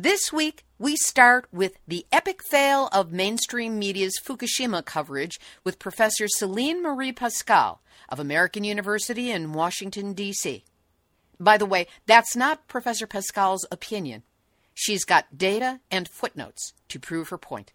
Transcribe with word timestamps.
This 0.00 0.32
week, 0.32 0.64
we 0.78 0.94
start 0.94 1.48
with 1.50 1.76
the 1.88 2.06
epic 2.12 2.40
fail 2.44 2.88
of 2.92 3.10
mainstream 3.10 3.80
media's 3.80 4.14
Fukushima 4.24 4.84
coverage 4.84 5.40
with 5.64 5.80
Professor 5.80 6.28
Celine 6.28 6.80
Marie 6.84 7.10
Pascale 7.10 7.80
of 8.08 8.20
American 8.20 8.62
University 8.62 9.32
in 9.32 9.54
Washington, 9.54 10.12
D.C. 10.12 10.62
By 11.40 11.58
the 11.58 11.66
way, 11.66 11.88
that's 12.06 12.36
not 12.36 12.68
Professor 12.68 13.08
Pascale's 13.08 13.66
opinion. 13.72 14.22
She's 14.72 15.04
got 15.04 15.36
data 15.36 15.80
and 15.90 16.08
footnotes 16.08 16.74
to 16.90 17.00
prove 17.00 17.30
her 17.30 17.38
point. 17.38 17.72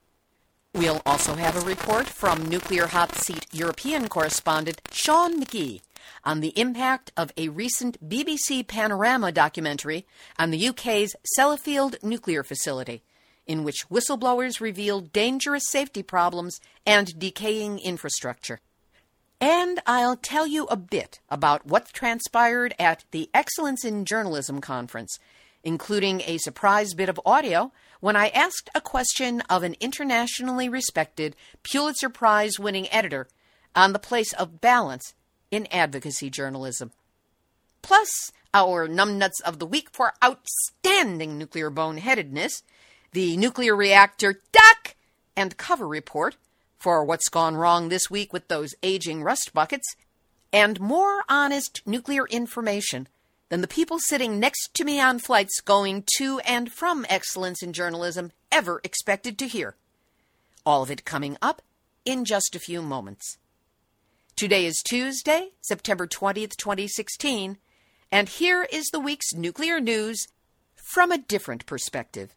We'll 0.76 1.04
also 1.06 1.36
have 1.36 1.56
a 1.56 1.68
report 1.68 2.08
from 2.08 2.50
Nuclear 2.50 2.88
Hot 2.88 3.14
Seat 3.14 3.46
European 3.54 4.10
correspondent 4.10 4.82
Sean 4.92 5.40
McGee 5.40 5.82
on 6.24 6.40
the 6.40 6.58
impact 6.60 7.12
of 7.16 7.32
a 7.38 7.50
recent 7.50 8.10
BBC 8.10 8.66
Panorama 8.66 9.32
documentary 9.32 10.08
on 10.40 10.50
the 10.50 10.70
UK's 10.70 11.16
Sellafield 11.38 12.02
nuclear 12.02 12.44
facility, 12.44 13.04
in 13.46 13.64
which 13.64 13.88
whistleblowers 13.88 14.60
revealed 14.60 15.14
dangerous 15.14 15.70
safety 15.70 16.02
problems 16.02 16.60
and 16.88 17.20
decaying 17.20 17.78
infrastructure. 17.78 18.60
And 19.40 19.80
I'll 19.86 20.18
tell 20.18 20.48
you 20.48 20.66
a 20.66 20.76
bit 20.76 21.20
about 21.30 21.68
what 21.68 21.94
transpired 21.94 22.74
at 22.80 23.06
the 23.12 23.30
Excellence 23.32 23.86
in 23.86 24.06
Journalism 24.06 24.60
conference, 24.60 25.20
including 25.64 26.22
a 26.26 26.40
surprise 26.40 26.96
bit 26.96 27.10
of 27.10 27.22
audio 27.28 27.72
when 28.04 28.18
I 28.18 28.28
asked 28.36 28.70
a 28.76 28.82
question 28.82 29.40
of 29.50 29.64
an 29.64 29.78
internationally 29.80 30.68
respected 30.68 31.38
Pulitzer 31.64 32.10
Prize 32.10 32.60
winning 32.60 32.92
editor 32.92 33.30
on 33.78 33.94
the 33.94 33.98
place 33.98 34.34
of 34.34 34.60
balance 34.60 35.14
in 35.52 35.70
advocacy 35.72 36.30
journalism. 36.30 36.92
Plus, 37.82 38.34
our 38.54 38.90
numbnuts 38.90 39.40
of 39.46 39.58
the 39.58 39.66
week 39.66 39.88
for 39.94 40.12
outstanding 40.22 41.38
nuclear 41.38 41.72
boneheadedness, 41.72 42.64
the 43.14 43.38
nuclear 43.38 43.74
reactor 43.74 44.42
duck 44.52 44.96
and 45.38 45.56
cover 45.56 45.88
report 45.88 46.36
for 46.78 47.06
what's 47.06 47.30
gone 47.30 47.56
wrong 47.56 47.88
this 47.88 48.12
week 48.12 48.34
with 48.34 48.50
those 48.50 48.76
aging 48.84 49.24
rust 49.24 49.54
buckets, 49.54 49.96
and 50.52 50.82
more 50.82 51.24
honest 51.30 51.82
nuclear 51.86 52.28
information 52.28 53.08
than 53.50 53.62
the 53.62 53.68
people 53.68 54.00
sitting 54.00 54.40
next 54.40 54.74
to 54.74 54.84
me 54.84 55.00
on 55.00 55.20
flights 55.20 55.62
going 55.62 56.04
to 56.18 56.40
and 56.40 56.72
from 56.72 57.06
excellence 57.10 57.62
in 57.62 57.74
journalism 57.74 58.32
ever 58.52 58.82
expected 58.84 59.38
to 59.38 59.48
hear. 59.48 59.76
All 60.66 60.84
of 60.84 60.92
it 60.92 61.06
coming 61.06 61.38
up 61.42 61.62
in 62.06 62.26
just 62.26 62.56
a 62.56 62.60
few 62.60 62.82
moments. 62.82 63.38
Today 64.36 64.66
is 64.66 64.82
Tuesday, 64.84 65.50
September 65.62 66.08
20th, 66.08 66.58
2016, 66.58 67.58
and 68.12 68.30
here 68.30 68.68
is 68.72 68.86
the 68.92 69.00
week's 69.00 69.34
nuclear 69.34 69.80
news 69.80 70.28
from 70.76 71.12
a 71.12 71.18
different 71.18 71.66
perspective. 71.66 72.36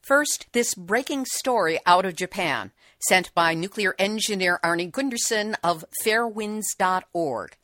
First, 0.00 0.46
this 0.52 0.74
breaking 0.74 1.26
story 1.26 1.80
out 1.84 2.04
of 2.04 2.14
Japan, 2.14 2.70
sent 3.08 3.34
by 3.34 3.54
nuclear 3.54 3.96
engineer 3.98 4.60
Arnie 4.62 4.90
Gundersen 4.90 5.56
of 5.64 5.84
fairewinds.org. 6.04 7.56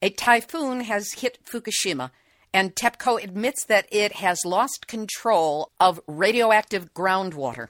A 0.00 0.10
typhoon 0.10 0.82
has 0.82 1.14
hit 1.14 1.38
Fukushima, 1.44 2.10
and 2.52 2.74
TEPCO 2.74 3.22
admits 3.22 3.64
that 3.66 3.86
it 3.90 4.12
has 4.12 4.44
lost 4.44 4.86
control 4.86 5.72
of 5.80 6.00
radioactive 6.06 6.94
groundwater. 6.94 7.68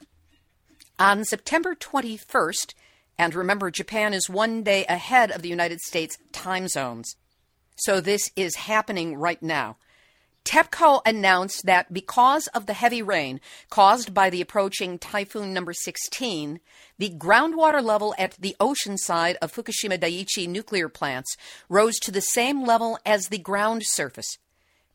On 0.98 1.24
September 1.24 1.74
21st, 1.74 2.74
and 3.18 3.34
remember, 3.34 3.70
Japan 3.70 4.14
is 4.14 4.28
one 4.28 4.62
day 4.62 4.84
ahead 4.86 5.30
of 5.30 5.42
the 5.42 5.48
United 5.48 5.80
States 5.80 6.18
time 6.32 6.68
zones. 6.68 7.16
So 7.76 8.00
this 8.00 8.30
is 8.36 8.56
happening 8.56 9.16
right 9.16 9.42
now. 9.42 9.76
TEPCO 10.44 11.02
announced 11.04 11.66
that 11.66 11.92
because 11.92 12.46
of 12.48 12.66
the 12.66 12.72
heavy 12.72 13.02
rain 13.02 13.40
caused 13.68 14.14
by 14.14 14.30
the 14.30 14.40
approaching 14.40 14.98
typhoon 14.98 15.52
number 15.52 15.72
16, 15.72 16.60
the 16.96 17.10
groundwater 17.10 17.82
level 17.82 18.14
at 18.18 18.32
the 18.32 18.56
ocean 18.58 18.96
side 18.96 19.36
of 19.42 19.52
Fukushima 19.52 19.98
Daiichi 19.98 20.48
nuclear 20.48 20.88
plants 20.88 21.36
rose 21.68 21.98
to 21.98 22.10
the 22.10 22.22
same 22.22 22.64
level 22.64 22.98
as 23.04 23.28
the 23.28 23.38
ground 23.38 23.82
surface. 23.84 24.38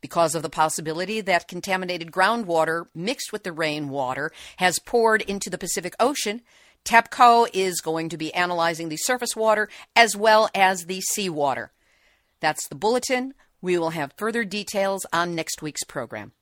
Because 0.02 0.36
of 0.36 0.42
the 0.42 0.50
possibility 0.50 1.22
that 1.22 1.48
contaminated 1.48 2.12
groundwater 2.12 2.88
mixed 2.94 3.32
with 3.32 3.44
the 3.44 3.54
rainwater 3.54 4.32
has 4.58 4.80
poured 4.80 5.22
into 5.22 5.50
the 5.50 5.58
Pacific 5.58 5.96
Ocean, 6.00 6.42
TEPCO 6.84 7.48
is 7.54 7.80
going 7.80 8.10
to 8.10 8.18
be 8.18 8.34
analyzing 8.34 8.90
the 8.90 8.98
surface 8.98 9.36
water 9.36 9.70
as 9.96 10.18
well 10.18 10.50
as 10.54 10.86
the 10.86 11.00
seawater. 11.00 11.72
That's 12.42 12.68
the 12.68 12.76
bulletin. 12.76 13.34
We 13.64 13.78
will 13.78 13.92
have 13.92 14.12
further 14.18 14.44
details 14.44 15.06
on 15.14 15.36
next 15.36 15.62
week's 15.62 15.86
program. 15.86 16.34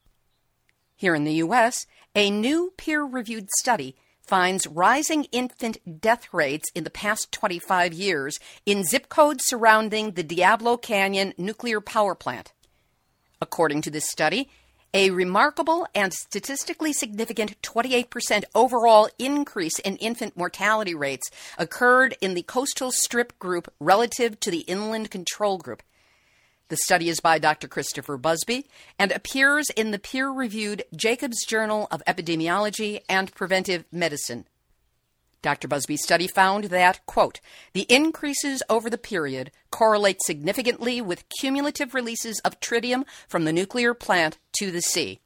Here 0.96 1.14
in 1.14 1.24
the 1.24 1.36
U.S., 1.36 1.86
a 2.16 2.32
new 2.32 2.74
peer 2.78 3.04
reviewed 3.04 3.48
study 3.60 3.96
finds 4.26 4.66
rising 4.66 5.26
infant 5.26 6.02
death 6.02 6.34
rates 6.34 6.72
in 6.74 6.84
the 6.84 6.90
past 6.90 7.32
25 7.32 7.94
years 7.94 8.40
in 8.66 8.84
zip 8.84 9.08
codes 9.08 9.44
surrounding 9.46 10.14
the 10.14 10.24
Diablo 10.24 10.78
Canyon 10.78 11.36
nuclear 11.38 11.80
power 11.80 12.16
plant. 12.16 12.54
According 13.40 13.84
to 13.84 13.92
this 13.92 14.10
study, 14.10 14.50
a 14.92 15.12
remarkable 15.12 15.86
and 15.94 16.12
statistically 16.12 16.92
significant 16.92 17.62
28% 17.62 18.46
overall 18.56 19.08
increase 19.20 19.78
in 19.78 19.96
infant 19.98 20.36
mortality 20.36 20.96
rates 20.96 21.30
occurred 21.60 22.18
in 22.20 22.34
the 22.34 22.42
coastal 22.42 22.92
strip 22.92 23.38
group 23.38 23.72
relative 23.80 24.40
to 24.40 24.50
the 24.50 24.62
inland 24.62 25.12
control 25.12 25.60
group. 25.60 25.84
The 26.72 26.78
study 26.78 27.10
is 27.10 27.20
by 27.20 27.38
Dr. 27.38 27.68
Christopher 27.68 28.16
Busby 28.16 28.66
and 28.98 29.12
appears 29.12 29.70
in 29.72 29.92
the 29.92 30.00
peer 30.00 30.30
reviewed 30.30 30.86
Jacobs 30.96 31.46
Journal 31.46 31.86
of 31.92 32.02
Epidemiology 32.08 33.02
and 33.10 33.30
Preventive 33.36 33.84
Medicine. 33.92 34.46
Dr. 35.42 35.68
Busby's 35.68 36.02
study 36.02 36.30
found 36.30 36.64
that, 36.66 37.06
quote, 37.06 37.42
the 37.74 37.86
increases 37.90 38.64
over 38.70 38.90
the 38.90 38.98
period 38.98 39.52
correlate 39.70 40.22
significantly 40.24 41.02
with 41.02 41.28
cumulative 41.42 41.94
releases 41.94 42.40
of 42.46 42.62
tritium 42.62 43.04
from 43.28 43.44
the 43.44 43.52
nuclear 43.52 43.94
plant 43.94 44.38
to 44.54 44.72
the 44.72 44.82
sea. 44.82 45.20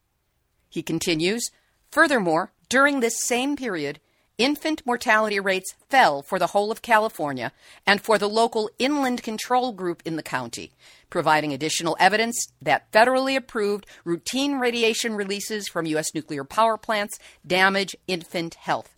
He 0.68 0.82
continues, 0.82 1.52
furthermore, 1.92 2.54
during 2.70 3.02
this 3.02 3.24
same 3.24 3.56
period, 3.56 4.00
infant 4.40 4.82
mortality 4.84 5.40
rates 5.40 5.76
fell 5.90 6.24
for 6.24 6.40
the 6.40 6.48
whole 6.48 6.72
of 6.72 6.82
California 6.82 7.52
and 7.86 8.02
for 8.02 8.18
the 8.18 8.28
local 8.28 8.68
inland 8.80 9.22
control 9.22 9.72
group 9.74 10.02
in 10.06 10.16
the 10.16 10.24
county, 10.24 10.72
providing 11.10 11.54
additional 11.54 11.96
evidence 12.00 12.48
that 12.62 12.92
federally 12.92 13.36
approved 13.36 13.86
routine 14.04 14.60
radiation 14.60 15.16
releases 15.16 15.68
from 15.68 15.86
U.S. 15.88 16.14
nuclear 16.14 16.44
power 16.44 16.78
plants 16.78 17.20
damage 17.46 17.96
infant 18.08 18.56
health. 18.56 18.96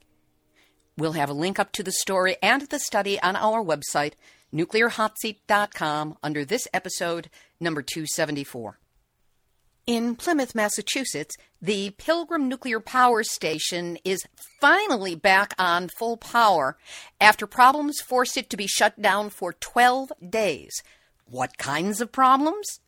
We'll 0.98 1.14
have 1.14 1.30
a 1.30 1.34
link 1.34 1.60
up 1.60 1.72
to 1.74 1.84
the 1.84 1.92
story 1.92 2.38
and 2.42 2.64
the 2.64 2.80
study 2.80 3.22
on 3.22 3.36
our 3.36 3.64
website, 3.64 4.14
nuclearhotseat.com, 4.54 6.18
under 6.24 6.44
this 6.44 6.68
episode, 6.74 7.30
number 7.60 7.84
274. 7.84 8.80
In 9.88 10.18
Plymouth, 10.18 10.54
Massachusetts, 10.54 11.38
the 11.62 11.92
Pilgrim 11.92 12.50
Nuclear 12.50 12.82
Power 12.82 13.24
Station 13.24 13.98
is 14.04 14.26
finally 14.60 15.16
back 15.16 15.54
on 15.58 15.88
full 15.88 16.18
power 16.18 16.78
after 17.22 17.48
problems 17.48 18.02
forced 18.02 18.36
it 18.36 18.50
to 18.50 18.58
be 18.58 18.68
shut 18.68 19.02
down 19.02 19.30
for 19.30 19.54
12 19.54 20.12
days. 20.30 20.84
What 21.30 21.58
kinds 21.58 22.00
of 22.00 22.14
problems? 22.14 22.80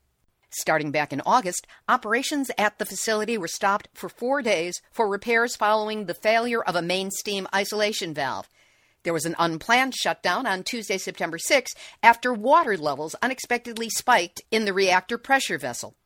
Starting 0.49 0.91
back 0.91 1.11
in 1.11 1.21
August, 1.25 1.67
operations 1.89 2.49
at 2.57 2.79
the 2.79 2.85
facility 2.85 3.37
were 3.37 3.49
stopped 3.49 3.89
for 3.93 4.07
four 4.07 4.41
days 4.41 4.81
for 4.93 5.09
repairs 5.09 5.57
following 5.57 6.05
the 6.05 6.13
failure 6.13 6.63
of 6.63 6.73
a 6.73 6.81
main 6.81 7.11
steam 7.11 7.49
isolation 7.53 8.13
valve. 8.13 8.47
There 9.03 9.11
was 9.11 9.25
an 9.25 9.35
unplanned 9.37 9.93
shutdown 9.93 10.47
on 10.47 10.63
Tuesday, 10.63 10.97
September 10.97 11.37
6, 11.37 11.73
after 12.01 12.33
water 12.33 12.77
levels 12.77 13.13
unexpectedly 13.21 13.89
spiked 13.89 14.41
in 14.51 14.63
the 14.63 14.73
reactor 14.73 15.17
pressure 15.17 15.57
vessel. 15.57 15.97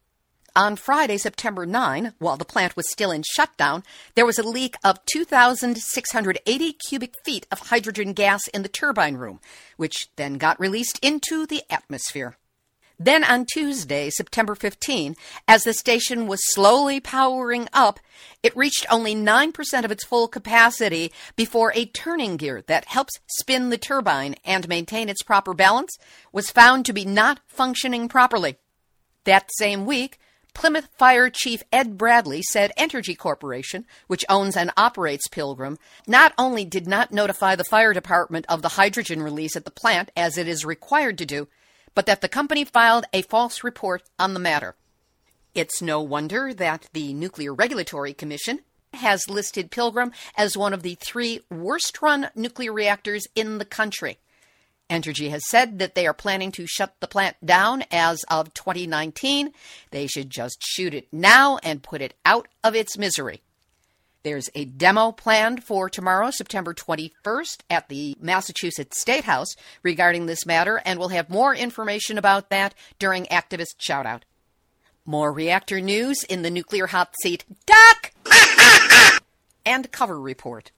On 0.56 0.76
Friday, 0.76 1.18
September 1.18 1.66
9, 1.66 2.14
while 2.20 2.38
the 2.38 2.46
plant 2.46 2.76
was 2.76 2.92
still 2.92 3.10
in 3.10 3.24
shutdown, 3.24 3.84
there 4.14 4.26
was 4.26 4.38
a 4.38 4.48
leak 4.48 4.76
of 4.84 5.04
2,680 5.06 6.74
cubic 6.74 7.16
feet 7.26 7.48
of 7.52 7.58
hydrogen 7.58 8.14
gas 8.14 8.48
in 8.50 8.62
the 8.62 8.70
turbine 8.70 9.16
room, 9.16 9.40
which 9.78 10.10
then 10.16 10.36
got 10.36 10.60
released 10.60 11.00
into 11.04 11.48
the 11.48 11.64
atmosphere. 11.72 12.38
Then 13.00 13.24
on 13.24 13.48
Tuesday, 13.52 14.12
September 14.12 14.54
15, 14.54 15.16
as 15.48 15.64
the 15.64 15.74
station 15.74 16.28
was 16.28 16.54
slowly 16.54 17.00
powering 17.00 17.68
up, 17.74 18.00
it 18.44 18.56
reached 18.56 18.86
only 18.92 19.16
9% 19.16 19.84
of 19.84 19.92
its 19.92 20.06
full 20.06 20.28
capacity 20.28 21.12
before 21.36 21.74
a 21.74 21.88
turning 21.88 22.38
gear 22.38 22.64
that 22.68 22.86
helps 22.86 23.20
spin 23.40 23.72
the 23.72 23.78
turbine 23.80 24.36
and 24.46 24.70
maintain 24.70 25.10
its 25.10 25.24
proper 25.24 25.56
balance 25.56 25.98
was 26.32 26.52
found 26.52 26.86
to 26.86 26.94
be 26.94 27.06
not 27.06 27.40
functioning 27.48 28.08
properly. 28.08 28.58
That 29.24 29.50
same 29.58 29.88
week, 29.88 30.20
Plymouth 30.54 30.88
Fire 30.98 31.30
Chief 31.30 31.64
Ed 31.72 31.98
Bradley 31.98 32.42
said 32.42 32.72
Entergy 32.78 33.18
Corporation, 33.18 33.86
which 34.08 34.26
owns 34.30 34.56
and 34.56 34.72
operates 34.78 35.28
Pilgrim, 35.28 35.78
not 36.08 36.34
only 36.38 36.64
did 36.66 36.88
not 36.88 37.12
notify 37.12 37.56
the 37.56 37.64
fire 37.64 37.94
department 37.94 38.46
of 38.48 38.62
the 38.62 38.70
hydrogen 38.70 39.22
release 39.22 39.56
at 39.56 39.66
the 39.66 39.72
plant 39.72 40.12
as 40.16 40.38
it 40.38 40.48
is 40.48 40.66
required 40.66 41.18
to 41.18 41.26
do, 41.26 41.48
but 41.96 42.06
that 42.06 42.22
the 42.22 42.30
company 42.30 42.64
filed 42.64 43.06
a 43.14 43.22
false 43.24 43.64
report 43.64 44.04
on 44.18 44.34
the 44.34 44.40
matter. 44.40 44.76
It's 45.54 45.82
no 45.82 46.02
wonder 46.02 46.54
that 46.54 46.90
the 46.94 47.14
Nuclear 47.14 47.54
Regulatory 47.54 48.14
Commission 48.14 48.60
has 48.94 49.30
listed 49.30 49.72
Pilgrim 49.72 50.12
as 50.38 50.58
one 50.58 50.74
of 50.74 50.84
the 50.84 50.96
three 50.96 51.42
worst 51.50 52.02
run 52.02 52.30
nuclear 52.36 52.74
reactors 52.74 53.28
in 53.36 53.58
the 53.58 53.66
country. 53.66 54.20
Entergy 54.90 55.30
has 55.30 55.48
said 55.50 55.80
that 55.80 55.96
they 55.96 56.06
are 56.06 56.14
planning 56.14 56.52
to 56.54 56.68
shut 56.68 56.96
the 57.00 57.08
plant 57.08 57.36
down 57.44 57.84
as 57.92 58.24
of 58.30 58.54
2019. 58.54 59.54
They 59.92 60.08
should 60.08 60.30
just 60.30 60.58
shoot 60.62 60.94
it 60.94 61.08
now 61.12 61.58
and 61.64 61.82
put 61.82 62.02
it 62.02 62.14
out 62.26 62.48
of 62.64 62.76
its 62.76 62.98
misery. 62.98 63.42
There's 64.24 64.50
a 64.56 64.64
demo 64.64 65.12
planned 65.12 65.66
for 65.66 65.90
tomorrow, 65.90 66.32
September 66.32 66.74
21st, 66.74 67.58
at 67.70 67.90
the 67.90 68.16
Massachusetts 68.22 69.02
State 69.02 69.26
House 69.26 69.56
regarding 69.84 70.28
this 70.28 70.46
matter, 70.46 70.82
and 70.86 70.98
we'll 70.98 71.10
have 71.10 71.30
more 71.30 71.54
information 71.54 72.18
about 72.18 72.50
that 72.50 72.74
during 73.00 73.26
Activist 73.26 73.76
Shoutout. 73.82 74.22
More 75.06 75.34
reactor 75.34 75.82
news 75.82 76.24
in 76.24 76.42
the 76.42 76.50
Nuclear 76.50 76.88
Hot 76.88 77.14
Seat 77.22 77.44
Duck 77.66 78.14
and 79.66 79.92
cover 79.92 80.20
report. 80.20 80.72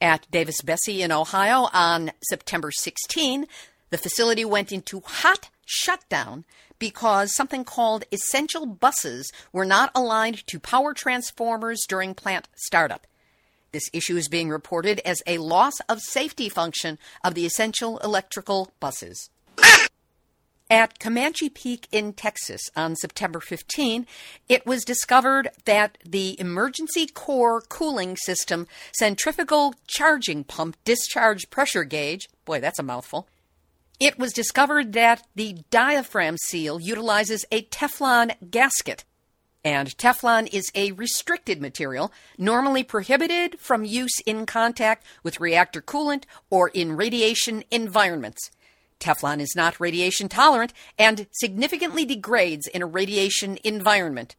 At 0.00 0.26
Davis 0.30 0.62
Besse 0.62 1.00
in 1.00 1.12
Ohio 1.12 1.68
on 1.74 2.12
September 2.22 2.70
16, 2.70 3.46
the 3.90 3.98
facility 3.98 4.46
went 4.46 4.72
into 4.72 5.02
hot 5.04 5.50
shutdown 5.66 6.44
because 6.78 7.36
something 7.36 7.64
called 7.64 8.04
essential 8.10 8.64
buses 8.64 9.30
were 9.52 9.66
not 9.66 9.90
aligned 9.94 10.46
to 10.46 10.58
power 10.58 10.94
transformers 10.94 11.84
during 11.86 12.14
plant 12.14 12.48
startup. 12.56 13.06
This 13.72 13.90
issue 13.92 14.16
is 14.16 14.28
being 14.28 14.48
reported 14.48 15.00
as 15.04 15.22
a 15.26 15.38
loss 15.38 15.74
of 15.88 16.00
safety 16.00 16.48
function 16.48 16.98
of 17.22 17.34
the 17.34 17.44
essential 17.44 17.98
electrical 17.98 18.72
buses. 18.80 19.28
At 20.70 21.00
Comanche 21.00 21.48
Peak 21.48 21.88
in 21.90 22.12
Texas 22.12 22.70
on 22.76 22.94
September 22.94 23.40
15, 23.40 24.06
it 24.48 24.64
was 24.64 24.84
discovered 24.84 25.48
that 25.64 25.98
the 26.06 26.38
emergency 26.38 27.08
core 27.08 27.60
cooling 27.60 28.16
system 28.16 28.68
centrifugal 28.92 29.74
charging 29.88 30.44
pump 30.44 30.76
discharge 30.84 31.50
pressure 31.50 31.82
gauge, 31.82 32.28
boy, 32.44 32.60
that's 32.60 32.78
a 32.78 32.84
mouthful, 32.84 33.26
it 33.98 34.16
was 34.16 34.32
discovered 34.32 34.92
that 34.92 35.26
the 35.34 35.56
diaphragm 35.70 36.36
seal 36.38 36.80
utilizes 36.80 37.44
a 37.50 37.62
Teflon 37.62 38.30
gasket. 38.48 39.04
And 39.64 39.88
Teflon 39.98 40.48
is 40.52 40.70
a 40.76 40.92
restricted 40.92 41.60
material, 41.60 42.12
normally 42.38 42.84
prohibited 42.84 43.58
from 43.58 43.84
use 43.84 44.20
in 44.24 44.46
contact 44.46 45.04
with 45.24 45.40
reactor 45.40 45.82
coolant 45.82 46.26
or 46.48 46.68
in 46.68 46.96
radiation 46.96 47.64
environments. 47.72 48.52
Teflon 49.00 49.40
is 49.40 49.56
not 49.56 49.80
radiation 49.80 50.28
tolerant 50.28 50.72
and 50.98 51.26
significantly 51.32 52.04
degrades 52.04 52.66
in 52.66 52.82
a 52.82 52.86
radiation 52.86 53.58
environment. 53.64 54.36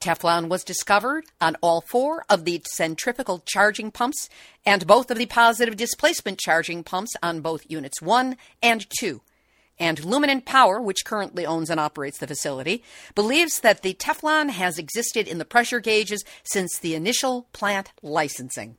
Teflon 0.00 0.48
was 0.48 0.64
discovered 0.64 1.26
on 1.40 1.56
all 1.60 1.80
four 1.80 2.24
of 2.28 2.44
the 2.44 2.60
centrifugal 2.66 3.42
charging 3.46 3.92
pumps 3.92 4.28
and 4.66 4.86
both 4.86 5.10
of 5.10 5.18
the 5.18 5.26
positive 5.26 5.76
displacement 5.76 6.38
charging 6.38 6.82
pumps 6.82 7.14
on 7.22 7.40
both 7.40 7.70
units 7.70 8.02
1 8.02 8.36
and 8.62 8.86
2. 8.98 9.20
And 9.78 9.98
Luminant 9.98 10.44
Power, 10.44 10.80
which 10.80 11.04
currently 11.04 11.46
owns 11.46 11.70
and 11.70 11.80
operates 11.80 12.18
the 12.18 12.26
facility, 12.26 12.82
believes 13.14 13.60
that 13.60 13.82
the 13.82 13.94
Teflon 13.94 14.50
has 14.50 14.78
existed 14.78 15.26
in 15.26 15.38
the 15.38 15.44
pressure 15.44 15.80
gauges 15.80 16.24
since 16.42 16.78
the 16.78 16.94
initial 16.94 17.48
plant 17.52 17.92
licensing. 18.02 18.76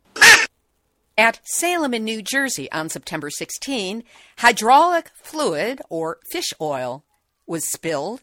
At 1.18 1.40
Salem 1.44 1.94
in 1.94 2.04
New 2.04 2.24
Jersey 2.24 2.72
on 2.72 2.90
September 2.90 3.30
16, 3.30 4.04
hydraulic 4.40 5.12
fluid, 5.14 5.80
or 5.88 6.18
fish 6.32 6.52
oil, 6.60 7.04
was 7.46 7.72
spilled 7.72 8.22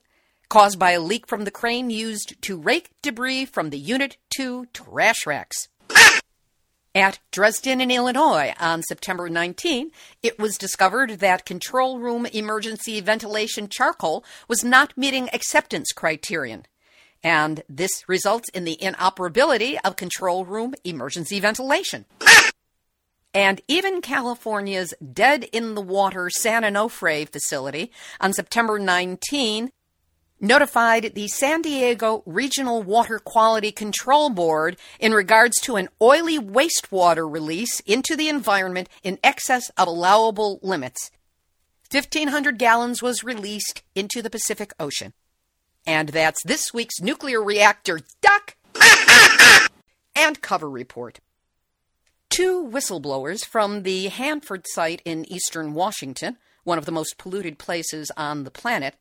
caused 0.48 0.80
by 0.80 0.90
a 0.90 1.00
leak 1.00 1.28
from 1.28 1.44
the 1.44 1.52
crane 1.52 1.88
used 1.90 2.34
to 2.42 2.60
rake 2.60 2.90
debris 3.02 3.44
from 3.44 3.70
the 3.70 3.78
Unit 3.78 4.16
2 4.36 4.66
trash 4.74 5.24
racks. 5.24 5.68
At 6.92 7.20
Dresden 7.30 7.80
in 7.80 7.92
Illinois 7.92 8.52
on 8.58 8.82
September 8.82 9.28
19, 9.28 9.92
it 10.24 10.40
was 10.40 10.58
discovered 10.58 11.20
that 11.20 11.46
control 11.46 12.00
room 12.00 12.26
emergency 12.26 13.00
ventilation 13.00 13.68
charcoal 13.68 14.24
was 14.48 14.64
not 14.64 14.98
meeting 14.98 15.30
acceptance 15.32 15.92
criterion. 15.92 16.66
And 17.22 17.62
this 17.68 18.08
results 18.08 18.48
in 18.48 18.64
the 18.64 18.82
inoperability 18.82 19.78
of 19.78 19.94
control 19.94 20.44
room 20.44 20.74
emergency 20.82 21.38
ventilation. 21.38 22.06
And 23.32 23.60
even 23.68 24.00
California's 24.00 24.92
dead 25.12 25.44
in 25.52 25.74
the 25.74 25.80
water 25.80 26.30
San 26.30 26.62
Onofre 26.62 27.28
facility 27.28 27.92
on 28.20 28.32
September 28.32 28.78
19 28.78 29.70
notified 30.40 31.12
the 31.14 31.28
San 31.28 31.62
Diego 31.62 32.22
Regional 32.26 32.82
Water 32.82 33.18
Quality 33.18 33.70
Control 33.70 34.30
Board 34.30 34.76
in 34.98 35.12
regards 35.12 35.60
to 35.62 35.76
an 35.76 35.88
oily 36.00 36.38
wastewater 36.38 37.30
release 37.30 37.80
into 37.80 38.16
the 38.16 38.28
environment 38.28 38.88
in 39.02 39.18
excess 39.22 39.70
of 39.76 39.86
allowable 39.86 40.58
limits. 40.62 41.10
1,500 41.92 42.58
gallons 42.58 43.02
was 43.02 43.24
released 43.24 43.82
into 43.94 44.22
the 44.22 44.30
Pacific 44.30 44.72
Ocean. 44.80 45.12
And 45.86 46.10
that's 46.10 46.42
this 46.44 46.72
week's 46.72 47.00
nuclear 47.00 47.42
reactor 47.42 48.00
duck 48.20 48.56
and 50.14 50.40
cover 50.40 50.70
report. 50.70 51.20
Two 52.30 52.64
whistleblowers 52.64 53.44
from 53.44 53.82
the 53.82 54.06
Hanford 54.06 54.64
site 54.68 55.02
in 55.04 55.30
eastern 55.30 55.74
Washington, 55.74 56.38
one 56.62 56.78
of 56.78 56.84
the 56.84 56.92
most 56.92 57.18
polluted 57.18 57.58
places 57.58 58.12
on 58.16 58.44
the 58.44 58.52
planet, 58.52 58.94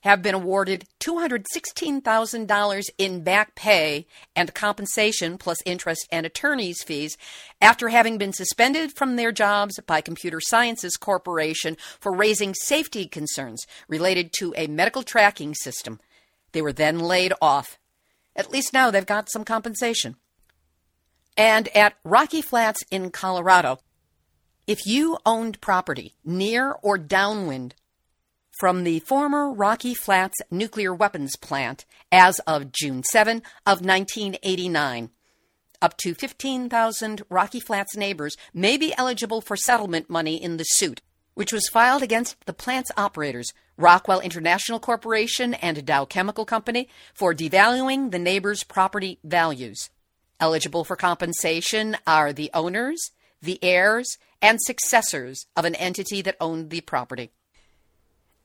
have 0.00 0.20
been 0.20 0.34
awarded 0.34 0.84
$216,000 1.00 2.90
in 2.98 3.24
back 3.24 3.54
pay 3.54 4.06
and 4.36 4.54
compensation 4.54 5.38
plus 5.38 5.56
interest 5.64 6.06
and 6.12 6.26
attorney's 6.26 6.82
fees 6.82 7.16
after 7.62 7.88
having 7.88 8.18
been 8.18 8.32
suspended 8.32 8.92
from 8.92 9.16
their 9.16 9.32
jobs 9.32 9.80
by 9.86 10.02
Computer 10.02 10.38
Sciences 10.38 10.98
Corporation 10.98 11.78
for 11.98 12.14
raising 12.14 12.52
safety 12.52 13.06
concerns 13.06 13.66
related 13.88 14.34
to 14.34 14.52
a 14.54 14.66
medical 14.66 15.02
tracking 15.02 15.54
system. 15.54 15.98
They 16.52 16.60
were 16.60 16.74
then 16.74 16.98
laid 16.98 17.32
off. 17.40 17.78
At 18.36 18.50
least 18.50 18.74
now 18.74 18.90
they've 18.90 19.06
got 19.06 19.30
some 19.30 19.44
compensation. 19.44 20.16
And 21.40 21.74
at 21.74 21.94
Rocky 22.04 22.42
Flats 22.42 22.84
in 22.90 23.10
Colorado, 23.10 23.78
if 24.66 24.86
you 24.86 25.16
owned 25.24 25.62
property 25.62 26.12
near 26.22 26.72
or 26.82 26.98
downwind 26.98 27.74
from 28.50 28.84
the 28.84 29.00
former 29.00 29.50
Rocky 29.50 29.94
Flats 29.94 30.36
nuclear 30.50 30.94
weapons 30.94 31.36
plant 31.36 31.86
as 32.12 32.40
of 32.40 32.72
June 32.72 33.02
7 33.02 33.38
of 33.64 33.80
1989. 33.80 35.08
Up 35.80 35.96
to 35.96 36.12
15,000 36.12 37.22
Rocky 37.30 37.58
Flats 37.58 37.96
neighbors 37.96 38.36
may 38.52 38.76
be 38.76 38.92
eligible 38.98 39.40
for 39.40 39.56
settlement 39.56 40.10
money 40.10 40.36
in 40.36 40.58
the 40.58 40.64
suit, 40.64 41.00
which 41.32 41.54
was 41.54 41.70
filed 41.70 42.02
against 42.02 42.36
the 42.44 42.52
plant's 42.52 42.92
operators, 42.98 43.54
Rockwell 43.78 44.20
International 44.20 44.78
Corporation 44.78 45.54
and 45.54 45.86
Dow 45.86 46.04
Chemical 46.04 46.44
Company, 46.44 46.86
for 47.14 47.34
devaluing 47.34 48.10
the 48.10 48.18
neighbors' 48.18 48.62
property 48.62 49.18
values. 49.24 49.88
Eligible 50.40 50.84
for 50.84 50.96
compensation 50.96 51.96
are 52.06 52.32
the 52.32 52.50
owners, 52.54 53.10
the 53.42 53.62
heirs, 53.62 54.16
and 54.42 54.58
successors 54.60 55.46
of 55.56 55.64
an 55.64 55.74
entity 55.74 56.22
that 56.22 56.36
owned 56.40 56.70
the 56.70 56.80
property. 56.80 57.30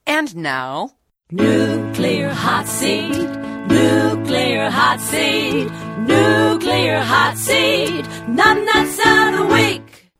And 0.05 0.35
now, 0.35 0.91
Nuclear 1.31 2.29
hot 2.29 2.67
seat, 2.67 3.09
nuclear 3.09 4.69
hot 4.69 4.99
seat, 4.99 5.71
nuclear 6.01 6.99
hot 6.99 7.35
seat, 7.35 8.05
numbnuts 8.29 8.99
of 8.99 9.39
the 9.39 9.53
week. 9.55 10.11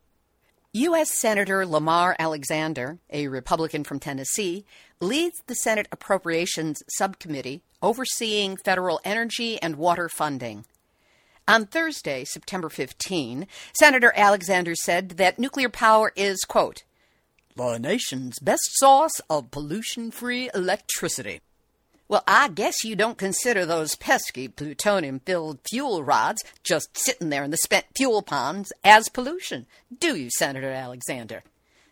U.S. 0.73 1.13
Senator 1.13 1.63
Lamar 1.63 2.15
Alexander, 2.17 2.97
a 3.11 3.27
Republican 3.27 3.83
from 3.83 3.99
Tennessee, 3.99 4.65
leads 4.99 5.43
the 5.45 5.53
Senate 5.53 5.87
Appropriations 5.91 6.81
Subcommittee 6.89 7.61
overseeing 7.83 8.57
federal 8.57 8.99
energy 9.03 9.61
and 9.61 9.75
water 9.75 10.09
funding. 10.09 10.65
On 11.47 11.67
Thursday, 11.67 12.23
September 12.23 12.69
15, 12.69 13.45
Senator 13.77 14.11
Alexander 14.15 14.73
said 14.73 15.11
that 15.11 15.37
nuclear 15.37 15.69
power 15.69 16.11
is, 16.15 16.39
quote, 16.39 16.83
the 17.55 17.77
nation's 17.77 18.39
best 18.39 18.67
source 18.73 19.21
of 19.29 19.51
pollution 19.51 20.09
free 20.09 20.49
electricity. 20.55 21.41
Well, 22.07 22.23
I 22.27 22.49
guess 22.49 22.83
you 22.83 22.95
don't 22.95 23.19
consider 23.19 23.63
those 23.63 23.95
pesky 23.95 24.47
plutonium 24.47 25.19
filled 25.19 25.59
fuel 25.69 26.03
rods 26.03 26.43
just 26.63 26.97
sitting 26.97 27.29
there 27.29 27.43
in 27.43 27.51
the 27.51 27.57
spent 27.57 27.85
fuel 27.95 28.23
ponds 28.23 28.73
as 28.83 29.07
pollution, 29.09 29.67
do 29.95 30.15
you, 30.15 30.29
Senator 30.31 30.71
Alexander? 30.71 31.43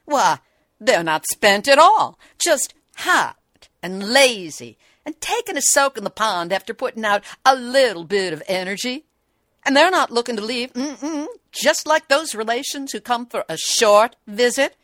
Why, 0.05 0.39
they're 0.79 1.03
not 1.03 1.25
spent 1.31 1.67
at 1.67 1.77
all, 1.77 2.17
just 2.39 2.73
hot 2.97 3.37
and 3.83 4.11
lazy 4.11 4.77
and 5.05 5.19
taking 5.21 5.57
a 5.57 5.61
soak 5.61 5.97
in 5.97 6.03
the 6.03 6.09
pond 6.09 6.51
after 6.51 6.73
putting 6.73 7.05
out 7.05 7.23
a 7.45 7.55
little 7.55 8.03
bit 8.03 8.33
of 8.33 8.41
energy. 8.47 9.05
And 9.65 9.75
they're 9.75 9.91
not 9.91 10.11
looking 10.11 10.35
to 10.35 10.43
leave, 10.43 10.73
Mm-mm, 10.73 11.27
just 11.51 11.87
like 11.87 12.07
those 12.07 12.35
relations 12.35 12.91
who 12.91 12.99
come 12.99 13.25
for 13.25 13.45
a 13.47 13.57
short 13.57 14.15
visit 14.27 14.75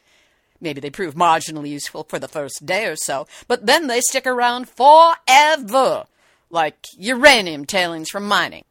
Maybe 0.61 0.81
they 0.81 0.89
prove 0.89 1.15
marginally 1.15 1.69
useful 1.69 2.03
for 2.03 2.19
the 2.19 2.27
first 2.27 2.65
day 2.65 2.85
or 2.85 2.95
so, 2.95 3.27
but 3.47 3.65
then 3.65 3.87
they 3.87 4.01
stick 4.01 4.27
around 4.27 4.67
forever, 4.67 6.05
like 6.49 6.75
uranium 6.97 7.65
tailings 7.65 8.09
from 8.09 8.27
mining, 8.27 8.65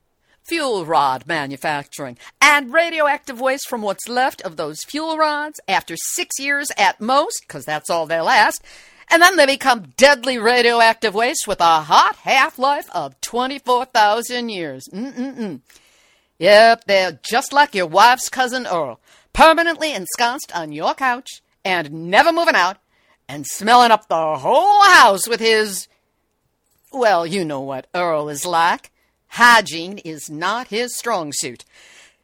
fuel 0.45 0.85
rod 0.85 1.25
manufacturing, 1.27 2.19
and 2.43 2.73
radioactive 2.73 3.41
waste 3.41 3.69
from 3.69 3.83
what's 3.83 4.09
left 4.09 4.43
of 4.43 4.57
those 4.57 4.85
fuel 4.85 5.17
rods 5.17 5.61
after 5.67 5.95
six 5.97 6.39
years 6.39 6.69
at 6.77 7.01
most, 7.01 7.45
because 7.47 7.65
that's 7.65 7.89
all 7.89 8.07
they 8.07 8.21
last, 8.21 8.63
and 9.11 9.23
then 9.23 9.37
they 9.37 9.47
become 9.47 9.95
deadly 9.97 10.37
radioactive 10.37 11.15
waste 11.15 11.49
with 11.49 11.61
a 11.61 11.81
hot 11.81 12.17
half 12.17 12.59
life 12.59 12.91
of 12.95 13.19
24,000 13.23 14.51
years. 14.51 14.87
Mm-mm-mm. 14.93 15.61
Yep, 16.39 16.85
they're 16.87 17.19
just 17.23 17.53
like 17.53 17.75
your 17.75 17.87
wife's 17.87 18.29
cousin 18.29 18.67
Earl, 18.67 19.01
permanently 19.33 19.93
ensconced 19.93 20.55
on 20.55 20.73
your 20.73 20.95
couch 20.95 21.43
and 21.65 22.11
never 22.11 22.33
moving 22.33 22.55
out 22.55 22.79
and 23.29 23.47
smelling 23.47 23.91
up 23.91 24.09
the 24.09 24.37
whole 24.37 24.83
house 24.85 25.29
with 25.29 25.41
his. 25.41 25.89
Well, 26.93 27.27
you 27.27 27.45
know 27.45 27.61
what 27.61 27.89
Earl 27.95 28.29
is 28.29 28.47
like. 28.47 28.91
Hygiene 29.29 29.99
is 29.99 30.31
not 30.31 30.69
his 30.69 30.97
strong 30.97 31.33
suit. 31.35 31.65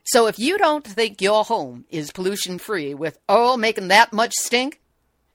So 0.05 0.27
if 0.27 0.39
you 0.39 0.57
don't 0.57 0.85
think 0.85 1.21
your 1.21 1.43
home 1.43 1.85
is 1.89 2.11
pollution 2.11 2.57
free 2.57 2.93
with 2.93 3.19
Earl 3.29 3.57
making 3.57 3.89
that 3.89 4.13
much 4.13 4.33
stink, 4.33 4.79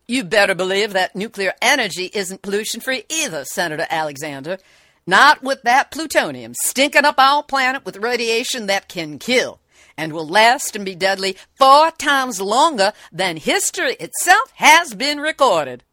you 0.08 0.24
better 0.24 0.54
believe 0.54 0.92
that 0.92 1.14
nuclear 1.14 1.54
energy 1.60 2.10
isn't 2.14 2.42
pollution 2.42 2.80
free 2.80 3.04
either, 3.08 3.44
Senator 3.44 3.86
Alexander. 3.90 4.58
Not 5.06 5.42
with 5.42 5.62
that 5.62 5.90
plutonium 5.90 6.54
stinking 6.64 7.04
up 7.04 7.18
our 7.18 7.42
planet 7.42 7.84
with 7.84 7.96
radiation 7.96 8.66
that 8.66 8.88
can 8.88 9.18
kill 9.18 9.60
and 9.96 10.12
will 10.12 10.26
last 10.26 10.76
and 10.76 10.84
be 10.84 10.94
deadly 10.94 11.36
four 11.58 11.90
times 11.92 12.40
longer 12.40 12.92
than 13.12 13.36
history 13.36 13.94
itself 14.00 14.52
has 14.56 14.94
been 14.94 15.20
recorded. 15.20 15.84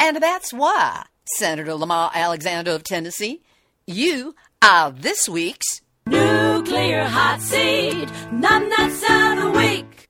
And 0.00 0.16
that's 0.16 0.52
why, 0.52 1.04
Senator 1.36 1.74
Lamar 1.74 2.10
Alexander 2.14 2.72
of 2.72 2.84
Tennessee, 2.84 3.42
you 3.86 4.34
are 4.62 4.90
this 4.90 5.28
week's 5.28 5.82
Nuclear 6.06 7.04
Hot 7.04 7.40
Seat, 7.40 8.08
Numbnuts 8.32 9.02
of 9.02 9.42
the 9.42 9.58
Week. 9.58 10.08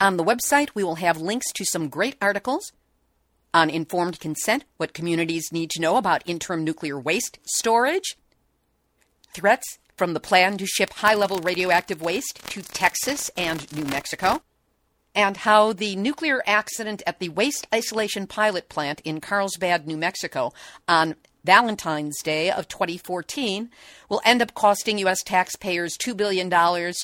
On 0.00 0.16
the 0.16 0.24
website, 0.24 0.70
we 0.74 0.82
will 0.82 0.94
have 0.94 1.20
links 1.20 1.52
to 1.52 1.64
some 1.64 1.88
great 1.88 2.16
articles 2.22 2.72
on 3.52 3.70
informed 3.70 4.20
consent, 4.20 4.64
what 4.76 4.94
communities 4.94 5.52
need 5.52 5.70
to 5.70 5.80
know 5.80 5.96
about 5.96 6.22
interim 6.26 6.64
nuclear 6.64 6.98
waste 6.98 7.38
storage, 7.44 8.16
threats 9.32 9.78
from 9.96 10.14
the 10.14 10.20
plan 10.20 10.56
to 10.58 10.66
ship 10.66 10.92
high 10.94 11.14
level 11.14 11.38
radioactive 11.40 12.00
waste 12.00 12.40
to 12.50 12.62
Texas 12.62 13.30
and 13.36 13.70
New 13.72 13.84
Mexico, 13.84 14.42
and 15.14 15.38
how 15.38 15.72
the 15.72 15.96
nuclear 15.96 16.42
accident 16.46 17.02
at 17.06 17.18
the 17.18 17.28
waste 17.28 17.66
isolation 17.74 18.26
pilot 18.26 18.68
plant 18.68 19.00
in 19.00 19.20
Carlsbad, 19.20 19.86
New 19.86 19.96
Mexico 19.96 20.52
on 20.86 21.16
Valentine's 21.44 22.22
Day 22.22 22.50
of 22.50 22.68
2014 22.68 23.70
will 24.08 24.20
end 24.24 24.42
up 24.42 24.54
costing 24.54 24.98
U.S. 24.98 25.22
taxpayers 25.22 25.96
$2 25.96 26.16
billion 26.16 26.50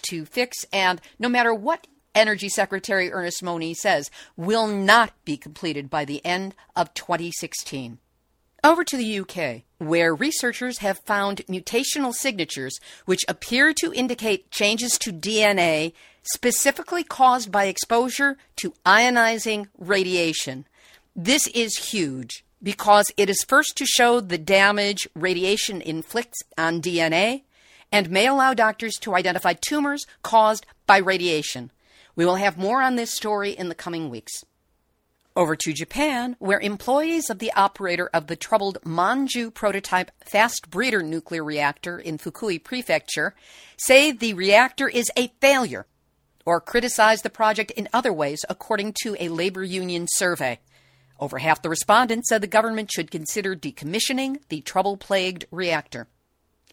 to 0.03 0.25
fix, 0.27 0.65
and 0.73 1.01
no 1.19 1.29
matter 1.29 1.55
what 1.55 1.87
Energy 2.17 2.49
Secretary 2.49 3.13
Ernest 3.13 3.43
Moniz 3.43 3.81
says, 3.81 4.11
will 4.37 4.67
not 4.67 5.13
be 5.25 5.37
completed 5.37 5.91
by 5.91 6.05
the 6.05 6.25
end 6.25 6.55
of 6.75 6.95
2016. 6.95 7.99
Over 8.65 8.83
to 8.85 8.97
the 8.97 9.21
UK, 9.21 9.63
where 9.79 10.15
researchers 10.15 10.79
have 10.79 10.99
found 11.01 11.47
mutational 11.47 12.15
signatures 12.15 12.81
which 13.05 13.25
appear 13.29 13.73
to 13.75 13.93
indicate 13.93 14.51
changes 14.51 14.99
to 14.99 15.13
DNA 15.13 15.93
specifically 16.23 17.05
caused 17.05 17.53
by 17.53 17.67
exposure 17.67 18.37
to 18.57 18.75
ionizing 18.85 19.69
radiation. 19.79 20.67
This 21.15 21.47
is 21.49 21.91
huge 21.93 22.45
because 22.63 23.07
it 23.17 23.31
is 23.31 23.45
first 23.47 23.77
to 23.77 23.87
show 23.87 24.21
the 24.21 24.39
damage 24.39 25.07
radiation 25.15 25.81
inflicts 25.81 26.43
on 26.59 26.81
DNA 26.81 27.43
and 27.93 28.11
may 28.11 28.27
allow 28.27 28.55
doctors 28.55 28.97
to 28.97 29.15
identify 29.15 29.53
tumors 29.53 30.07
caused 30.23 30.67
by 30.87 30.97
radiation. 30.97 31.71
We 32.17 32.25
will 32.25 32.37
have 32.37 32.57
more 32.57 32.83
on 32.83 32.97
this 32.97 33.15
story 33.15 33.51
in 33.51 33.69
the 33.69 33.75
coming 33.75 34.09
weeks. 34.09 34.43
Over 35.37 35.55
to 35.55 35.73
Japan, 35.75 36.35
where 36.39 36.59
employees 36.59 37.29
of 37.29 37.41
the 37.41 37.53
operator 37.53 38.09
of 38.15 38.27
the 38.27 38.37
troubled 38.37 38.79
Monju 38.87 39.53
prototype 39.53 40.11
fast 40.25 40.71
breeder 40.71 41.03
nuclear 41.03 41.45
reactor 41.45 41.99
in 41.99 42.17
Fukui 42.17 42.59
Prefecture 42.59 43.35
say 43.77 44.13
the 44.13 44.33
reactor 44.33 44.89
is 44.89 45.11
a 45.15 45.29
failure 45.43 45.87
or 46.47 46.59
criticize 46.59 47.21
the 47.21 47.29
project 47.29 47.71
in 47.73 47.87
other 47.93 48.15
ways, 48.15 48.47
according 48.49 48.95
to 49.03 49.15
a 49.21 49.29
labor 49.29 49.63
union 49.63 50.07
survey. 50.09 50.59
Over 51.21 51.37
half 51.37 51.61
the 51.61 51.69
respondents 51.69 52.31
said 52.31 52.41
the 52.41 52.47
government 52.47 52.91
should 52.91 53.11
consider 53.11 53.55
decommissioning 53.55 54.39
the 54.49 54.63
trouble 54.63 54.97
plagued 54.97 55.45
reactor. 55.51 56.09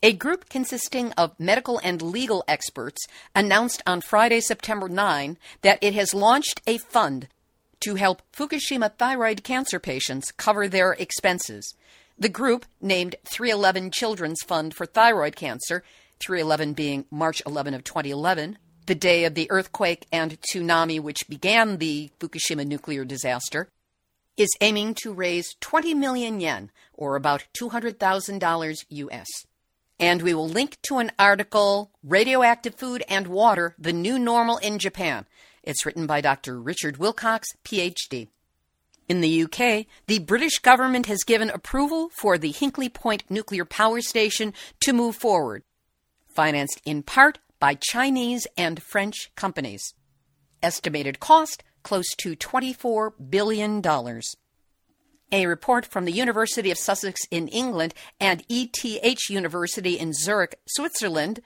A 0.05 0.11
group 0.11 0.49
consisting 0.49 1.13
of 1.13 1.39
medical 1.39 1.79
and 1.81 2.01
legal 2.01 2.43
experts 2.45 3.07
announced 3.33 3.81
on 3.87 4.01
Friday, 4.01 4.41
September 4.41 4.89
9, 4.89 5.37
that 5.61 5.79
it 5.81 5.93
has 5.93 6.13
launched 6.13 6.59
a 6.67 6.77
fund 6.77 7.29
to 7.79 7.95
help 7.95 8.21
Fukushima 8.33 8.97
thyroid 8.97 9.45
cancer 9.45 9.79
patients 9.79 10.33
cover 10.33 10.67
their 10.67 10.91
expenses. 10.91 11.73
The 12.19 12.27
group, 12.27 12.65
named 12.81 13.15
311 13.23 13.91
Children's 13.91 14.41
Fund 14.45 14.73
for 14.73 14.85
Thyroid 14.85 15.37
Cancer, 15.37 15.85
311 16.19 16.73
being 16.73 17.05
March 17.09 17.41
11 17.45 17.73
of 17.73 17.85
2011, 17.85 18.57
the 18.87 18.95
day 18.95 19.23
of 19.23 19.35
the 19.35 19.49
earthquake 19.49 20.05
and 20.11 20.37
tsunami 20.41 20.99
which 20.99 21.29
began 21.29 21.77
the 21.77 22.11
Fukushima 22.19 22.67
nuclear 22.67 23.05
disaster, 23.05 23.69
is 24.35 24.49
aiming 24.59 24.95
to 24.95 25.13
raise 25.13 25.55
20 25.61 25.93
million 25.93 26.41
yen, 26.41 26.71
or 26.93 27.15
about 27.15 27.45
$200,000 27.57 28.83
US. 28.89 29.27
And 30.03 30.21
we 30.21 30.33
will 30.33 30.49
link 30.49 30.79
to 30.89 30.97
an 30.97 31.13
article, 31.17 31.89
Radioactive 32.03 32.75
Food 32.75 33.05
and 33.07 33.25
Water, 33.25 33.73
the 33.79 33.93
New 33.93 34.19
Normal 34.19 34.57
in 34.57 34.77
Japan, 34.77 35.25
it's 35.63 35.85
written 35.85 36.05
by 36.05 36.19
Dr. 36.19 36.59
Richard 36.59 36.97
Wilcox, 36.97 37.47
PhD. 37.63 38.27
In 39.07 39.21
the 39.21 39.43
UK, 39.43 39.85
the 40.07 40.19
British 40.19 40.59
government 40.59 41.05
has 41.05 41.23
given 41.23 41.49
approval 41.49 42.09
for 42.09 42.37
the 42.37 42.51
Hinkley 42.51 42.93
Point 42.93 43.23
nuclear 43.29 43.63
power 43.63 44.01
station 44.01 44.53
to 44.81 44.91
move 44.91 45.15
forward, 45.15 45.63
financed 46.27 46.81
in 46.83 47.01
part 47.01 47.39
by 47.61 47.75
Chinese 47.75 48.45
and 48.57 48.83
French 48.83 49.31
companies. 49.37 49.93
Estimated 50.61 51.21
cost 51.21 51.63
close 51.81 52.13
to 52.17 52.35
$24 52.35 53.13
billion. 53.29 53.81
A 55.33 55.47
report 55.47 55.87
from 55.87 56.05
the 56.05 56.11
University 56.11 56.69
of 56.69 56.77
Sussex 56.77 57.19
in 57.31 57.47
England 57.47 57.95
and 58.19 58.45
ETH 58.49 59.29
University 59.31 59.97
in 59.97 60.13
Zurich, 60.13 60.59
Switzerland, 60.67 61.41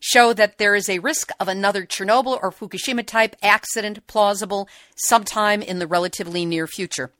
show 0.00 0.32
that 0.32 0.58
there 0.58 0.74
is 0.74 0.88
a 0.88 0.98
risk 0.98 1.30
of 1.38 1.46
another 1.46 1.86
Chernobyl 1.86 2.36
or 2.42 2.50
Fukushima 2.50 3.06
type 3.06 3.36
accident 3.40 4.04
plausible 4.08 4.68
sometime 4.96 5.62
in 5.62 5.78
the 5.78 5.86
relatively 5.86 6.44
near 6.44 6.66
future. 6.66 7.12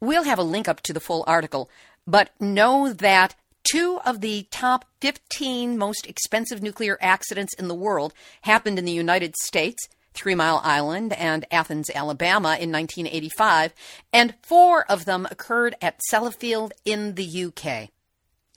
We'll 0.00 0.24
have 0.24 0.40
a 0.40 0.42
link 0.42 0.66
up 0.66 0.80
to 0.80 0.92
the 0.92 0.98
full 0.98 1.22
article, 1.28 1.70
but 2.08 2.30
know 2.40 2.92
that 2.92 3.36
two 3.62 4.00
of 4.04 4.22
the 4.22 4.48
top 4.50 4.84
15 5.00 5.78
most 5.78 6.08
expensive 6.08 6.60
nuclear 6.60 6.98
accidents 7.00 7.54
in 7.54 7.68
the 7.68 7.74
world 7.74 8.12
happened 8.42 8.80
in 8.80 8.84
the 8.84 8.90
United 8.90 9.36
States, 9.36 9.88
Three 10.16 10.34
Mile 10.34 10.60
Island, 10.64 11.12
and 11.12 11.44
Athens, 11.50 11.90
Alabama 11.94 12.56
in 12.60 12.72
1985, 12.72 13.74
and 14.12 14.34
four 14.42 14.84
of 14.90 15.04
them 15.04 15.26
occurred 15.30 15.76
at 15.80 16.00
Sellafield 16.10 16.72
in 16.84 17.14
the 17.14 17.44
UK. 17.44 17.90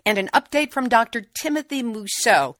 And 0.06 0.18
an 0.18 0.30
update 0.34 0.72
from 0.72 0.90
Dr. 0.90 1.26
Timothy 1.40 1.84
Mousseau, 1.84 2.56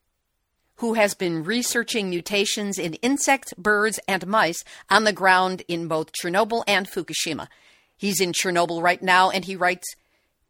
who 0.76 0.94
has 0.94 1.14
been 1.14 1.44
researching 1.44 2.10
mutations 2.10 2.78
in 2.78 2.94
insects, 2.96 3.54
birds, 3.58 4.00
and 4.08 4.28
mice 4.28 4.64
on 4.90 5.04
the 5.04 5.14
ground 5.14 5.64
in 5.68 5.88
both 5.88 6.12
Chernobyl 6.14 6.64
and 6.68 6.90
Fukushima. 6.90 7.48
He's 7.98 8.22
in 8.22 8.32
Chernobyl 8.32 8.82
right 8.82 9.02
now, 9.02 9.30
and 9.30 9.46
he 9.46 9.56
writes 9.56 9.96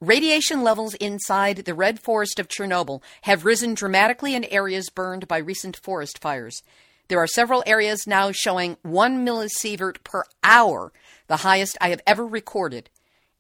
Radiation 0.02 0.64
levels 0.64 0.94
inside 0.96 1.58
the 1.58 1.74
red 1.74 2.00
forest 2.00 2.40
of 2.40 2.48
Chernobyl 2.48 3.02
have 3.24 3.44
risen 3.44 3.74
dramatically 3.74 4.34
in 4.34 4.46
areas 4.46 4.90
burned 4.90 5.28
by 5.28 5.38
recent 5.38 5.76
forest 5.76 6.20
fires. 6.20 6.64
There 7.10 7.20
are 7.20 7.28
several 7.28 7.64
areas 7.66 8.06
now 8.06 8.32
showing 8.32 8.78
1 8.84 9.26
millisievert 9.26 10.04
per 10.04 10.24
hour, 10.44 10.94
the 11.26 11.38
highest 11.38 11.76
I 11.82 11.90
have 11.90 12.02
ever 12.06 12.24
recorded. 12.24 12.92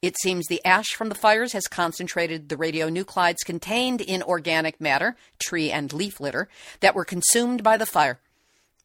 It 0.01 0.17
seems 0.19 0.47
the 0.47 0.65
ash 0.65 0.95
from 0.95 1.09
the 1.09 1.15
fires 1.15 1.53
has 1.53 1.67
concentrated 1.67 2.49
the 2.49 2.55
radionuclides 2.55 3.45
contained 3.45 4.01
in 4.01 4.23
organic 4.23 4.81
matter, 4.81 5.15
tree 5.38 5.69
and 5.69 5.93
leaf 5.93 6.19
litter, 6.19 6.49
that 6.79 6.95
were 6.95 7.05
consumed 7.05 7.61
by 7.61 7.77
the 7.77 7.85
fire. 7.85 8.19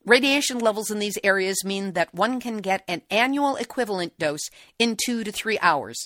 Radiation 0.04 0.58
levels 0.58 0.90
in 0.90 0.98
these 0.98 1.18
areas 1.24 1.64
mean 1.64 1.94
that 1.94 2.14
one 2.14 2.38
can 2.38 2.58
get 2.58 2.84
an 2.86 3.00
annual 3.10 3.56
equivalent 3.56 4.18
dose 4.18 4.50
in 4.78 4.98
two 5.02 5.24
to 5.24 5.32
three 5.32 5.58
hours. 5.60 5.96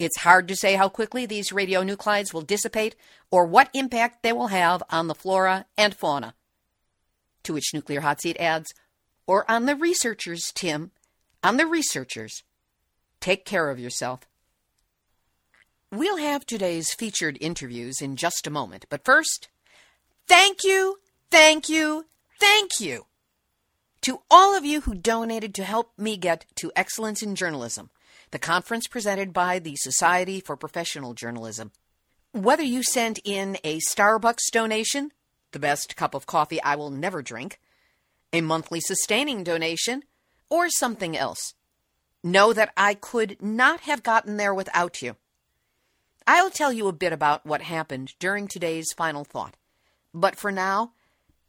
It's 0.00 0.18
hard 0.18 0.48
to 0.48 0.56
say 0.56 0.74
how 0.74 0.88
quickly 0.88 1.24
these 1.24 1.52
radionuclides 1.52 2.34
will 2.34 2.42
dissipate 2.42 2.96
or 3.30 3.46
what 3.46 3.70
impact 3.74 4.24
they 4.24 4.32
will 4.32 4.48
have 4.48 4.82
on 4.90 5.06
the 5.06 5.14
flora 5.14 5.66
and 5.76 5.94
fauna. 5.94 6.34
To 7.44 7.52
which 7.52 7.72
Nuclear 7.72 8.00
Hot 8.00 8.20
Seat 8.20 8.36
adds, 8.38 8.72
or 9.26 9.50
on 9.50 9.66
the 9.66 9.76
researchers, 9.76 10.52
Tim, 10.54 10.90
on 11.42 11.56
the 11.56 11.66
researchers. 11.66 12.42
Take 13.20 13.44
care 13.44 13.70
of 13.70 13.78
yourself. 13.78 14.20
We'll 15.90 16.18
have 16.18 16.44
today's 16.44 16.92
featured 16.92 17.38
interviews 17.40 18.02
in 18.02 18.16
just 18.16 18.46
a 18.46 18.50
moment, 18.50 18.86
but 18.90 19.04
first, 19.04 19.48
thank 20.26 20.62
you, 20.62 20.98
thank 21.30 21.68
you, 21.68 22.04
thank 22.38 22.80
you 22.80 23.06
to 24.02 24.20
all 24.30 24.56
of 24.56 24.64
you 24.64 24.82
who 24.82 24.94
donated 24.94 25.54
to 25.54 25.64
help 25.64 25.92
me 25.98 26.16
get 26.16 26.46
to 26.56 26.72
Excellence 26.76 27.22
in 27.22 27.34
Journalism, 27.34 27.90
the 28.30 28.38
conference 28.38 28.86
presented 28.86 29.32
by 29.32 29.58
the 29.58 29.76
Society 29.76 30.40
for 30.40 30.56
Professional 30.56 31.14
Journalism. 31.14 31.72
Whether 32.32 32.62
you 32.62 32.82
sent 32.82 33.18
in 33.24 33.58
a 33.64 33.78
Starbucks 33.80 34.50
donation, 34.52 35.10
the 35.52 35.58
best 35.58 35.96
cup 35.96 36.14
of 36.14 36.26
coffee 36.26 36.62
I 36.62 36.76
will 36.76 36.90
never 36.90 37.22
drink, 37.22 37.60
a 38.32 38.40
monthly 38.40 38.80
sustaining 38.80 39.44
donation, 39.44 40.02
or 40.50 40.68
something 40.68 41.16
else. 41.16 41.54
Know 42.22 42.52
that 42.52 42.72
I 42.76 42.94
could 42.94 43.40
not 43.40 43.80
have 43.80 44.02
gotten 44.02 44.36
there 44.36 44.54
without 44.54 45.02
you. 45.02 45.16
I'll 46.26 46.50
tell 46.50 46.72
you 46.72 46.88
a 46.88 46.92
bit 46.92 47.12
about 47.12 47.46
what 47.46 47.62
happened 47.62 48.14
during 48.18 48.48
today's 48.48 48.92
final 48.92 49.24
thought. 49.24 49.56
But 50.12 50.36
for 50.36 50.52
now, 50.52 50.92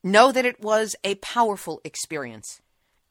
know 0.03 0.31
that 0.31 0.45
it 0.45 0.61
was 0.61 0.95
a 1.03 1.15
powerful 1.15 1.81
experience, 1.83 2.61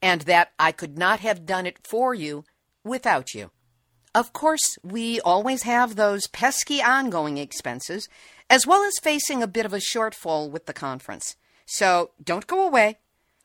and 0.01 0.23
that 0.23 0.53
I 0.59 0.73
could 0.73 0.97
not 0.97 1.21
have 1.21 1.45
done 1.45 1.67
it 1.67 1.87
for 1.87 2.15
you 2.15 2.45
without 2.85 3.35
you. 3.35 3.51
Of 4.19 4.33
course, 4.33 4.77
we 4.83 5.21
always 5.21 5.63
have 5.63 5.95
those 5.95 6.27
pesky 6.27 6.83
ongoing 6.83 7.39
expenses, 7.39 8.09
as 8.51 8.67
well 8.67 8.83
as 8.83 8.99
facing 9.01 9.45
a 9.45 9.47
bit 9.47 9.65
of 9.65 9.73
a 9.73 9.77
shortfall 9.77 10.51
with 10.51 10.67
the 10.67 10.73
conference. 10.73 11.37
So 11.67 12.11
don't 12.21 12.49
go 12.49 12.67
away. 12.67 12.99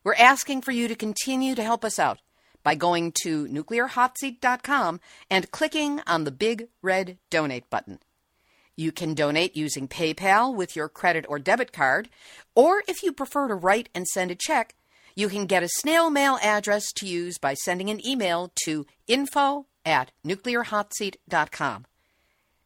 We're 0.03 0.15
asking 0.15 0.63
for 0.63 0.71
you 0.71 0.87
to 0.87 0.95
continue 0.95 1.53
to 1.53 1.61
help 1.61 1.85
us 1.85 1.99
out 1.99 2.21
by 2.63 2.73
going 2.73 3.13
to 3.21 3.45
nuclearhotseat.com 3.45 4.99
and 5.29 5.51
clicking 5.51 6.01
on 6.07 6.23
the 6.23 6.31
big 6.31 6.69
red 6.81 7.19
donate 7.29 7.69
button. 7.69 7.99
You 8.75 8.91
can 8.91 9.13
donate 9.13 9.55
using 9.55 9.87
PayPal 9.87 10.55
with 10.55 10.75
your 10.75 10.89
credit 10.89 11.27
or 11.29 11.37
debit 11.37 11.71
card, 11.71 12.09
or 12.55 12.81
if 12.87 13.03
you 13.03 13.13
prefer 13.13 13.47
to 13.47 13.53
write 13.53 13.89
and 13.93 14.07
send 14.07 14.31
a 14.31 14.35
check, 14.35 14.73
you 15.15 15.29
can 15.29 15.45
get 15.45 15.61
a 15.61 15.69
snail 15.69 16.09
mail 16.09 16.39
address 16.41 16.91
to 16.93 17.07
use 17.07 17.37
by 17.37 17.53
sending 17.53 17.91
an 17.91 18.03
email 18.03 18.51
to 18.65 18.87
info 19.05 19.67
at 19.85 20.11
nuclearhotseat.com. 20.25 21.85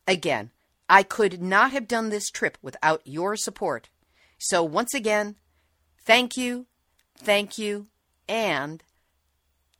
Again, 0.08 0.51
I 0.89 1.03
could 1.03 1.41
not 1.41 1.71
have 1.71 1.88
done 1.88 2.10
this 2.10 2.30
trip 2.30 2.58
without 2.62 3.01
your 3.06 3.36
support. 3.36 3.89
So, 4.38 4.63
once 4.63 4.93
again, 4.93 5.36
thank 6.06 6.38
you, 6.38 6.67
thank 7.17 7.58
you, 7.58 7.88
and 8.30 8.84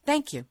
thank 0.06 0.34
you. 0.34 0.46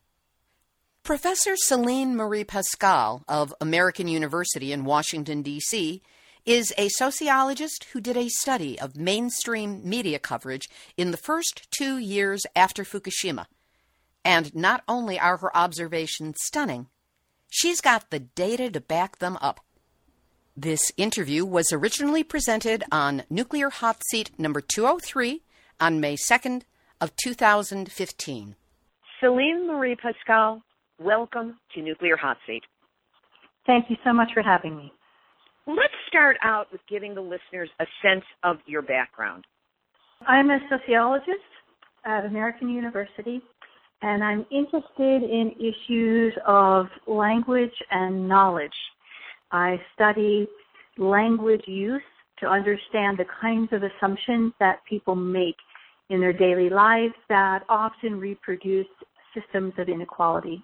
Professor 1.03 1.55
Celine 1.57 2.17
Marie 2.17 2.45
Pascale 2.45 3.23
of 3.29 3.55
American 3.61 4.09
University 4.09 4.73
in 4.73 4.85
Washington, 4.85 5.43
D.C., 5.43 6.03
is 6.45 6.73
a 6.79 6.89
sociologist 6.89 7.87
who 7.93 8.01
did 8.01 8.17
a 8.17 8.29
study 8.29 8.79
of 8.79 8.97
mainstream 8.97 9.89
media 9.89 10.19
coverage 10.19 10.69
in 10.97 11.11
the 11.11 11.17
first 11.17 11.69
two 11.71 11.99
years 11.99 12.47
after 12.55 12.85
Fukushima. 12.85 13.47
And 14.27 14.53
not 14.57 14.83
only 14.89 15.21
are 15.21 15.37
her 15.37 15.57
observations 15.57 16.39
stunning, 16.41 16.89
she's 17.49 17.81
got 17.81 18.11
the 18.11 18.19
data 18.19 18.69
to 18.73 18.81
back 18.81 19.21
them 19.21 19.39
up. 19.41 19.61
This 20.57 20.91
interview 20.97 21.45
was 21.45 21.71
originally 21.73 22.25
presented 22.25 22.83
on 22.91 23.23
Nuclear 23.31 23.71
Hot 23.71 24.03
Seat 24.11 24.33
number 24.37 24.61
203 24.61 25.43
on 25.79 26.01
May 26.01 26.17
2nd 26.17 26.63
of 27.01 27.15
2015. 27.15 28.57
Celine 29.21 29.69
Marie 29.69 29.95
Pascale, 29.95 30.61
welcome 30.99 31.61
to 31.77 31.81
Nuclear 31.81 32.17
Hot 32.17 32.39
Seat. 32.49 32.65
Thank 33.65 33.89
you 33.89 33.97
so 34.03 34.13
much 34.13 34.31
for 34.35 34.43
having 34.43 34.77
me. 34.77 34.93
Let's 35.69 35.95
start 36.09 36.37
out 36.43 36.73
with 36.73 36.81
giving 36.91 37.15
the 37.15 37.21
listeners 37.21 37.71
a 37.79 37.87
sense 38.03 38.25
of 38.43 38.57
your 38.67 38.83
background. 38.83 39.45
I'm 40.27 40.51
a 40.51 40.59
sociologist 40.69 41.47
at 42.05 42.25
American 42.25 42.69
University, 42.69 43.41
and 44.03 44.23
I'm 44.23 44.45
interested 44.51 45.23
in 45.23 45.53
issues 45.59 46.35
of 46.47 46.87
language 47.07 47.75
and 47.91 48.29
knowledge. 48.29 48.71
I 49.53 49.81
study 49.95 50.47
language 50.99 51.63
use 51.67 52.03
to 52.41 52.47
understand 52.47 53.19
the 53.19 53.25
kinds 53.41 53.73
of 53.73 53.83
assumptions 53.83 54.53
that 54.61 54.81
people 54.89 55.15
make 55.15 55.57
in 56.11 56.21
their 56.21 56.33
daily 56.33 56.69
lives 56.69 57.15
that 57.29 57.65
often 57.69 58.21
reproduce 58.21 58.87
systems 59.35 59.73
of 59.79 59.89
inequality. 59.89 60.63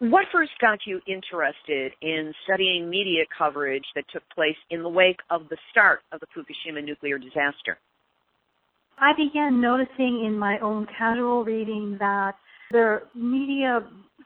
What 0.00 0.26
first 0.32 0.52
got 0.60 0.78
you 0.86 1.00
interested 1.06 1.92
in 2.02 2.32
studying 2.44 2.88
media 2.88 3.24
coverage 3.36 3.84
that 3.96 4.04
took 4.12 4.22
place 4.34 4.56
in 4.70 4.82
the 4.82 4.88
wake 4.88 5.18
of 5.30 5.48
the 5.50 5.56
start 5.70 6.00
of 6.12 6.20
the 6.20 6.26
Fukushima 6.26 6.84
nuclear 6.84 7.18
disaster? 7.18 7.78
I 9.00 9.12
began 9.16 9.60
noticing 9.60 10.24
in 10.26 10.36
my 10.36 10.58
own 10.58 10.86
casual 10.96 11.44
reading 11.44 11.96
that 12.00 12.34
the 12.72 13.02
media 13.14 13.80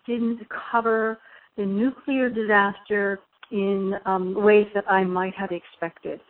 didn't 0.07 0.41
cover 0.71 1.19
the 1.57 1.67
nuclear 1.67 2.31
disaster 2.31 3.21
in 3.51 3.95
um, 4.07 4.35
ways 4.35 4.67
that 4.75 4.91
I 4.91 5.05
might 5.05 5.35
have 5.35 5.51
expected. 5.53 6.21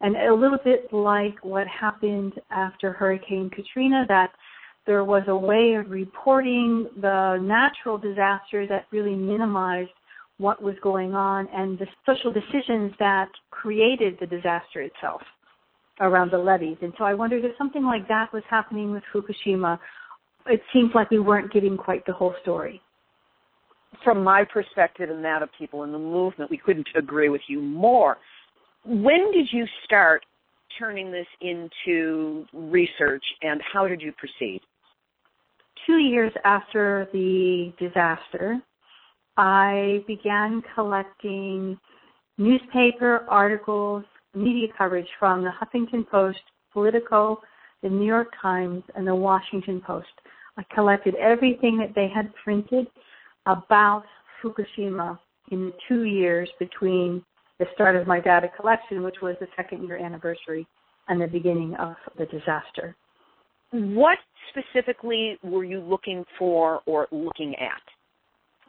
And 0.00 0.16
a 0.16 0.34
little 0.34 0.58
bit 0.64 0.92
like 0.92 1.36
what 1.42 1.66
happened 1.68 2.32
after 2.50 2.92
Hurricane 2.92 3.50
Katrina, 3.50 4.04
that 4.08 4.32
there 4.84 5.04
was 5.04 5.22
a 5.28 5.36
way 5.36 5.74
of 5.74 5.88
reporting 5.90 6.88
the 7.00 7.38
natural 7.40 7.98
disaster 7.98 8.66
that 8.66 8.86
really 8.90 9.14
minimized 9.14 9.90
what 10.38 10.60
was 10.60 10.74
going 10.82 11.14
on 11.14 11.46
and 11.54 11.78
the 11.78 11.86
social 12.04 12.32
decisions 12.32 12.92
that 12.98 13.28
created 13.50 14.16
the 14.18 14.26
disaster 14.26 14.80
itself 14.80 15.22
around 16.00 16.30
the 16.30 16.38
levees. 16.38 16.78
And 16.82 16.92
so 16.98 17.04
I 17.04 17.14
wondered 17.14 17.44
if 17.44 17.52
something 17.56 17.84
like 17.84 18.08
that 18.08 18.32
was 18.32 18.42
happening 18.48 18.92
with 18.92 19.02
Fukushima. 19.14 19.78
It 20.46 20.60
seems 20.72 20.90
like 20.94 21.10
we 21.10 21.18
weren't 21.18 21.52
getting 21.52 21.76
quite 21.76 22.04
the 22.06 22.12
whole 22.12 22.34
story. 22.42 22.80
From 24.02 24.24
my 24.24 24.44
perspective 24.50 25.10
and 25.10 25.24
that 25.24 25.42
of 25.42 25.50
people 25.58 25.84
in 25.84 25.92
the 25.92 25.98
movement, 25.98 26.50
we 26.50 26.56
couldn't 26.56 26.88
agree 26.96 27.28
with 27.28 27.42
you 27.46 27.60
more. 27.60 28.16
When 28.84 29.30
did 29.32 29.48
you 29.52 29.66
start 29.84 30.24
turning 30.78 31.12
this 31.12 31.26
into 31.40 32.46
research 32.52 33.22
and 33.42 33.60
how 33.72 33.86
did 33.86 34.00
you 34.00 34.12
proceed? 34.12 34.62
two 35.86 35.98
years 35.98 36.32
after 36.44 37.08
the 37.12 37.72
disaster, 37.78 38.60
I 39.36 40.04
began 40.06 40.62
collecting 40.74 41.78
newspaper 42.38 43.24
articles, 43.28 44.04
media 44.34 44.68
coverage 44.76 45.08
from 45.18 45.44
the 45.44 45.50
Huffington 45.50 46.08
Post, 46.08 46.40
Politico, 46.72 47.40
the 47.82 47.88
New 47.88 48.06
York 48.06 48.28
Times, 48.40 48.82
and 48.94 49.06
the 49.06 49.14
Washington 49.14 49.80
Post. 49.84 50.08
I 50.56 50.62
collected 50.74 51.14
everything 51.16 51.78
that 51.78 51.94
they 51.94 52.08
had 52.14 52.32
printed 52.42 52.86
about 53.46 54.04
Fukushima 54.42 55.18
in 55.50 55.66
the 55.66 55.72
two 55.88 56.04
years 56.04 56.48
between 56.58 57.24
the 57.58 57.66
start 57.74 57.96
of 57.96 58.06
my 58.06 58.20
data 58.20 58.48
collection, 58.56 59.02
which 59.02 59.16
was 59.22 59.36
the 59.40 59.46
second 59.56 59.86
year 59.86 59.98
anniversary, 59.98 60.66
and 61.08 61.20
the 61.20 61.26
beginning 61.26 61.74
of 61.76 61.94
the 62.18 62.26
disaster. 62.26 62.96
What 63.72 64.18
specifically 64.50 65.38
were 65.42 65.64
you 65.64 65.80
looking 65.80 66.24
for 66.38 66.80
or 66.86 67.08
looking 67.10 67.54
at? 67.56 67.82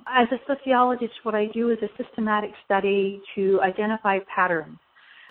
As 0.07 0.27
a 0.31 0.53
sociologist, 0.53 1.13
what 1.23 1.35
I 1.35 1.47
do 1.53 1.69
is 1.69 1.77
a 1.81 2.03
systematic 2.03 2.51
study 2.65 3.21
to 3.35 3.59
identify 3.61 4.19
patterns. 4.33 4.77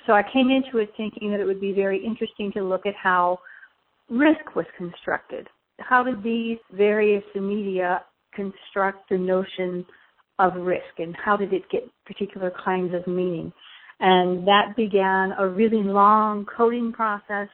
So 0.06 0.12
I 0.12 0.22
came 0.32 0.50
into 0.50 0.78
it 0.78 0.90
thinking 0.96 1.30
that 1.30 1.40
it 1.40 1.44
would 1.44 1.60
be 1.60 1.72
very 1.72 2.04
interesting 2.04 2.52
to 2.52 2.62
look 2.62 2.86
at 2.86 2.94
how 3.00 3.38
risk 4.08 4.54
was 4.56 4.66
constructed. 4.76 5.48
How 5.78 6.02
did 6.02 6.22
these 6.22 6.58
various 6.72 7.24
media 7.34 8.04
construct 8.34 9.08
the 9.08 9.18
notion 9.18 9.86
of 10.38 10.54
risk 10.56 10.98
and 10.98 11.14
how 11.22 11.36
did 11.36 11.52
it 11.52 11.62
get 11.70 11.88
particular 12.06 12.52
kinds 12.64 12.94
of 12.94 13.06
meaning? 13.06 13.52
And 14.00 14.46
that 14.46 14.74
began 14.76 15.32
a 15.38 15.46
really 15.46 15.82
long 15.82 16.46
coding 16.56 16.92
process 16.92 17.48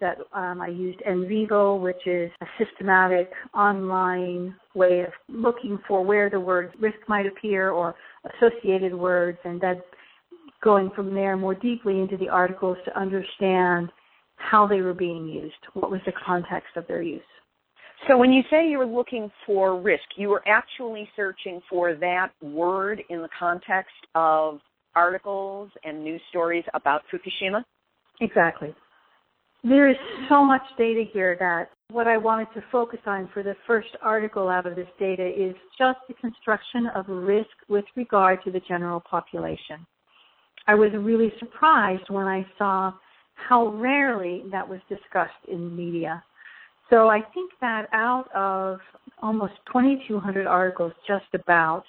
that 0.00 0.18
um, 0.32 0.60
I 0.60 0.68
used 0.68 0.98
NVivo, 1.08 1.80
which 1.80 2.04
is 2.06 2.30
a 2.40 2.46
systematic 2.58 3.30
online 3.54 4.56
way 4.74 5.00
of 5.02 5.12
looking 5.28 5.78
for 5.86 6.04
where 6.04 6.28
the 6.28 6.40
word 6.40 6.72
risk 6.80 6.98
might 7.08 7.26
appear 7.26 7.70
or 7.70 7.94
associated 8.24 8.92
words, 8.92 9.38
and 9.44 9.60
then 9.60 9.80
going 10.64 10.90
from 10.96 11.14
there 11.14 11.36
more 11.36 11.54
deeply 11.54 12.00
into 12.00 12.16
the 12.16 12.28
articles 12.28 12.78
to 12.86 12.98
understand 12.98 13.90
how 14.36 14.66
they 14.66 14.80
were 14.80 14.94
being 14.94 15.28
used, 15.28 15.54
what 15.74 15.90
was 15.90 16.00
the 16.06 16.12
context 16.26 16.76
of 16.76 16.86
their 16.88 17.02
use. 17.02 17.22
So 18.08 18.18
when 18.18 18.32
you 18.32 18.42
say 18.50 18.68
you 18.68 18.78
were 18.78 18.86
looking 18.86 19.30
for 19.46 19.80
risk, 19.80 20.04
you 20.16 20.28
were 20.28 20.42
actually 20.46 21.08
searching 21.14 21.60
for 21.70 21.94
that 21.94 22.30
word 22.42 23.02
in 23.08 23.22
the 23.22 23.28
context 23.38 23.94
of 24.14 24.58
articles 24.94 25.70
and 25.84 26.02
news 26.02 26.20
stories 26.30 26.64
about 26.74 27.02
Fukushima? 27.12 27.62
Exactly. 28.20 28.74
There 29.62 29.88
is 29.88 29.96
so 30.28 30.44
much 30.44 30.62
data 30.76 31.04
here 31.12 31.36
that 31.40 31.70
what 31.90 32.06
I 32.06 32.18
wanted 32.18 32.48
to 32.54 32.62
focus 32.70 33.00
on 33.06 33.30
for 33.32 33.42
the 33.42 33.56
first 33.66 33.88
article 34.02 34.48
out 34.48 34.66
of 34.66 34.76
this 34.76 34.88
data 34.98 35.26
is 35.26 35.54
just 35.78 35.98
the 36.06 36.14
construction 36.14 36.88
of 36.94 37.06
risk 37.08 37.48
with 37.68 37.84
regard 37.96 38.40
to 38.44 38.50
the 38.50 38.60
general 38.68 39.00
population. 39.00 39.86
I 40.66 40.74
was 40.74 40.90
really 40.94 41.32
surprised 41.38 42.08
when 42.08 42.26
I 42.26 42.46
saw 42.58 42.92
how 43.34 43.68
rarely 43.68 44.44
that 44.50 44.68
was 44.68 44.80
discussed 44.88 45.32
in 45.48 45.76
media. 45.76 46.22
So 46.90 47.08
I 47.08 47.20
think 47.34 47.50
that 47.60 47.86
out 47.92 48.28
of 48.34 48.78
almost 49.22 49.54
2,200 49.72 50.46
articles, 50.46 50.92
just 51.06 51.26
about, 51.34 51.84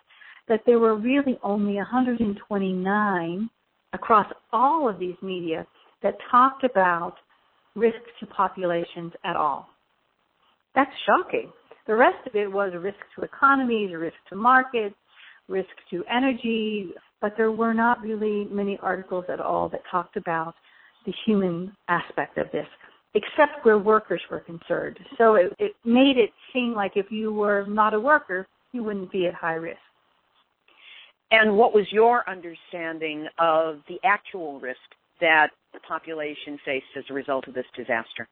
that 0.48 0.62
there 0.66 0.80
were 0.80 0.96
really 0.96 1.38
only 1.44 1.76
129 1.76 3.50
across 3.94 4.28
all 4.52 4.90
of 4.90 5.00
these 5.00 5.16
media 5.22 5.66
that 6.04 6.16
talked 6.30 6.64
about 6.64 7.16
risk 7.76 7.98
to 8.20 8.26
populations 8.28 9.12
at 9.24 9.36
all. 9.36 9.68
That's 10.76 10.92
shocking. 11.06 11.52
The 11.88 11.96
rest 11.96 12.28
of 12.28 12.36
it 12.36 12.52
was 12.52 12.74
risk 12.76 12.98
to 13.16 13.24
economies, 13.24 13.94
risk 13.96 14.16
to 14.30 14.36
markets, 14.36 14.96
risk 15.48 15.70
to 15.92 16.04
energy, 16.12 16.94
but 17.21 17.34
there 17.38 17.51
were 17.51 17.73
not 17.73 18.01
really 18.01 18.47
many 18.51 18.78
articles 18.82 19.25
at 19.30 19.39
all 19.39 19.69
that 19.69 19.82
talked 19.89 20.17
about 20.17 20.56
the 21.06 21.13
human 21.25 21.75
aspect 21.88 22.38
of 22.38 22.47
this, 22.51 22.67
except 23.13 23.63
where 23.63 23.78
workers 23.78 24.21
were 24.30 24.39
concerned. 24.39 24.97
So 25.17 25.36
it, 25.36 25.54
it 25.60 25.73
made 25.86 26.17
it 26.17 26.32
seem 26.54 26.73
like 26.73 26.93
if 26.95 27.12
you 27.12 27.34
were 27.34 27.65
not 27.67 27.93
a 27.93 27.99
worker, 27.99 28.47
you 28.71 28.84
wouldn't 28.84 29.12
be 29.12 29.28
at 29.28 29.34
high 29.34 29.54
risk. 29.54 29.80
And 31.32 31.58
what 31.58 31.73
was 31.73 31.86
your 31.91 32.28
understanding 32.30 33.28
of 33.39 33.80
the 33.88 33.97
actual 34.04 34.60
risk 34.60 34.78
that 35.21 35.47
the 35.73 35.80
population 35.80 36.60
faced 36.65 36.86
as 36.97 37.04
a 37.10 37.13
result 37.13 37.47
of 37.47 37.54
this 37.54 37.65
disaster? 37.75 38.28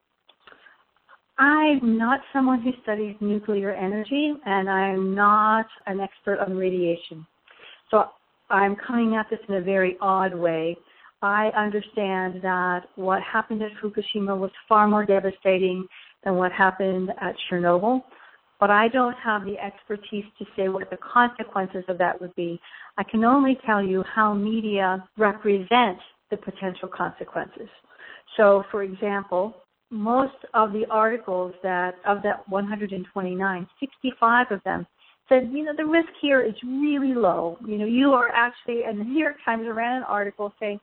I'm 1.39 1.97
not 1.97 2.19
someone 2.31 2.61
who 2.61 2.71
studies 2.83 3.15
nuclear 3.19 3.71
energy, 3.71 4.33
and 4.45 4.69
I'm 4.69 5.15
not 5.15 5.65
an 5.87 5.99
expert 5.99 6.39
on 6.39 6.55
radiation. 6.55 7.25
So 7.89 8.05
I'm 8.53 8.75
coming 8.75 9.15
at 9.15 9.27
this 9.31 9.39
in 9.49 9.55
a 9.55 9.61
very 9.61 9.97
odd 9.99 10.35
way. 10.35 10.77
I 11.23 11.47
understand 11.57 12.39
that 12.43 12.81
what 12.95 13.19
happened 13.23 13.63
at 13.63 13.71
Fukushima 13.81 14.37
was 14.37 14.51
far 14.69 14.87
more 14.87 15.05
devastating 15.05 15.87
than 16.23 16.35
what 16.35 16.51
happened 16.51 17.09
at 17.19 17.33
Chernobyl, 17.49 18.03
but 18.59 18.69
I 18.69 18.89
don't 18.89 19.15
have 19.15 19.43
the 19.43 19.57
expertise 19.57 20.25
to 20.37 20.45
say 20.55 20.69
what 20.69 20.91
the 20.91 20.97
consequences 20.97 21.83
of 21.87 21.97
that 21.97 22.21
would 22.21 22.35
be. 22.35 22.59
I 22.97 23.03
can 23.03 23.23
only 23.23 23.57
tell 23.65 23.83
you 23.83 24.03
how 24.03 24.35
media 24.35 25.03
represent 25.17 25.97
the 26.29 26.37
potential 26.37 26.89
consequences. 26.95 27.69
So, 28.37 28.65
for 28.69 28.83
example, 28.83 29.55
most 29.89 30.37
of 30.53 30.73
the 30.73 30.85
articles 30.91 31.53
that 31.63 31.95
of 32.05 32.21
that 32.21 32.47
129, 32.49 33.67
65 33.79 34.47
of 34.51 34.63
them 34.63 34.85
said, 35.29 35.49
you 35.51 35.63
know, 35.63 35.73
the 35.75 35.85
risk 35.85 36.09
here 36.21 36.41
is 36.41 36.53
really 36.63 37.13
low. 37.13 37.57
You 37.65 37.77
know, 37.77 37.85
you 37.85 38.11
are 38.13 38.29
actually, 38.29 38.83
and 38.83 38.99
the 38.99 39.03
New 39.03 39.19
York 39.19 39.37
Times 39.45 39.65
ran 39.71 39.97
an 39.97 40.03
article 40.03 40.53
saying 40.59 40.79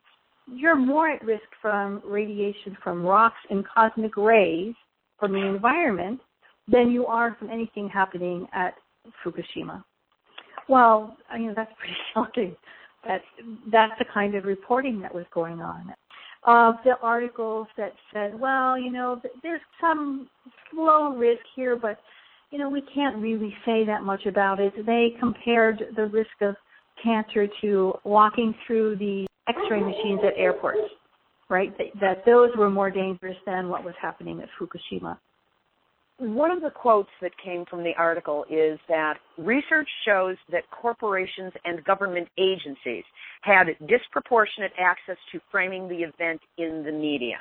you're 0.51 0.75
more 0.75 1.09
at 1.09 1.23
risk 1.23 1.43
from 1.61 2.01
radiation 2.05 2.75
from 2.83 3.03
rocks 3.03 3.37
and 3.49 3.65
cosmic 3.67 4.17
rays 4.17 4.73
from 5.19 5.33
the 5.33 5.45
environment 5.45 6.19
than 6.67 6.91
you 6.91 7.05
are 7.05 7.35
from 7.37 7.49
anything 7.49 7.89
happening 7.89 8.47
at 8.53 8.73
Fukushima. 9.23 9.83
Well, 10.67 11.15
you 11.37 11.47
know, 11.47 11.53
that's 11.55 11.71
pretty 11.79 11.95
shocking. 12.13 12.55
That 13.05 13.21
that's 13.71 13.93
the 13.97 14.05
kind 14.13 14.35
of 14.35 14.45
reporting 14.45 15.01
that 15.01 15.13
was 15.13 15.25
going 15.33 15.61
on. 15.61 15.93
Of 16.43 16.75
the 16.83 16.97
articles 17.01 17.67
that 17.77 17.93
said, 18.13 18.39
well, 18.39 18.77
you 18.77 18.91
know, 18.91 19.21
there's 19.43 19.61
some 19.79 20.27
low 20.73 21.15
risk 21.15 21.41
here, 21.55 21.75
but 21.75 21.99
you 22.51 22.57
know, 22.57 22.69
we 22.69 22.83
can't 22.93 23.17
really 23.17 23.55
say 23.65 23.85
that 23.85 24.03
much 24.03 24.25
about 24.25 24.59
it. 24.59 24.73
They 24.85 25.15
compared 25.19 25.81
the 25.95 26.05
risk 26.07 26.29
of 26.41 26.55
cancer 27.01 27.47
to 27.61 27.93
walking 28.03 28.53
through 28.67 28.97
the 28.97 29.25
x-ray 29.47 29.79
machines 29.79 30.19
at 30.25 30.37
airports, 30.37 30.79
right? 31.49 31.75
That, 31.77 31.87
that 32.01 32.25
those 32.25 32.49
were 32.57 32.69
more 32.69 32.91
dangerous 32.91 33.37
than 33.45 33.69
what 33.69 33.83
was 33.83 33.95
happening 34.01 34.41
at 34.41 34.49
Fukushima. 34.59 35.17
One 36.17 36.51
of 36.51 36.61
the 36.61 36.69
quotes 36.69 37.09
that 37.21 37.31
came 37.43 37.65
from 37.67 37.83
the 37.83 37.93
article 37.97 38.45
is 38.47 38.79
that 38.87 39.15
research 39.39 39.87
shows 40.05 40.35
that 40.51 40.69
corporations 40.69 41.51
and 41.65 41.83
government 41.83 42.27
agencies 42.37 43.03
had 43.41 43.67
disproportionate 43.87 44.71
access 44.77 45.17
to 45.31 45.39
framing 45.49 45.87
the 45.87 45.95
event 45.95 46.41
in 46.59 46.83
the 46.85 46.91
media. 46.91 47.37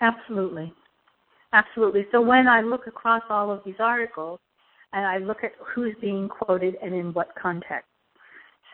Absolutely. 0.00 0.72
Absolutely. 1.52 2.06
So 2.12 2.20
when 2.20 2.46
I 2.46 2.60
look 2.60 2.86
across 2.86 3.22
all 3.28 3.50
of 3.50 3.60
these 3.64 3.80
articles 3.80 4.38
and 4.92 5.04
I 5.06 5.18
look 5.18 5.38
at 5.42 5.52
who's 5.74 5.94
being 6.00 6.28
quoted 6.28 6.76
and 6.82 6.94
in 6.94 7.12
what 7.12 7.28
context. 7.40 7.88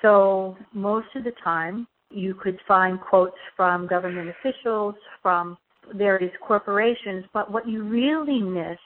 So 0.03 0.57
most 0.75 1.09
of 1.15 1.25
the 1.25 1.33
time 1.43 1.87
you 2.11 2.35
could 2.35 2.59
find 2.69 3.01
quotes 3.01 3.37
from 3.57 3.87
government 3.87 4.29
officials, 4.29 4.95
from 5.23 5.57
various 5.95 6.33
corporations, 6.47 7.25
but 7.33 7.51
what 7.51 7.67
you 7.69 7.83
really 7.83 8.41
missed 8.41 8.81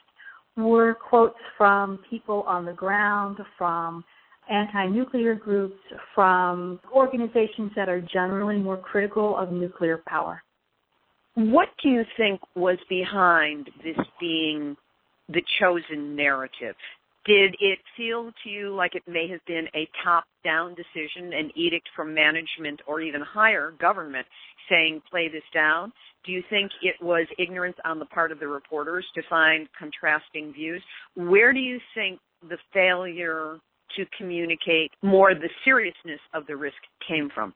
were 0.57 0.93
quotes 0.93 1.39
from 1.57 1.99
people 2.09 2.43
on 2.47 2.65
the 2.65 2.73
ground, 2.73 3.37
from 3.57 4.03
anti-nuclear 4.49 5.35
groups, 5.35 5.79
from 6.13 6.79
organizations 6.93 7.71
that 7.75 7.89
are 7.89 8.01
generally 8.01 8.57
more 8.57 8.77
critical 8.77 9.37
of 9.37 9.51
nuclear 9.51 10.01
power. 10.07 10.41
What 11.35 11.69
do 11.81 11.89
you 11.89 12.03
think 12.17 12.41
was 12.55 12.77
behind 12.89 13.69
this 13.83 13.97
being 14.19 14.75
the 15.29 15.41
chosen 15.59 16.15
narrative? 16.15 16.75
Did 17.23 17.55
it 17.59 17.79
feel 17.95 18.31
to 18.43 18.49
you 18.49 18.75
like 18.75 18.95
it 18.95 19.03
may 19.07 19.27
have 19.29 19.45
been 19.45 19.67
a 19.75 19.87
top 20.03 20.25
down 20.43 20.75
decision, 20.75 21.31
an 21.33 21.51
edict 21.55 21.87
from 21.95 22.13
management 22.13 22.81
or 22.87 22.99
even 22.99 23.21
higher 23.21 23.73
government 23.79 24.25
saying, 24.69 25.03
play 25.09 25.29
this 25.29 25.43
down? 25.53 25.93
Do 26.25 26.31
you 26.33 26.43
think 26.49 26.71
it 26.81 26.95
was 27.01 27.27
ignorance 27.37 27.77
on 27.85 27.99
the 27.99 28.05
part 28.05 28.31
of 28.31 28.39
the 28.39 28.47
reporters 28.47 29.05
to 29.15 29.21
find 29.29 29.69
contrasting 29.77 30.51
views? 30.51 30.83
Where 31.15 31.53
do 31.53 31.59
you 31.59 31.79
think 31.95 32.19
the 32.49 32.57
failure 32.73 33.57
to 33.95 34.05
communicate 34.17 34.91
more 35.01 35.33
the 35.33 35.49
seriousness 35.63 36.19
of 36.33 36.45
the 36.47 36.55
risk 36.57 36.77
came 37.07 37.29
from? 37.33 37.53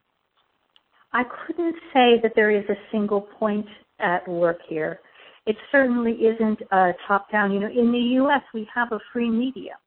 I 1.16 1.24
couldn't 1.24 1.76
say 1.94 2.20
that 2.24 2.34
there 2.36 2.52
is 2.52 2.66
a 2.68 2.76
single 2.92 3.22
point 3.22 3.66
at 4.00 4.28
work 4.28 4.60
here. 4.68 5.00
It 5.46 5.56
certainly 5.72 6.12
isn't 6.12 6.60
a 6.74 6.92
top 7.08 7.32
down. 7.32 7.54
You 7.54 7.62
know, 7.62 7.70
in 7.70 7.94
the 7.94 8.06
U.S., 8.20 8.42
we 8.54 8.68
have 8.76 8.92
a 8.92 9.00
free 9.14 9.30
media. 9.30 9.78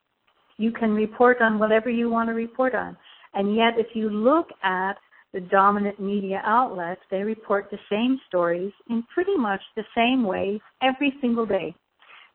You 0.57 0.73
can 0.73 0.93
report 0.95 1.43
on 1.43 1.59
whatever 1.59 1.91
you 1.91 2.09
want 2.09 2.31
to 2.31 2.33
report 2.33 2.75
on. 2.75 2.97
And 3.35 3.55
yet, 3.55 3.75
if 3.77 3.89
you 3.95 4.09
look 4.09 4.49
at 4.63 4.95
the 5.35 5.41
dominant 5.41 6.01
media 6.01 6.41
outlets, 6.47 7.03
they 7.11 7.23
report 7.25 7.69
the 7.71 7.79
same 7.91 8.19
stories 8.27 8.73
in 8.89 9.05
pretty 9.13 9.37
much 9.37 9.61
the 9.77 9.85
same 9.95 10.25
way 10.25 10.59
every 10.81 11.13
single 11.21 11.45
day. 11.45 11.75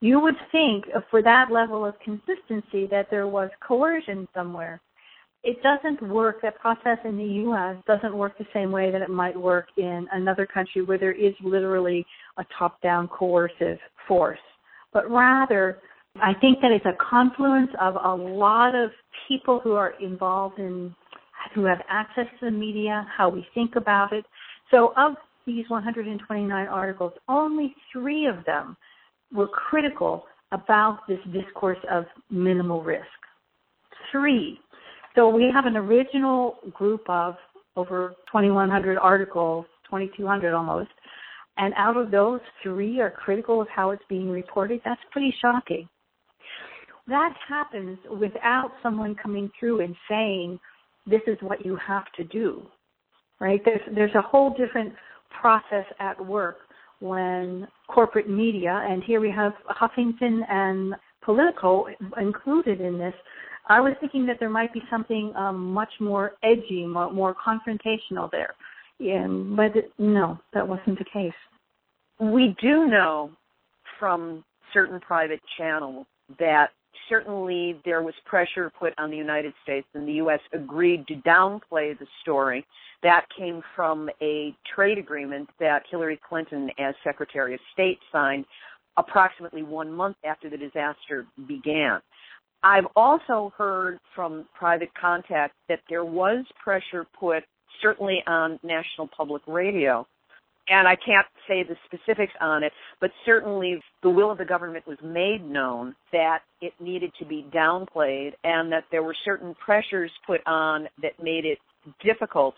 You 0.02 0.20
would 0.20 0.38
think 0.52 0.86
uh, 0.96 1.00
for 1.10 1.24
that 1.24 1.52
level 1.52 1.84
of 1.84 1.96
consistency 2.00 2.86
that 2.92 3.08
there 3.10 3.26
was 3.26 3.50
coercion 3.68 4.28
somewhere. 4.36 4.80
It 5.44 5.58
doesn't 5.62 6.02
work, 6.08 6.42
that 6.42 6.56
process 6.60 6.98
in 7.04 7.18
the 7.18 7.24
U.S. 7.24 7.76
doesn't 7.86 8.16
work 8.16 8.38
the 8.38 8.46
same 8.54 8.72
way 8.72 8.92
that 8.92 9.02
it 9.02 9.10
might 9.10 9.36
work 9.36 9.68
in 9.78 10.08
another 10.14 10.46
country 10.46 10.82
where 10.84 10.98
there 10.98 11.12
is 11.12 11.34
literally 11.44 12.06
a 12.38 12.46
top 12.58 12.82
down 12.82 13.10
coercive 13.10 13.78
force. 14.08 14.40
But 14.94 15.10
rather, 15.10 15.80
I 16.22 16.34
think 16.40 16.60
that 16.62 16.72
it's 16.72 16.86
a 16.86 16.96
confluence 17.10 17.72
of 17.82 17.96
a 17.96 18.24
lot 18.24 18.76
of 18.76 18.92
people 19.28 19.60
who 19.62 19.74
are 19.74 19.94
involved 20.00 20.60
in, 20.60 20.96
who 21.56 21.66
have 21.66 21.80
access 21.90 22.26
to 22.40 22.46
the 22.46 22.52
media, 22.52 23.06
how 23.16 23.28
we 23.30 23.46
think 23.54 23.76
about 23.76 24.14
it. 24.14 24.24
So 24.72 24.94
of 24.96 25.16
these 25.46 25.66
129 25.70 26.68
articles, 26.68 27.14
only 27.28 27.76
three 27.92 28.28
of 28.28 28.46
them 28.46 28.78
were 29.34 29.48
critical 29.48 30.26
about 30.54 31.00
this 31.08 31.20
discourse 31.34 31.80
of 31.92 32.06
minimal 32.30 32.82
risk. 32.84 33.04
Three. 34.12 34.60
So 35.16 35.30
we 35.30 35.50
have 35.54 35.66
an 35.66 35.78
original 35.78 36.58
group 36.74 37.02
of 37.08 37.36
over 37.76 38.16
2,100 38.32 38.98
articles, 38.98 39.66
2,200 39.90 40.54
almost, 40.54 40.90
and 41.58 41.74
out 41.78 41.98
of 41.98 42.10
those, 42.10 42.40
three 42.64 43.00
are 43.00 43.12
critical 43.12 43.62
of 43.62 43.68
how 43.70 43.92
it's 43.92 44.04
being 44.10 44.30
reported. 44.30 44.82
That's 44.84 45.02
pretty 45.12 45.34
shocking. 45.40 45.88
That 47.08 47.34
happens 47.48 48.00
without 48.20 48.72
someone 48.82 49.16
coming 49.16 49.52
through 49.60 49.82
and 49.82 49.96
saying, 50.10 50.60
this 51.06 51.22
is 51.28 51.38
what 51.42 51.66
you 51.66 51.78
have 51.86 52.06
to 52.18 52.24
do, 52.24 52.64
right? 53.40 53.62
There's, 53.66 53.82
there's 53.94 54.16
a 54.16 54.22
whole 54.22 54.52
different 54.52 54.94
process 55.42 55.86
at 56.00 56.24
work 56.26 56.58
when 57.00 57.68
corporate 57.88 58.30
media, 58.30 58.84
and 58.88 59.04
here 59.04 59.20
we 59.20 59.30
have 59.30 59.52
Huffington 59.70 60.40
and 60.50 60.96
Politico 61.22 61.88
included 62.20 62.80
in 62.80 62.98
this, 62.98 63.14
I 63.68 63.80
was 63.80 63.94
thinking 64.00 64.26
that 64.28 64.38
there 64.40 64.50
might 64.50 64.74
be 64.74 64.82
something 64.90 65.34
um, 65.36 65.74
much 65.74 65.92
more 66.00 66.34
edgy, 66.44 66.86
more, 66.86 67.12
more 67.12 67.36
confrontational 67.36 68.30
there. 68.32 68.54
But 69.00 69.74
no, 69.98 70.40
that 70.54 70.68
wasn't 70.68 71.00
the 71.00 71.06
case. 71.06 71.34
We 72.20 72.56
do 72.62 72.88
know 72.88 73.32
from 74.00 74.44
certain 74.74 75.00
private 75.00 75.42
channels 75.58 76.06
that 76.40 76.72
certainly 77.10 77.80
there 77.86 78.02
was 78.02 78.14
pressure 78.26 78.72
put 78.80 78.94
on 78.98 79.10
the 79.10 79.18
United 79.18 79.54
States 79.64 79.88
and 79.94 80.08
the 80.08 80.14
U.S. 80.14 80.40
agreed 80.54 81.08
to 81.08 81.16
downplay 81.16 81.98
the 81.98 82.08
story. 82.22 82.66
That 83.02 83.26
came 83.38 83.62
from 83.76 84.10
a 84.22 84.56
trade 84.74 84.98
agreement 84.98 85.50
that 85.60 85.84
Hillary 85.90 86.20
Clinton, 86.28 86.70
as 86.80 86.96
Secretary 87.04 87.54
of 87.54 87.60
State, 87.74 88.00
signed 88.12 88.46
approximately 88.98 89.64
one 89.64 89.92
month 89.92 90.18
after 90.24 90.50
the 90.50 90.58
disaster 90.58 91.26
began. 91.48 92.00
I've 92.64 92.88
also 92.96 93.54
heard 93.58 94.00
from 94.16 94.46
private 94.58 94.90
contact 95.00 95.54
that 95.68 95.80
there 95.90 96.06
was 96.06 96.46
pressure 96.64 97.06
put 97.20 97.44
certainly 97.82 98.24
on 98.26 98.60
National 98.64 99.10
Public 99.16 99.42
Radio. 99.48 100.08
And 100.70 100.88
I 100.88 100.96
can't 100.96 101.28
say 101.46 101.64
the 101.64 101.76
specifics 101.86 102.32
on 102.40 102.64
it, 102.64 102.72
but 103.02 103.12
certainly 103.26 103.82
the 104.02 104.10
will 104.10 104.32
of 104.32 104.38
the 104.38 104.46
government 104.46 104.88
was 104.88 104.98
made 105.04 105.44
known 105.46 105.94
that 106.14 106.40
it 106.62 106.72
needed 106.80 107.12
to 107.20 107.26
be 107.26 107.46
downplayed 107.54 108.32
and 108.46 108.72
that 108.72 108.86
there 108.90 109.04
were 109.04 109.16
certain 109.26 109.54
pressures 109.56 110.12
put 110.26 110.40
on 110.48 110.88
that 111.02 111.22
made 111.22 111.44
it 111.44 111.58
difficult 112.02 112.56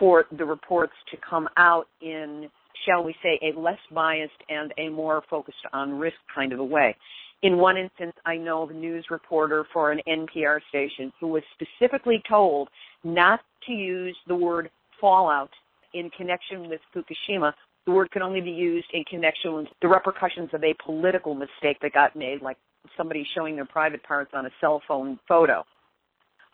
for 0.00 0.24
the 0.36 0.44
reports 0.44 0.94
to 1.12 1.16
come 1.28 1.48
out 1.56 1.86
in, 2.02 2.48
shall 2.88 3.04
we 3.04 3.14
say, 3.22 3.38
a 3.40 3.56
less 3.58 3.78
biased 3.94 4.32
and 4.48 4.74
a 4.76 4.88
more 4.88 5.22
focused 5.30 5.58
on 5.72 5.96
risk 5.96 6.16
kind 6.34 6.52
of 6.52 6.58
a 6.58 6.64
way. 6.64 6.96
In 7.42 7.58
one 7.58 7.76
instance, 7.76 8.14
I 8.26 8.36
know 8.36 8.62
of 8.62 8.70
a 8.70 8.74
news 8.74 9.06
reporter 9.10 9.64
for 9.72 9.92
an 9.92 10.00
NPR 10.08 10.60
station 10.68 11.12
who 11.20 11.28
was 11.28 11.42
specifically 11.54 12.20
told 12.28 12.68
not 13.04 13.40
to 13.66 13.72
use 13.72 14.16
the 14.26 14.34
word 14.34 14.70
fallout 15.00 15.50
in 15.94 16.10
connection 16.10 16.68
with 16.68 16.80
Fukushima. 16.94 17.52
The 17.86 17.92
word 17.92 18.10
can 18.10 18.22
only 18.22 18.40
be 18.40 18.50
used 18.50 18.88
in 18.92 19.04
connection 19.04 19.54
with 19.54 19.68
the 19.80 19.88
repercussions 19.88 20.50
of 20.52 20.64
a 20.64 20.74
political 20.84 21.34
mistake 21.34 21.78
that 21.80 21.92
got 21.92 22.16
made, 22.16 22.42
like 22.42 22.56
somebody 22.96 23.26
showing 23.34 23.54
their 23.54 23.66
private 23.66 24.02
parts 24.02 24.32
on 24.34 24.46
a 24.46 24.50
cell 24.60 24.82
phone 24.88 25.18
photo. 25.28 25.64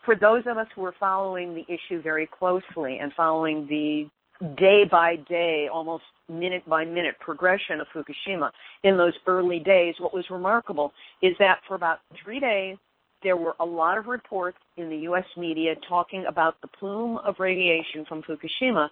For 0.05 0.15
those 0.15 0.43
of 0.45 0.57
us 0.57 0.67
who 0.75 0.85
are 0.85 0.93
following 0.99 1.55
the 1.55 1.65
issue 1.67 1.99
very 2.01 2.27
closely 2.27 2.99
and 2.99 3.11
following 3.13 3.65
the 3.67 4.07
day 4.55 4.83
by 4.89 5.17
day, 5.29 5.67
almost 5.71 6.03
minute 6.27 6.63
by 6.67 6.85
minute 6.85 7.15
progression 7.19 7.79
of 7.79 7.87
Fukushima 7.93 8.51
in 8.83 8.97
those 8.97 9.13
early 9.27 9.59
days, 9.59 9.95
what 9.99 10.13
was 10.13 10.29
remarkable 10.29 10.93
is 11.21 11.35
that 11.39 11.59
for 11.67 11.75
about 11.75 11.99
three 12.23 12.39
days, 12.39 12.77
there 13.23 13.37
were 13.37 13.55
a 13.59 13.65
lot 13.65 13.97
of 13.97 14.07
reports 14.07 14.57
in 14.77 14.89
the 14.89 14.97
U.S. 14.97 15.25
media 15.37 15.75
talking 15.87 16.25
about 16.27 16.59
the 16.61 16.67
plume 16.67 17.17
of 17.17 17.39
radiation 17.39 18.05
from 18.05 18.21
Fukushima 18.21 18.89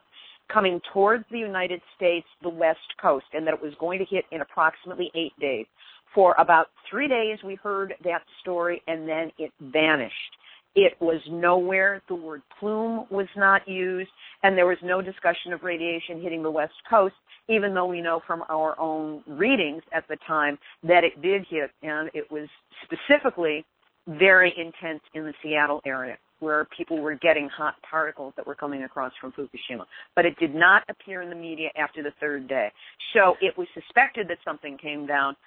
coming 0.51 0.82
towards 0.91 1.23
the 1.32 1.39
United 1.39 1.82
States, 1.95 2.27
the 2.41 2.49
West 2.49 2.79
Coast, 3.01 3.25
and 3.34 3.45
that 3.47 3.53
it 3.53 3.62
was 3.62 3.73
going 3.79 3.99
to 3.99 4.06
hit 4.06 4.25
in 4.32 4.41
approximately 4.41 5.12
eight 5.15 5.34
days. 5.39 5.65
For 6.13 6.36
about 6.38 6.67
three 6.89 7.08
days, 7.08 7.39
we 7.43 7.56
heard 7.56 7.95
that 8.03 8.23
story, 8.41 8.82
and 8.88 9.08
then 9.08 9.32
it 9.38 9.51
vanished. 9.60 10.38
It 10.75 10.93
was 10.99 11.21
nowhere. 11.29 12.01
The 12.07 12.15
word 12.15 12.41
plume 12.59 13.05
was 13.12 13.27
not 13.38 13.67
used, 13.67 14.09
and 14.41 14.57
there 14.57 14.65
was 14.65 14.77
no 14.83 15.01
discussion 15.01 15.53
of 15.53 15.63
radiation 15.63 16.21
hitting 16.21 16.41
the 16.41 16.51
West 16.51 16.73
Coast, 16.89 17.15
even 17.47 17.73
though 17.73 17.86
we 17.86 18.01
know 18.01 18.21
from 18.25 18.43
our 18.49 18.79
own 18.79 19.23
readings 19.27 19.83
at 19.93 20.07
the 20.07 20.17
time 20.27 20.57
that 20.83 21.03
it 21.03 21.21
did 21.21 21.45
hit, 21.49 21.69
and 21.83 22.09
it 22.13 22.31
was 22.31 22.47
specifically 22.83 23.65
very 24.07 24.53
intense 24.57 25.01
in 25.13 25.23
the 25.23 25.33
Seattle 25.41 25.81
area 25.86 26.17
where 26.39 26.67
people 26.75 26.99
were 26.99 27.15
getting 27.15 27.47
hot 27.55 27.75
particles 27.89 28.33
that 28.36 28.45
were 28.45 28.55
coming 28.55 28.83
across 28.83 29.13
from 29.21 29.31
Fukushima. 29.31 29.86
But 30.13 30.25
it 30.25 30.38
did 30.39 30.53
not 30.53 30.83
appear 30.89 31.21
in 31.21 31.29
the 31.29 31.36
media 31.36 31.69
after 31.77 32.03
the 32.03 32.12
third 32.19 32.49
day. 32.49 32.69
So 33.13 33.36
it 33.41 33.57
was 33.57 33.67
suspected 33.73 34.27
that 34.27 34.39
something 34.43 34.77
came 34.77 35.07
down, 35.07 35.38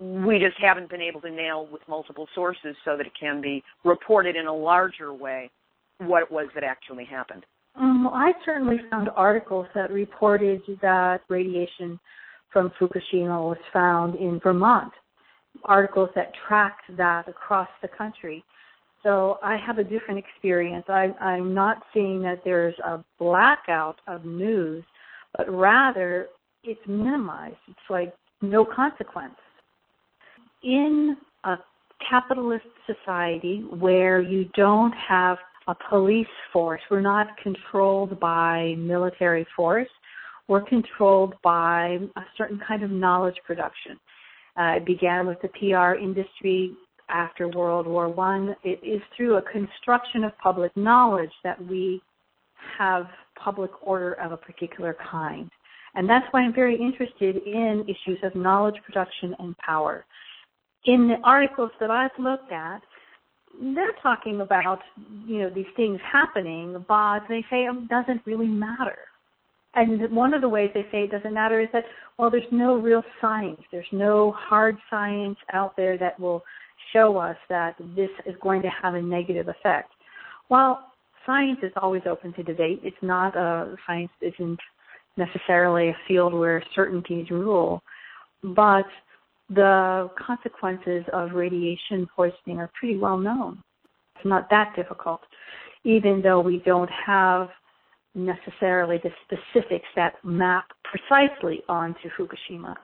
we 0.00 0.38
just 0.38 0.56
haven't 0.60 0.90
been 0.90 1.00
able 1.00 1.20
to 1.22 1.30
nail 1.30 1.68
with 1.70 1.82
multiple 1.88 2.28
sources 2.34 2.76
so 2.84 2.96
that 2.96 3.06
it 3.06 3.12
can 3.18 3.40
be 3.40 3.62
reported 3.84 4.36
in 4.36 4.46
a 4.46 4.54
larger 4.54 5.12
way 5.14 5.50
what 5.98 6.22
it 6.22 6.30
was 6.30 6.48
that 6.54 6.64
actually 6.64 7.04
happened. 7.04 7.44
Um, 7.76 8.08
I 8.12 8.32
certainly 8.44 8.76
found 8.90 9.08
articles 9.14 9.66
that 9.74 9.90
reported 9.90 10.62
that 10.82 11.20
radiation 11.28 11.98
from 12.52 12.72
Fukushima 12.80 13.48
was 13.48 13.58
found 13.72 14.16
in 14.16 14.40
Vermont. 14.42 14.92
Articles 15.64 16.10
that 16.14 16.32
tracked 16.46 16.84
that 16.96 17.28
across 17.28 17.68
the 17.82 17.88
country. 17.88 18.44
So 19.02 19.38
I 19.42 19.56
have 19.56 19.78
a 19.78 19.84
different 19.84 20.18
experience. 20.18 20.84
I, 20.88 21.12
I'm 21.20 21.54
not 21.54 21.82
seeing 21.94 22.22
that 22.22 22.42
there's 22.44 22.78
a 22.80 23.04
blackout 23.18 24.00
of 24.06 24.24
news, 24.24 24.84
but 25.36 25.50
rather 25.50 26.28
it's 26.64 26.80
minimized. 26.86 27.56
It's 27.68 27.78
like 27.90 28.14
no 28.42 28.64
consequence 28.64 29.36
in 30.66 31.16
a 31.44 31.56
capitalist 32.10 32.66
society 32.86 33.64
where 33.70 34.20
you 34.20 34.46
don't 34.56 34.92
have 34.92 35.38
a 35.68 35.74
police 35.88 36.26
force, 36.52 36.80
we're 36.90 37.00
not 37.00 37.28
controlled 37.42 38.18
by 38.20 38.74
military 38.76 39.46
force, 39.54 39.88
we're 40.48 40.62
controlled 40.62 41.34
by 41.42 41.98
a 42.16 42.20
certain 42.36 42.60
kind 42.66 42.82
of 42.82 42.90
knowledge 42.90 43.36
production. 43.46 43.98
Uh, 44.58 44.74
it 44.76 44.84
began 44.84 45.26
with 45.26 45.38
the 45.40 45.48
PR 45.48 45.98
industry 45.98 46.72
after 47.08 47.48
World 47.48 47.86
War 47.86 48.08
One. 48.08 48.56
It 48.64 48.80
is 48.82 49.00
through 49.16 49.36
a 49.36 49.42
construction 49.42 50.24
of 50.24 50.36
public 50.38 50.76
knowledge 50.76 51.32
that 51.44 51.64
we 51.64 52.00
have 52.78 53.06
public 53.36 53.70
order 53.82 54.14
of 54.14 54.32
a 54.32 54.36
particular 54.36 54.96
kind. 55.10 55.50
And 55.94 56.08
that's 56.08 56.26
why 56.30 56.40
I'm 56.40 56.54
very 56.54 56.76
interested 56.76 57.36
in 57.36 57.84
issues 57.84 58.18
of 58.22 58.34
knowledge 58.34 58.76
production 58.84 59.34
and 59.38 59.56
power 59.58 60.04
in 60.86 61.08
the 61.08 61.16
articles 61.24 61.70
that 61.80 61.90
I've 61.90 62.10
looked 62.18 62.52
at, 62.52 62.80
they're 63.60 63.94
talking 64.02 64.40
about 64.40 64.80
you 65.26 65.38
know 65.38 65.50
these 65.50 65.66
things 65.76 65.98
happening, 66.10 66.84
but 66.88 67.20
they 67.28 67.44
say 67.50 67.64
it 67.64 67.88
doesn't 67.88 68.22
really 68.26 68.46
matter. 68.46 68.96
And 69.74 70.10
one 70.10 70.32
of 70.32 70.40
the 70.40 70.48
ways 70.48 70.70
they 70.72 70.86
say 70.90 71.04
it 71.04 71.10
doesn't 71.10 71.34
matter 71.34 71.60
is 71.60 71.68
that 71.72 71.84
well, 72.18 72.30
there's 72.30 72.44
no 72.50 72.76
real 72.76 73.02
science. 73.20 73.60
There's 73.70 73.86
no 73.92 74.32
hard 74.36 74.76
science 74.88 75.36
out 75.52 75.76
there 75.76 75.98
that 75.98 76.18
will 76.18 76.42
show 76.92 77.16
us 77.18 77.36
that 77.48 77.76
this 77.94 78.10
is 78.24 78.34
going 78.40 78.62
to 78.62 78.70
have 78.82 78.94
a 78.94 79.02
negative 79.02 79.48
effect. 79.48 79.90
Well, 80.48 80.92
science 81.26 81.58
is 81.62 81.72
always 81.76 82.02
open 82.08 82.32
to 82.34 82.42
debate. 82.42 82.80
It's 82.84 82.96
not 83.02 83.36
a 83.36 83.74
science 83.86 84.10
isn't 84.20 84.58
necessarily 85.16 85.88
a 85.88 85.96
field 86.06 86.32
where 86.32 86.62
certainties 86.74 87.30
rule, 87.30 87.82
but 88.42 88.84
the 89.50 90.10
consequences 90.18 91.04
of 91.12 91.32
radiation 91.32 92.08
poisoning 92.14 92.58
are 92.58 92.70
pretty 92.78 92.96
well 92.96 93.18
known. 93.18 93.62
It's 94.16 94.24
not 94.24 94.50
that 94.50 94.74
difficult, 94.74 95.20
even 95.84 96.20
though 96.22 96.40
we 96.40 96.58
don't 96.64 96.90
have 96.90 97.48
necessarily 98.14 98.98
the 98.98 99.10
specifics 99.24 99.86
that 99.94 100.14
map 100.24 100.66
precisely 100.84 101.62
onto 101.68 102.08
Fukushima. 102.18 102.74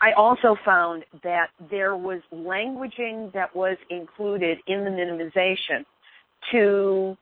I 0.00 0.12
also 0.12 0.56
found 0.64 1.04
that 1.24 1.48
there 1.70 1.96
was 1.96 2.20
languaging 2.32 3.32
that 3.32 3.54
was 3.54 3.76
included 3.90 4.58
in 4.68 4.84
the 4.84 4.90
minimization 4.90 5.84
to 6.52 7.16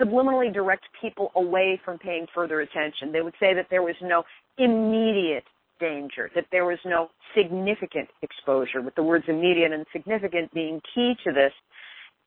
subliminally 0.00 0.52
direct 0.52 0.84
people 1.00 1.30
away 1.36 1.80
from 1.84 1.98
paying 1.98 2.26
further 2.34 2.62
attention. 2.62 3.12
They 3.12 3.20
would 3.20 3.34
say 3.38 3.52
that 3.52 3.66
there 3.70 3.82
was 3.82 3.94
no 4.00 4.24
immediate 4.56 5.44
danger, 5.78 6.30
that 6.34 6.46
there 6.52 6.64
was 6.64 6.78
no 6.84 7.10
significant 7.34 8.08
exposure, 8.22 8.82
with 8.82 8.94
the 8.94 9.02
words 9.02 9.24
immediate 9.28 9.72
and 9.72 9.86
significant 9.92 10.52
being 10.52 10.80
key 10.94 11.14
to 11.24 11.32
this. 11.32 11.52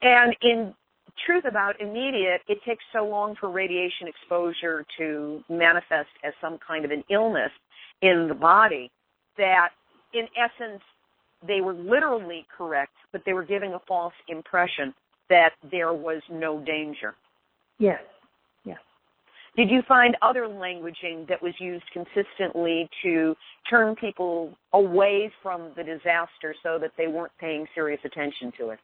And 0.02 0.36
in 0.42 0.74
truth 1.26 1.46
about 1.46 1.80
immediate, 1.82 2.42
it 2.48 2.60
takes 2.66 2.84
so 2.94 3.06
long 3.06 3.36
for 3.40 3.50
radiation 3.50 4.08
exposure 4.08 4.86
to 4.98 5.44
manifest 5.50 6.10
as 6.24 6.34
some 6.42 6.58
kind 6.66 6.86
of 6.86 6.92
an 6.92 7.04
illness 7.10 7.52
in 8.02 8.28
the 8.28 8.36
body 8.36 8.92
that, 9.38 9.70
in 10.14 10.28
essence, 10.38 10.82
they 11.48 11.62
were 11.62 11.74
literally 11.74 12.46
correct, 12.56 12.94
but 13.12 13.22
they 13.26 13.34
were 13.34 13.44
giving 13.44 13.74
a 13.74 13.80
false 13.88 14.14
impression 14.28 14.94
that 15.30 15.52
there 15.72 15.94
was 15.94 16.22
no 16.30 16.60
danger. 16.60 17.16
Yes. 17.78 18.02
Did 19.56 19.70
you 19.70 19.82
find 19.88 20.16
other 20.22 20.44
languaging 20.44 21.28
that 21.28 21.42
was 21.42 21.54
used 21.60 21.86
consistently 21.92 22.90
to 23.04 23.36
turn 23.70 23.96
people 23.96 24.54
away 24.74 25.32
from 25.42 25.72
the 25.76 25.84
disaster 25.84 26.56
so 26.64 26.78
that 26.80 26.92
they 26.98 27.08
weren't 27.08 27.32
paying 27.40 27.66
serious 27.74 28.00
attention 28.06 28.52
to 28.58 28.70
it? 28.70 28.80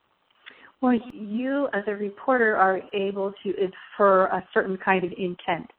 Well, 0.82 1.00
you 1.14 1.68
as 1.74 1.84
a 1.88 1.96
reporter 1.96 2.58
are 2.58 2.82
able 2.94 3.34
to 3.44 3.54
infer 3.56 4.26
a 4.26 4.44
certain 4.54 4.78
kind 4.78 5.04
of 5.04 5.12
intent, 5.18 5.70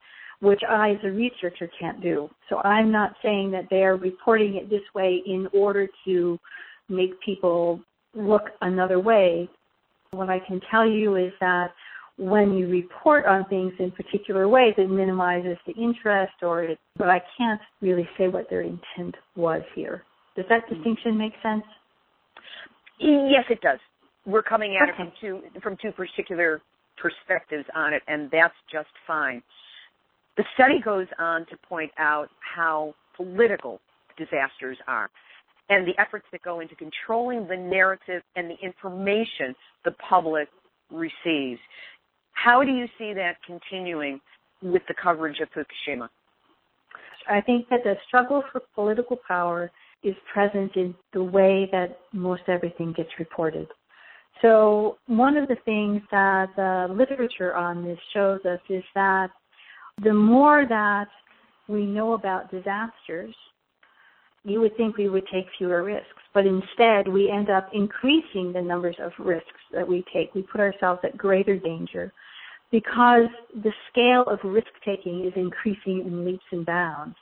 which 0.41 0.63
I 0.69 0.93
as 0.93 0.99
a 1.05 1.11
researcher 1.11 1.71
can't 1.79 2.01
do. 2.01 2.31
So 2.49 2.59
I'm 2.59 2.91
not 2.91 3.15
saying 3.23 3.51
that 3.53 3.69
they 3.71 3.83
are 3.85 3.97
reporting 3.97 4.57
it 4.57 4.71
this 4.71 4.83
way 4.95 5.23
in 5.27 5.49
order 5.53 5.89
to 6.07 6.39
make 6.89 7.21
people 7.21 7.81
look 8.15 8.45
another 8.63 8.99
way. 8.99 9.49
What 10.13 10.31
I 10.31 10.39
can 10.39 10.61
tell 10.71 10.89
you 10.89 11.17
is 11.17 11.33
that 11.41 11.73
when 12.19 12.55
you 12.55 12.69
report 12.69 13.27
on 13.27 13.45
things 13.47 13.73
in 13.79 13.91
particular 13.91 14.49
ways, 14.49 14.75
it 14.79 14.89
minimizes 14.89 15.59
the 15.67 15.75
interest 15.75 16.33
or 16.43 16.63
it, 16.63 16.79
but 16.97 17.09
I 17.09 17.21
can't 17.37 17.61
really 17.83 18.09
say 18.17 18.29
what 18.29 18.49
their 18.49 18.63
intent 18.63 19.15
was 19.37 19.63
here. 19.75 20.03
Does 20.35 20.47
that 20.49 20.69
distinction 20.69 21.17
make 21.17 21.33
sense? 21.43 21.65
Yes, 22.99 23.45
it 23.51 23.61
does. 23.61 23.79
We're 24.25 24.43
coming 24.43 24.77
at 24.81 24.89
okay. 24.89 24.93
it 24.93 24.97
from 24.97 25.13
two 25.21 25.61
from 25.61 25.77
two 25.81 25.93
particular 25.93 26.63
perspectives 27.01 27.65
on 27.75 27.93
it, 27.93 28.03
and 28.09 28.31
that's 28.31 28.55
just 28.73 28.89
fine. 29.07 29.43
The 30.37 30.45
study 30.55 30.81
goes 30.83 31.07
on 31.19 31.47
to 31.47 31.57
point 31.69 31.91
out 31.99 32.29
how 32.41 32.95
political 33.17 33.81
disasters 34.19 34.79
are 34.87 35.11
and 35.69 35.87
the 35.87 35.99
efforts 36.01 36.27
that 36.33 36.43
go 36.43 36.61
into 36.61 36.75
controlling 36.77 37.47
the 37.49 37.57
narrative 37.57 38.23
and 38.37 38.51
the 38.51 38.57
information 38.63 39.55
the 39.85 39.93
public 40.09 40.49
receives. 40.91 41.61
How 42.37 42.63
do 42.63 42.71
you 42.71 42.87
see 42.99 43.13
that 43.15 43.37
continuing 43.45 44.21
with 44.63 44.83
the 44.89 44.95
coverage 44.95 45.41
of 45.41 45.49
Fukushima? 45.51 46.09
I 47.29 47.41
think 47.41 47.69
that 47.71 47.81
the 47.83 47.95
struggle 48.07 48.43
for 48.53 48.63
political 48.75 49.19
power 49.27 49.71
is 50.05 50.15
present 50.33 50.77
in 50.77 50.95
the 51.13 51.25
way 51.25 51.69
that 51.73 51.99
most 52.13 52.43
everything 52.47 52.93
gets 52.93 53.09
reported. 53.19 53.67
So 54.43 54.99
one 55.07 55.37
of 55.37 55.49
the 55.49 55.57
things 55.65 56.03
that 56.11 56.51
the 56.57 56.87
literature 56.95 57.57
on 57.57 57.85
this 57.85 57.99
shows 58.13 58.41
us 58.45 58.61
is 58.69 58.85
that 58.95 59.31
the 60.03 60.13
more 60.13 60.67
that 60.69 61.09
we 61.69 61.87
know 61.87 62.13
about 62.13 62.51
disasters, 62.51 63.35
you 64.45 64.61
would 64.61 64.77
think 64.77 64.97
we 64.97 65.09
would 65.09 65.27
take 65.33 65.47
fewer 65.59 65.83
risks, 65.83 66.23
but 66.33 66.47
instead 66.47 67.09
we 67.09 67.31
end 67.31 67.51
up 67.51 67.69
increasing 67.73 68.53
the 68.53 68.63
numbers 68.63 68.97
of 69.01 69.11
risks 69.19 69.49
that 69.73 69.89
we 69.89 70.05
take. 70.13 70.35
We 70.35 70.43
put 70.43 70.61
ourselves 70.61 71.01
at 71.03 71.17
greater 71.17 71.59
danger 71.59 72.13
because 72.71 73.29
the 73.63 73.73
scale 73.91 74.25
of 74.27 74.39
risk 74.45 74.69
taking 74.85 75.25
is 75.25 75.33
increasing 75.37 76.01
in 76.07 76.25
leaps 76.25 76.45
and 76.53 76.67
bounds. 76.67 77.17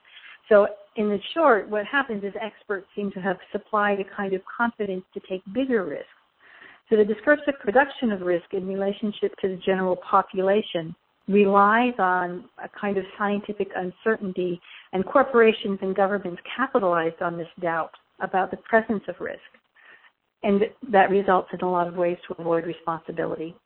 So 0.48 0.66
in 0.96 1.08
the 1.08 1.18
short, 1.32 1.68
what 1.68 1.86
happens 1.86 2.24
is 2.24 2.32
experts 2.40 2.86
seem 2.94 3.10
to 3.12 3.20
have 3.20 3.36
supplied 3.52 4.00
a 4.00 4.16
kind 4.16 4.34
of 4.34 4.42
confidence 4.44 5.04
to 5.14 5.20
take 5.28 5.42
bigger 5.52 5.84
risks. 5.84 6.06
So 6.90 6.96
the 6.96 7.04
discursive 7.04 7.54
production 7.60 8.12
of 8.12 8.20
risk 8.20 8.52
in 8.52 8.66
relationship 8.66 9.34
to 9.40 9.48
the 9.48 9.60
general 9.64 9.96
population 9.96 10.94
relies 11.28 11.94
on 11.98 12.44
a 12.62 12.68
kind 12.78 12.98
of 12.98 13.04
scientific 13.16 13.68
uncertainty, 13.74 14.60
and 14.92 15.04
corporations 15.06 15.78
and 15.80 15.96
governments 15.96 16.42
capitalized 16.56 17.22
on 17.22 17.38
this 17.38 17.48
doubt 17.60 17.92
about 18.20 18.50
the 18.50 18.58
presence 18.58 19.02
of 19.08 19.14
risk. 19.20 19.40
And 20.42 20.62
that 20.92 21.08
results 21.08 21.48
in 21.54 21.60
a 21.66 21.70
lot 21.70 21.88
of 21.88 21.94
ways 21.94 22.18
to 22.28 22.34
avoid 22.38 22.66
responsibility. 22.66 23.56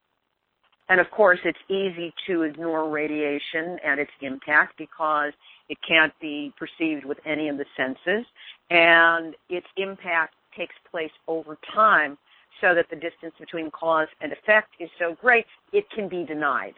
And 0.89 1.01
of 1.01 1.11
course, 1.11 1.39
it's 1.45 1.59
easy 1.69 2.15
to 2.27 2.43
ignore 2.43 2.89
radiation 2.89 3.79
and 3.85 4.01
its 4.01 4.11
impact 4.23 4.79
because 4.79 5.33
it 5.69 5.77
can't 5.87 6.13
be 6.21 6.53
perceived 6.59 7.05
with 7.05 7.19
any 7.27 7.49
of 7.49 7.59
the 7.59 7.67
senses, 7.77 8.25
and 8.71 9.35
its 9.51 9.67
impact 9.77 10.35
takes 10.57 10.75
place 10.91 11.11
over 11.27 11.59
time 11.75 12.17
so 12.61 12.75
that 12.75 12.87
the 12.91 12.97
distance 12.97 13.35
between 13.39 13.71
cause 13.71 14.09
and 14.21 14.33
effect 14.33 14.71
is 14.81 14.89
so 14.99 15.15
great 15.21 15.45
it 15.73 15.85
can 15.95 16.09
be 16.09 16.25
denied. 16.25 16.75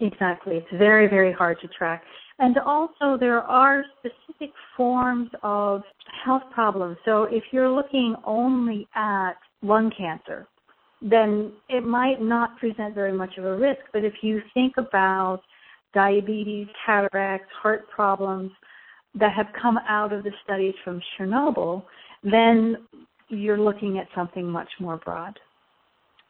Exactly. 0.00 0.56
It's 0.56 0.78
very, 0.78 1.08
very 1.08 1.32
hard 1.32 1.58
to 1.62 1.68
track. 1.68 2.02
And 2.38 2.58
also, 2.58 3.16
there 3.18 3.40
are 3.40 3.82
specific 3.98 4.52
forms 4.76 5.30
of 5.42 5.82
health 6.24 6.42
problems. 6.52 6.98
So, 7.06 7.24
if 7.24 7.44
you're 7.50 7.70
looking 7.70 8.14
only 8.24 8.86
at 8.94 9.32
lung 9.62 9.90
cancer, 9.96 10.46
then 11.08 11.52
it 11.68 11.84
might 11.84 12.20
not 12.20 12.58
present 12.58 12.94
very 12.94 13.12
much 13.12 13.36
of 13.38 13.44
a 13.44 13.56
risk. 13.56 13.80
But 13.92 14.04
if 14.04 14.14
you 14.22 14.40
think 14.54 14.74
about 14.76 15.42
diabetes, 15.94 16.66
cataracts, 16.84 17.48
heart 17.62 17.88
problems 17.90 18.50
that 19.14 19.32
have 19.32 19.46
come 19.60 19.78
out 19.88 20.12
of 20.12 20.24
the 20.24 20.32
studies 20.44 20.74
from 20.84 21.00
Chernobyl, 21.18 21.84
then 22.22 22.76
you're 23.28 23.58
looking 23.58 23.98
at 23.98 24.08
something 24.14 24.46
much 24.46 24.68
more 24.80 24.98
broad. 24.98 25.38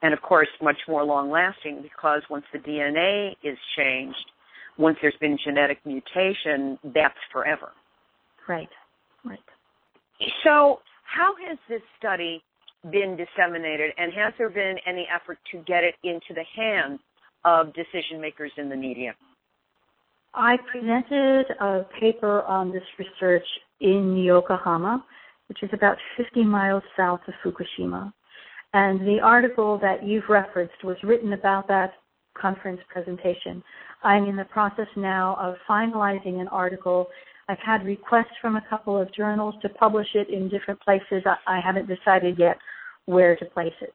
And 0.03 0.13
of 0.13 0.21
course, 0.21 0.49
much 0.63 0.77
more 0.87 1.05
long 1.05 1.31
lasting 1.31 1.81
because 1.83 2.23
once 2.29 2.45
the 2.53 2.59
DNA 2.59 3.33
is 3.43 3.57
changed, 3.77 4.17
once 4.79 4.99
there's 5.01 5.17
been 5.21 5.39
genetic 5.43 5.79
mutation, 5.87 6.79
that's 6.95 7.15
forever. 7.33 7.73
Right, 8.47 8.69
right. 9.25 9.39
So, 10.45 10.81
how 11.05 11.35
has 11.49 11.59
this 11.69 11.81
study 11.99 12.43
been 12.91 13.17
disseminated, 13.17 13.93
and 13.99 14.13
has 14.13 14.33
there 14.39 14.51
been 14.51 14.77
any 14.87 15.07
effort 15.15 15.39
to 15.53 15.59
get 15.67 15.85
it 15.85 15.95
into 16.05 16.35
the 16.35 16.45
hands 16.55 17.01
of 17.45 17.73
decision 17.75 18.21
makers 18.21 18.53
in 18.57 18.69
the 18.69 18.77
media? 18.77 19.15
I 20.35 20.57
presented 20.71 21.47
a 21.61 21.87
paper 21.99 22.43
on 22.43 22.71
this 22.71 22.83
research 22.99 23.47
in 23.81 24.17
Yokohama, 24.17 25.05
which 25.49 25.63
is 25.63 25.71
about 25.73 25.97
50 26.17 26.45
miles 26.45 26.83
south 26.97 27.21
of 27.27 27.35
Fukushima. 27.45 28.13
And 28.75 29.01
the 29.01 29.21
article 29.23 29.79
that 29.79 30.05
you've 30.05 30.29
referenced 30.29 30.85
was 30.85 30.97
written 31.03 31.33
about 31.33 31.69
that 31.69 31.95
conference 32.39 32.81
presentation. 32.93 33.63
I'm 34.03 34.27
in 34.27 34.37
the 34.37 34.45
process 34.45 34.89
now 34.97 35.37
of 35.41 35.55
finalizing 35.69 36.41
an 36.41 36.49
article. 36.49 37.07
I've 37.49 37.59
had 37.59 37.85
requests 37.85 38.37
from 38.41 38.57
a 38.57 38.65
couple 38.69 39.01
of 39.01 39.13
journals 39.15 39.55
to 39.63 39.69
publish 39.69 40.09
it 40.15 40.29
in 40.29 40.49
different 40.49 40.81
places. 40.81 41.23
I 41.47 41.61
haven't 41.61 41.89
decided 41.89 42.39
yet 42.39 42.59
where 43.07 43.37
to 43.37 43.45
place 43.45 43.75
it. 43.81 43.95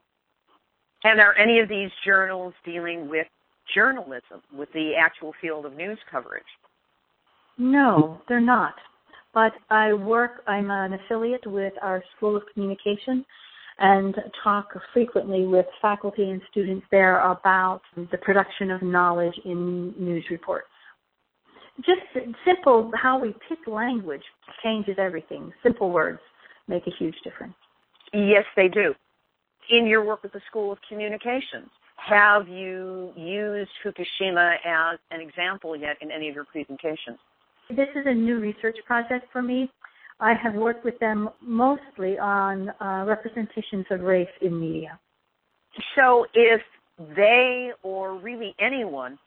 And 1.04 1.20
are 1.20 1.36
any 1.38 1.60
of 1.60 1.68
these 1.68 1.90
journals 2.06 2.54
dealing 2.64 3.10
with 3.10 3.28
journalism, 3.74 4.42
with 4.54 4.70
the 4.74 4.94
actual 4.98 5.34
field 5.42 5.66
of 5.66 5.74
news 5.74 6.00
coverage? 6.10 6.44
No, 7.58 8.22
they're 8.30 8.40
not. 8.40 8.76
But 9.34 9.54
I 9.70 9.94
work, 9.94 10.44
I'm 10.48 10.70
an 10.72 10.94
affiliate 10.94 11.46
with 11.46 11.74
our 11.82 12.04
School 12.16 12.36
of 12.36 12.44
Communication 12.54 13.26
and 13.80 14.16
talk 14.44 14.70
frequently 14.94 15.46
with 15.46 15.66
faculty 15.82 16.30
and 16.30 16.42
students 16.52 16.86
there 16.92 17.20
about 17.20 17.82
the 17.96 18.18
production 18.18 18.72
of 18.72 18.82
knowledge 18.82 19.34
in 19.44 19.94
news 19.98 20.26
reports. 20.30 20.68
Just 21.78 22.02
simple, 22.46 22.92
how 22.96 23.20
we 23.20 23.34
pick 23.50 23.60
language 23.68 24.24
changes 24.64 24.96
everything. 24.98 25.52
Simple 25.64 25.92
words 25.92 26.20
make 26.68 26.86
a 26.88 26.92
huge 27.00 27.16
difference. 27.24 27.54
Yes, 28.14 28.44
they 28.56 28.68
do. 28.68 28.94
In 29.70 29.86
your 29.88 30.04
work 30.04 30.22
with 30.24 30.34
the 30.34 30.42
School 30.50 30.72
of 30.72 30.78
Communications, 30.90 31.70
have 31.98 32.48
you 32.48 33.14
used 33.16 33.70
Fukushima 33.86 34.56
as 34.66 35.00
an 35.12 35.22
example 35.22 35.76
yet 35.76 35.98
in 36.02 36.12
any 36.12 36.30
of 36.30 36.36
your 36.36 36.46
presentations? 36.46 37.18
This 37.70 37.88
is 37.96 38.06
a 38.06 38.14
new 38.14 38.40
research 38.40 38.78
project 38.86 39.28
for 39.32 39.42
me. 39.42 39.70
I 40.20 40.34
have 40.34 40.54
worked 40.56 40.84
with 40.84 41.00
them 41.00 41.30
mostly 41.42 42.20
on 42.20 42.70
uh, 42.82 43.06
representations 43.08 43.86
of 43.92 44.02
race 44.02 44.28
in 44.42 44.60
media. 44.60 45.00
So 45.96 46.26
if 46.34 46.62
they 47.16 47.72
or 47.82 48.18
really 48.18 48.54
anyone, 48.60 49.18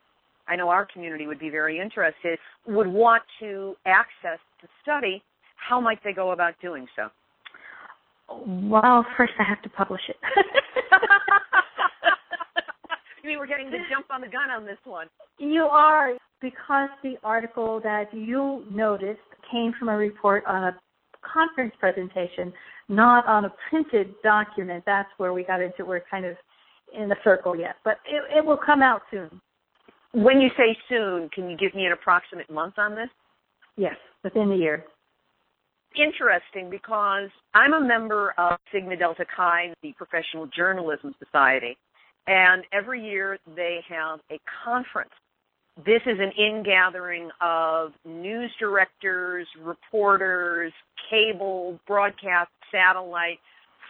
I 0.48 0.56
know 0.56 0.68
our 0.68 0.86
community 0.86 1.26
would 1.26 1.38
be 1.38 1.50
very 1.50 1.80
interested, 1.80 2.38
would 2.66 2.86
want 2.86 3.22
to 3.40 3.76
access 3.86 4.38
the 4.60 4.68
study, 4.82 5.22
how 5.56 5.80
might 5.80 6.02
they 6.04 6.12
go 6.12 6.32
about 6.32 6.54
doing 6.60 6.86
so? 6.94 7.08
Well, 8.46 9.06
first 9.16 9.32
I 9.38 9.44
have 9.44 9.62
to 9.62 9.68
publish 9.68 10.02
it. 10.08 10.16
You 13.24 13.30
mean 13.30 13.38
we're 13.38 13.46
getting 13.46 13.70
the 13.70 13.78
jump 13.90 14.04
on 14.10 14.20
the 14.20 14.26
gun 14.26 14.50
on 14.50 14.66
this 14.66 14.76
one? 14.84 15.06
You 15.38 15.62
are 15.62 16.12
because 16.42 16.90
the 17.02 17.14
article 17.24 17.80
that 17.82 18.12
you 18.12 18.66
noticed 18.70 19.18
came 19.50 19.72
from 19.78 19.88
a 19.88 19.96
report 19.96 20.44
on 20.46 20.64
a 20.64 20.78
conference 21.22 21.72
presentation, 21.80 22.52
not 22.90 23.26
on 23.26 23.46
a 23.46 23.52
printed 23.70 24.14
document. 24.22 24.84
That's 24.84 25.08
where 25.16 25.32
we 25.32 25.42
got 25.42 25.62
into. 25.62 25.86
We're 25.86 26.02
kind 26.10 26.26
of 26.26 26.36
in 26.94 27.08
the 27.08 27.16
circle 27.24 27.56
yet, 27.56 27.76
but 27.82 27.96
it, 28.06 28.22
it 28.36 28.44
will 28.44 28.58
come 28.58 28.82
out 28.82 29.00
soon. 29.10 29.40
When 30.14 30.40
you 30.40 30.48
say 30.56 30.76
soon, 30.88 31.28
can 31.34 31.50
you 31.50 31.56
give 31.56 31.74
me 31.74 31.86
an 31.86 31.92
approximate 31.92 32.48
month 32.48 32.74
on 32.78 32.94
this? 32.94 33.08
Yes, 33.76 33.96
within 34.22 34.48
the 34.48 34.56
year. 34.56 34.84
Interesting 35.96 36.70
because 36.70 37.30
I'm 37.52 37.72
a 37.72 37.80
member 37.80 38.32
of 38.38 38.58
Sigma 38.72 38.96
Delta 38.96 39.24
Chi, 39.36 39.74
the 39.82 39.92
Professional 39.98 40.46
Journalism 40.56 41.16
Society, 41.24 41.76
and 42.28 42.62
every 42.72 43.04
year 43.04 43.38
they 43.56 43.80
have 43.88 44.20
a 44.30 44.38
conference. 44.64 45.10
This 45.84 46.02
is 46.06 46.18
an 46.20 46.30
ingathering 46.38 47.28
of 47.40 47.90
news 48.04 48.52
directors, 48.60 49.48
reporters, 49.60 50.72
cable, 51.10 51.80
broadcast, 51.88 52.50
satellite 52.70 53.40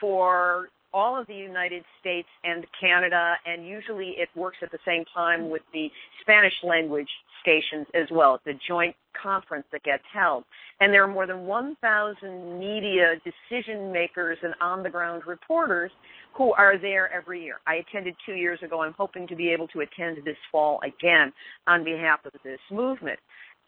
for 0.01 0.69
all 0.95 1.21
of 1.21 1.27
the 1.27 1.35
United 1.35 1.83
States 2.01 2.29
and 2.45 2.65
Canada, 2.81 3.35
and 3.45 3.67
usually 3.67 4.15
it 4.17 4.29
works 4.37 4.59
at 4.63 4.71
the 4.71 4.79
same 4.87 5.05
time 5.13 5.51
with 5.51 5.63
the 5.73 5.89
Spanish 6.23 6.55
language 6.63 7.09
stations 7.43 7.87
as 7.95 8.07
well. 8.13 8.37
It's 8.37 8.57
a 8.57 8.61
joint 8.69 8.95
conference 9.21 9.67
that 9.73 9.83
gets 9.83 10.05
held. 10.13 10.45
And 10.81 10.93
there 10.93 11.03
are 11.03 11.13
more 11.13 11.27
than 11.27 11.47
1,000 11.47 12.59
media 12.59 13.15
decision 13.25 13.93
makers 13.93 14.39
and 14.43 14.55
on 14.61 14.83
the 14.83 14.91
ground 14.91 15.25
reporters 15.27 15.91
who 16.37 16.53
are 16.53 16.79
there 16.79 17.13
every 17.13 17.43
year. 17.43 17.57
I 17.67 17.77
attended 17.77 18.15
two 18.25 18.35
years 18.35 18.61
ago. 18.63 18.83
I'm 18.83 18.95
hoping 18.97 19.27
to 19.29 19.37
be 19.37 19.51
able 19.51 19.69
to 19.69 19.81
attend 19.81 20.19
this 20.25 20.37
fall 20.51 20.81
again 20.85 21.33
on 21.67 21.85
behalf 21.85 22.21
of 22.25 22.33
this 22.45 22.61
movement. 22.71 23.19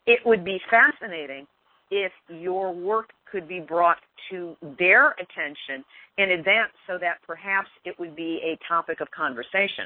It 0.05 0.19
would 0.25 0.45
be 0.45 0.59
fascinating 0.69 1.45
if 1.91 2.11
your 2.29 2.73
work 2.73 3.09
could 3.31 3.47
be 3.47 3.59
brought 3.59 3.97
to 4.29 4.55
their 4.79 5.11
attention 5.11 5.83
in 6.17 6.31
advance 6.31 6.71
so 6.87 6.97
that 6.99 7.17
perhaps 7.25 7.69
it 7.85 7.97
would 7.99 8.15
be 8.15 8.39
a 8.43 8.57
topic 8.67 9.01
of 9.01 9.09
conversation. 9.11 9.85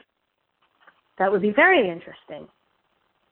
That 1.20 1.32
would 1.32 1.42
be 1.42 1.52
very 1.52 1.90
interesting. 1.90 2.48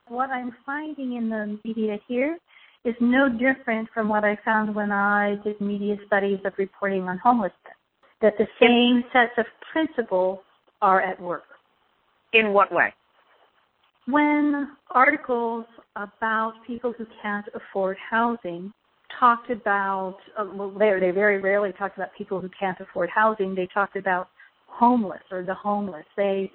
What 0.07 0.29
I'm 0.29 0.55
finding 0.65 1.15
in 1.15 1.29
the 1.29 1.59
media 1.63 1.97
here 2.07 2.37
is 2.85 2.95
no 2.99 3.29
different 3.29 3.89
from 3.93 4.09
what 4.09 4.23
I 4.23 4.37
found 4.45 4.73
when 4.73 4.91
I 4.91 5.35
did 5.43 5.59
media 5.59 5.97
studies 6.07 6.39
of 6.45 6.53
reporting 6.57 7.03
on 7.03 7.17
homelessness. 7.17 7.53
That 8.21 8.33
the 8.37 8.47
same 8.59 9.03
sets 9.13 9.33
of 9.37 9.45
principles 9.71 10.39
are 10.81 11.01
at 11.01 11.19
work. 11.21 11.43
In 12.33 12.53
what 12.53 12.71
way? 12.71 12.93
When 14.09 14.71
articles 14.89 15.65
about 15.95 16.53
people 16.65 16.93
who 16.97 17.05
can't 17.21 17.45
afford 17.53 17.97
housing 17.97 18.73
talked 19.19 19.51
about, 19.51 20.17
uh, 20.37 20.45
well, 20.53 20.71
they, 20.71 20.97
they 20.99 21.11
very 21.11 21.39
rarely 21.39 21.73
talked 21.73 21.97
about 21.97 22.09
people 22.17 22.39
who 22.39 22.49
can't 22.59 22.79
afford 22.79 23.09
housing. 23.09 23.53
They 23.53 23.67
talked 23.71 23.95
about 23.95 24.29
homeless 24.67 25.21
or 25.31 25.43
the 25.43 25.53
homeless. 25.53 26.05
They 26.17 26.51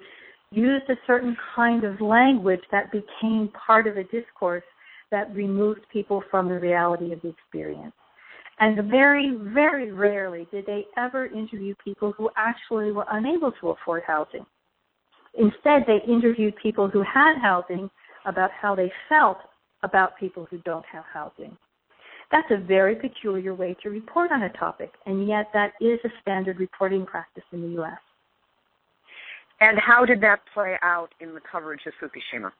used 0.51 0.89
a 0.89 0.95
certain 1.07 1.37
kind 1.55 1.83
of 1.83 2.01
language 2.01 2.61
that 2.71 2.91
became 2.91 3.49
part 3.49 3.87
of 3.87 3.97
a 3.97 4.03
discourse 4.05 4.63
that 5.11 5.33
removed 5.33 5.81
people 5.93 6.23
from 6.29 6.49
the 6.49 6.59
reality 6.59 7.13
of 7.13 7.21
the 7.21 7.29
experience. 7.29 7.93
And 8.59 8.89
very, 8.89 9.37
very 9.53 9.91
rarely 9.91 10.47
did 10.51 10.65
they 10.65 10.85
ever 10.97 11.27
interview 11.27 11.75
people 11.83 12.13
who 12.17 12.29
actually 12.35 12.91
were 12.91 13.05
unable 13.11 13.51
to 13.61 13.69
afford 13.69 14.03
housing. 14.07 14.45
Instead, 15.37 15.83
they 15.85 15.99
interviewed 16.07 16.55
people 16.61 16.87
who 16.87 17.01
had 17.01 17.37
housing 17.41 17.89
about 18.25 18.51
how 18.51 18.75
they 18.75 18.91
felt 19.09 19.37
about 19.83 20.17
people 20.17 20.47
who 20.49 20.57
don't 20.59 20.85
have 20.85 21.03
housing. 21.11 21.55
That's 22.31 22.49
a 22.49 22.57
very 22.57 22.95
peculiar 22.95 23.53
way 23.53 23.75
to 23.83 23.89
report 23.89 24.31
on 24.31 24.43
a 24.43 24.49
topic, 24.53 24.91
and 25.05 25.27
yet 25.27 25.49
that 25.53 25.73
is 25.79 25.99
a 26.03 26.09
standard 26.21 26.59
reporting 26.59 27.05
practice 27.05 27.43
in 27.51 27.61
the 27.61 27.67
U.S. 27.79 27.99
And 29.61 29.77
how 29.79 30.05
did 30.05 30.21
that 30.21 30.39
play 30.53 30.77
out 30.81 31.09
in 31.19 31.33
the 31.33 31.41
coverage 31.49 31.81
of 31.85 31.93
Fukushima? 32.01 32.51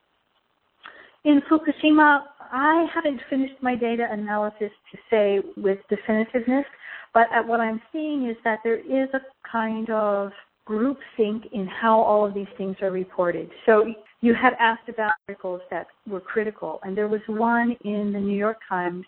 In 1.24 1.42
Fukushima, 1.50 2.26
I 2.52 2.86
haven't 2.94 3.20
finished 3.30 3.56
my 3.62 3.76
data 3.76 4.08
analysis 4.12 4.70
to 4.92 4.98
say 5.10 5.40
with 5.58 5.80
definitiveness, 5.92 6.66
but 7.14 7.28
what 7.48 7.60
I'm 7.60 7.82
seeing 7.92 8.30
is 8.30 8.38
that 8.44 8.60
there 8.64 8.78
is 8.78 9.10
a 9.14 9.22
kind 9.52 9.90
of 9.90 10.32
groupthink 10.68 11.52
in 11.52 11.68
how 11.68 12.00
all 12.00 12.26
of 12.26 12.34
these 12.34 12.48
things 12.58 12.76
are 12.82 12.92
reported. 12.92 13.50
So 13.66 13.86
you 14.22 14.34
had 14.34 14.54
asked 14.60 14.90
about 14.90 15.12
articles 15.28 15.62
that 15.70 15.88
were 16.08 16.20
critical, 16.20 16.80
and 16.84 16.98
there 16.98 17.08
was 17.08 17.22
one 17.28 17.76
in 17.84 18.12
the 18.14 18.20
New 18.20 18.38
York 18.38 18.58
Times 18.68 19.06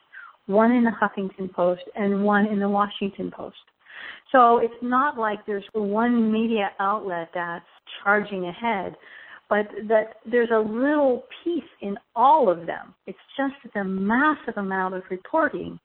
one 0.48 0.72
in 0.72 0.84
the 0.84 0.92
Huffington 0.92 1.54
Post, 1.54 1.84
and 1.96 2.24
one 2.24 2.48
in 2.48 2.60
the 2.60 2.70
Washington 2.70 3.32
Post. 3.36 3.58
So 4.32 4.58
it's 4.58 4.74
not 4.82 5.18
like 5.18 5.46
there's 5.46 5.66
one 5.74 6.32
media 6.32 6.72
outlet 6.80 7.30
that's 7.34 7.66
charging 8.04 8.46
ahead, 8.46 8.96
but 9.50 9.68
that 9.88 10.16
there's 10.30 10.50
a 10.52 10.60
little 10.60 11.24
piece 11.44 11.64
in 11.82 11.98
all 12.16 12.50
of 12.50 12.66
them. 12.66 12.94
It's 13.06 13.18
just 13.38 13.54
that 13.64 13.74
the 13.74 13.84
massive 13.84 14.58
amount 14.58 14.96
of 14.96 15.04
reporting 15.10 15.80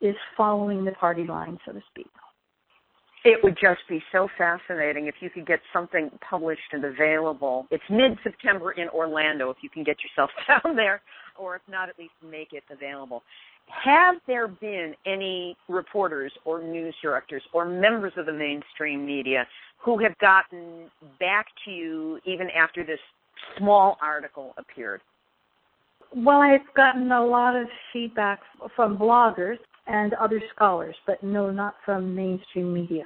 is 0.00 0.14
following 0.36 0.84
the 0.84 0.92
party 0.92 1.26
line, 1.26 1.58
so 1.64 1.72
to 1.72 1.80
speak. 1.90 2.10
It 3.26 3.42
would 3.42 3.56
just 3.60 3.80
be 3.88 4.00
so 4.12 4.28
fascinating 4.38 5.08
if 5.08 5.16
you 5.18 5.30
could 5.30 5.46
get 5.46 5.58
something 5.72 6.10
published 6.30 6.70
and 6.70 6.84
available. 6.84 7.66
It's 7.72 7.82
mid 7.90 8.16
September 8.22 8.70
in 8.72 8.88
Orlando 8.90 9.50
if 9.50 9.56
you 9.62 9.68
can 9.68 9.82
get 9.82 9.96
yourself 10.04 10.30
down 10.46 10.76
there, 10.76 11.02
or 11.36 11.56
if 11.56 11.62
not, 11.68 11.88
at 11.88 11.98
least 11.98 12.12
make 12.22 12.52
it 12.52 12.62
available 12.70 13.22
have 13.68 14.16
there 14.26 14.48
been 14.48 14.94
any 15.06 15.56
reporters 15.68 16.32
or 16.44 16.62
news 16.62 16.94
directors 17.02 17.42
or 17.52 17.64
members 17.66 18.12
of 18.16 18.26
the 18.26 18.32
mainstream 18.32 19.04
media 19.04 19.46
who 19.78 19.98
have 19.98 20.16
gotten 20.18 20.90
back 21.18 21.46
to 21.64 21.70
you 21.70 22.18
even 22.24 22.48
after 22.50 22.84
this 22.84 22.98
small 23.58 23.96
article 24.00 24.54
appeared? 24.58 25.00
Well, 26.14 26.40
I've 26.40 26.72
gotten 26.76 27.10
a 27.10 27.24
lot 27.24 27.56
of 27.56 27.66
feedback 27.92 28.40
from 28.74 28.96
bloggers 28.96 29.58
and 29.86 30.14
other 30.14 30.40
scholars, 30.54 30.94
but 31.06 31.22
no, 31.22 31.50
not 31.50 31.74
from 31.84 32.14
mainstream 32.14 32.72
media. 32.72 33.04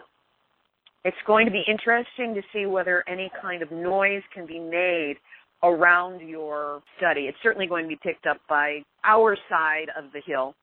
It's 1.04 1.16
going 1.26 1.46
to 1.46 1.52
be 1.52 1.62
interesting 1.66 2.34
to 2.34 2.42
see 2.52 2.66
whether 2.66 3.02
any 3.08 3.30
kind 3.40 3.62
of 3.62 3.70
noise 3.70 4.22
can 4.34 4.46
be 4.46 4.58
made 4.58 5.14
around 5.62 6.20
your 6.20 6.82
study. 6.98 7.22
It's 7.22 7.38
certainly 7.42 7.66
going 7.66 7.84
to 7.84 7.88
be 7.88 7.98
picked 8.02 8.26
up 8.26 8.38
by 8.48 8.80
our 9.04 9.36
side 9.48 9.86
of 9.96 10.12
the 10.12 10.20
hill. 10.24 10.54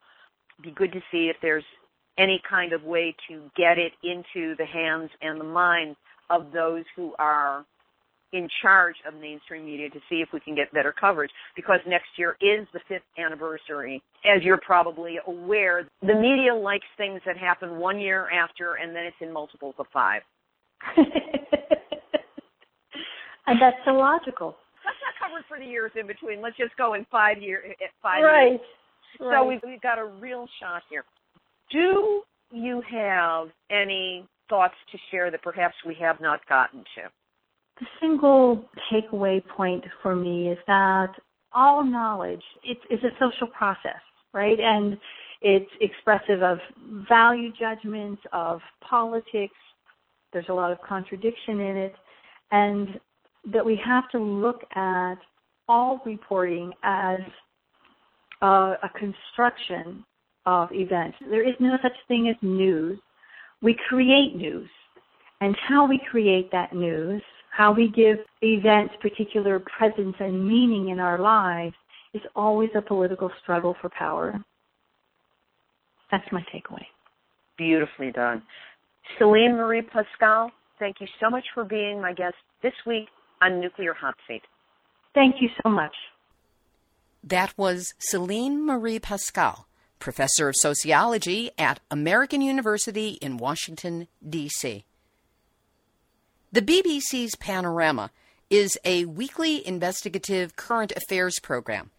Be 0.64 0.72
good 0.72 0.92
to 0.92 1.00
see 1.12 1.30
if 1.30 1.38
there's 1.42 1.64
any 2.18 2.42
kind 2.50 2.74
of 2.74 2.84
way 2.84 3.16
to 3.30 3.50
get 3.56 3.78
it 3.78 3.94
into 4.04 4.56
the 4.58 4.66
hands 4.66 5.10
and 5.22 5.40
the 5.40 5.46
minds 5.46 5.98
of 6.30 6.52
those 6.52 6.84
who 6.96 7.14
are 7.20 7.66
in 8.34 8.48
charge 8.62 8.96
of 9.08 9.14
mainstream 9.20 9.66
media 9.66 9.90
to 9.90 10.00
see 10.10 10.18
if 10.18 10.30
we 10.34 10.40
can 10.40 10.56
get 10.56 10.72
better 10.74 10.94
coverage 10.98 11.32
because 11.56 11.80
next 11.88 12.08
year 12.18 12.36
is 12.42 12.68
the 12.74 12.80
fifth 12.88 13.04
anniversary. 13.18 14.02
As 14.26 14.44
you're 14.44 14.60
probably 14.66 15.18
aware, 15.26 15.88
the 16.02 16.16
media 16.16 16.54
likes 16.54 16.86
things 16.98 17.22
that 17.26 17.38
happen 17.38 17.78
one 17.78 18.00
year 18.00 18.30
after 18.32 18.76
and 18.76 18.96
then 18.96 19.06
it's 19.06 19.16
in 19.22 19.32
multiples 19.32 19.76
of 19.80 19.86
five. 19.94 20.22
and 23.48 23.60
that's 23.60 23.78
illogical 23.88 24.56
That's 24.84 24.98
not 25.02 25.16
covered 25.20 25.44
for 25.48 25.58
the 25.58 25.66
years 25.66 25.92
in 26.00 26.06
between. 26.06 26.42
Let's 26.42 26.58
just 26.58 26.76
go 26.78 26.94
in 26.94 27.06
five 27.10 27.42
year 27.42 27.64
eh, 27.66 27.74
eh, 27.82 27.88
five 28.02 28.24
right. 28.24 28.52
years. 28.52 28.60
Right. 29.20 29.38
So 29.38 29.46
we've, 29.48 29.62
we've 29.66 29.82
got 29.82 29.98
a 29.98 30.06
real 30.06 30.48
shot 30.62 30.84
here. 30.90 31.06
Do 31.72 32.22
you 32.52 32.82
have 32.92 33.48
any 33.72 34.26
thoughts 34.50 34.76
to 34.92 34.98
share 35.12 35.32
that 35.32 35.42
perhaps 35.42 35.76
we 35.86 35.96
have 36.00 36.20
not 36.22 36.46
gotten 36.48 36.80
to? 36.96 37.10
The 37.80 37.86
single 38.02 38.66
takeaway 38.92 39.46
point 39.48 39.84
for 40.02 40.16
me 40.16 40.50
is 40.50 40.58
that 40.68 41.12
all 41.54 41.84
knowledge 41.84 42.44
it 42.64 42.78
is 42.90 43.00
a 43.04 43.10
social 43.20 43.48
process, 43.48 44.02
right? 44.34 44.60
And 44.60 44.98
it's 45.42 45.70
expressive 45.82 46.42
of 46.42 46.58
value 47.08 47.52
judgments, 47.58 48.22
of 48.34 48.60
politics. 48.82 49.54
There's 50.34 50.50
a 50.50 50.54
lot 50.54 50.72
of 50.72 50.82
contradiction 50.82 51.60
in 51.60 51.78
it. 51.78 51.96
And 52.52 53.00
that 53.52 53.66
we 53.66 53.80
have 53.86 54.10
to 54.12 54.20
look 54.20 54.62
at 54.76 55.16
all 55.70 56.02
reporting 56.06 56.72
as 56.84 57.20
a 58.42 58.90
construction 58.98 60.04
of 60.46 60.70
events. 60.72 61.18
There 61.30 61.48
is 61.48 61.56
no 61.60 61.78
such 61.82 61.94
thing 62.08 62.30
as 62.30 62.36
news. 62.42 63.00
We 63.62 63.76
create 63.88 64.36
news. 64.36 64.70
And 65.42 65.56
how 65.68 65.88
we 65.88 66.00
create 66.10 66.52
that 66.52 66.74
news, 66.74 67.22
how 67.58 67.74
we 67.74 67.90
give 67.90 68.18
events 68.44 68.94
particular 69.02 69.60
presence 69.60 70.16
and 70.20 70.48
meaning 70.48 70.90
in 70.90 71.00
our 71.00 71.18
lives, 71.18 71.74
is 72.14 72.22
always 72.36 72.70
a 72.78 72.82
political 72.82 73.32
struggle 73.42 73.76
for 73.82 73.90
power. 73.90 74.40
That's 76.12 76.32
my 76.32 76.46
takeaway. 76.54 76.86
Beautifully 77.58 78.12
done. 78.12 78.44
Celine 79.18 79.56
Marie 79.56 79.82
Pascale, 79.82 80.52
thank 80.78 80.98
you 81.02 81.08
so 81.20 81.32
much 81.32 81.46
for 81.56 81.64
being 81.64 82.00
my 82.00 82.14
guest 82.14 82.36
this 82.62 82.74
week 82.86 83.08
on 83.42 83.60
Nuclear 83.60 83.94
Hot 83.94 84.14
Seat. 84.28 84.44
Thank 85.16 85.38
you 85.42 85.50
so 85.64 85.70
much. 85.70 85.96
That 87.24 87.58
was 87.58 87.92
Celine 87.98 88.64
Marie 88.68 89.00
Pascale, 89.00 89.66
professor 89.98 90.48
of 90.50 90.56
sociology 90.58 91.50
at 91.58 91.80
American 91.90 92.42
University 92.42 93.18
in 93.20 93.38
Washington, 93.38 94.08
D.C. 94.28 94.86
The 96.50 96.62
BBC's 96.62 97.36
Panorama 97.36 98.10
is 98.50 98.78
a 98.86 99.04
weekly 99.04 99.68
investigative 99.68 100.56
current 100.56 100.94
affairs 100.96 101.40
program. 101.44 101.92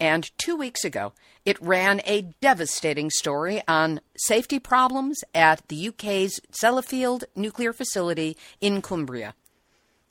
And 0.00 0.30
two 0.38 0.56
weeks 0.56 0.82
ago, 0.82 1.12
it 1.44 1.60
ran 1.60 2.00
a 2.06 2.32
devastating 2.40 3.10
story 3.10 3.62
on 3.68 4.00
safety 4.16 4.58
problems 4.58 5.22
at 5.34 5.68
the 5.68 5.88
UK's 5.88 6.40
Sellafield 6.50 7.24
nuclear 7.36 7.74
facility 7.74 8.34
in 8.62 8.80
Cumbria. 8.80 9.34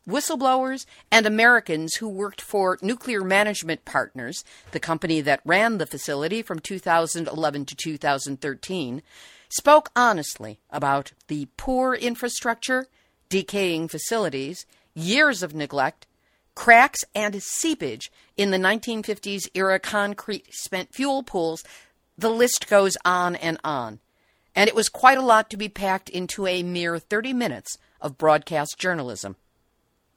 Whistleblowers 0.07 0.85
and 1.11 1.25
Americans 1.25 1.95
who 1.95 2.07
worked 2.07 2.39
for 2.39 2.77
Nuclear 2.83 3.23
Management 3.23 3.83
Partners, 3.83 4.43
the 4.73 4.79
company 4.79 5.21
that 5.21 5.41
ran 5.43 5.79
the 5.79 5.87
facility 5.87 6.43
from 6.43 6.59
2011 6.59 7.65
to 7.65 7.75
2013, 7.75 9.01
spoke 9.49 9.89
honestly 9.95 10.59
about 10.69 11.13
the 11.27 11.47
poor 11.57 11.95
infrastructure, 11.95 12.87
decaying 13.31 13.87
facilities, 13.87 14.65
years 14.93 15.41
of 15.41 15.55
neglect, 15.55 16.05
cracks, 16.53 16.99
and 17.15 17.41
seepage 17.41 18.11
in 18.35 18.51
the 18.51 18.57
1950s 18.57 19.47
era 19.53 19.79
concrete 19.79 20.45
spent 20.51 20.93
fuel 20.93 21.23
pools. 21.23 21.63
The 22.17 22.29
list 22.29 22.67
goes 22.67 22.97
on 23.05 23.37
and 23.37 23.57
on. 23.63 23.99
And 24.53 24.67
it 24.67 24.75
was 24.75 24.89
quite 24.89 25.17
a 25.17 25.23
lot 25.23 25.49
to 25.49 25.57
be 25.57 25.69
packed 25.69 26.09
into 26.09 26.45
a 26.45 26.61
mere 26.61 26.99
30 26.99 27.31
minutes 27.31 27.77
of 28.01 28.17
broadcast 28.17 28.75
journalism. 28.77 29.37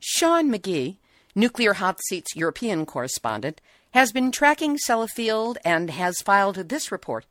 Sean 0.01 0.51
McGee, 0.51 0.97
Nuclear 1.37 1.75
Hot 1.75 2.01
Seat's 2.09 2.35
European 2.35 2.85
correspondent, 2.85 3.61
has 3.93 4.11
been 4.11 4.33
tracking 4.33 4.77
Sellafield 4.77 5.57
and 5.65 5.89
has 5.89 6.17
filed 6.25 6.57
this 6.57 6.91
report 6.91 7.27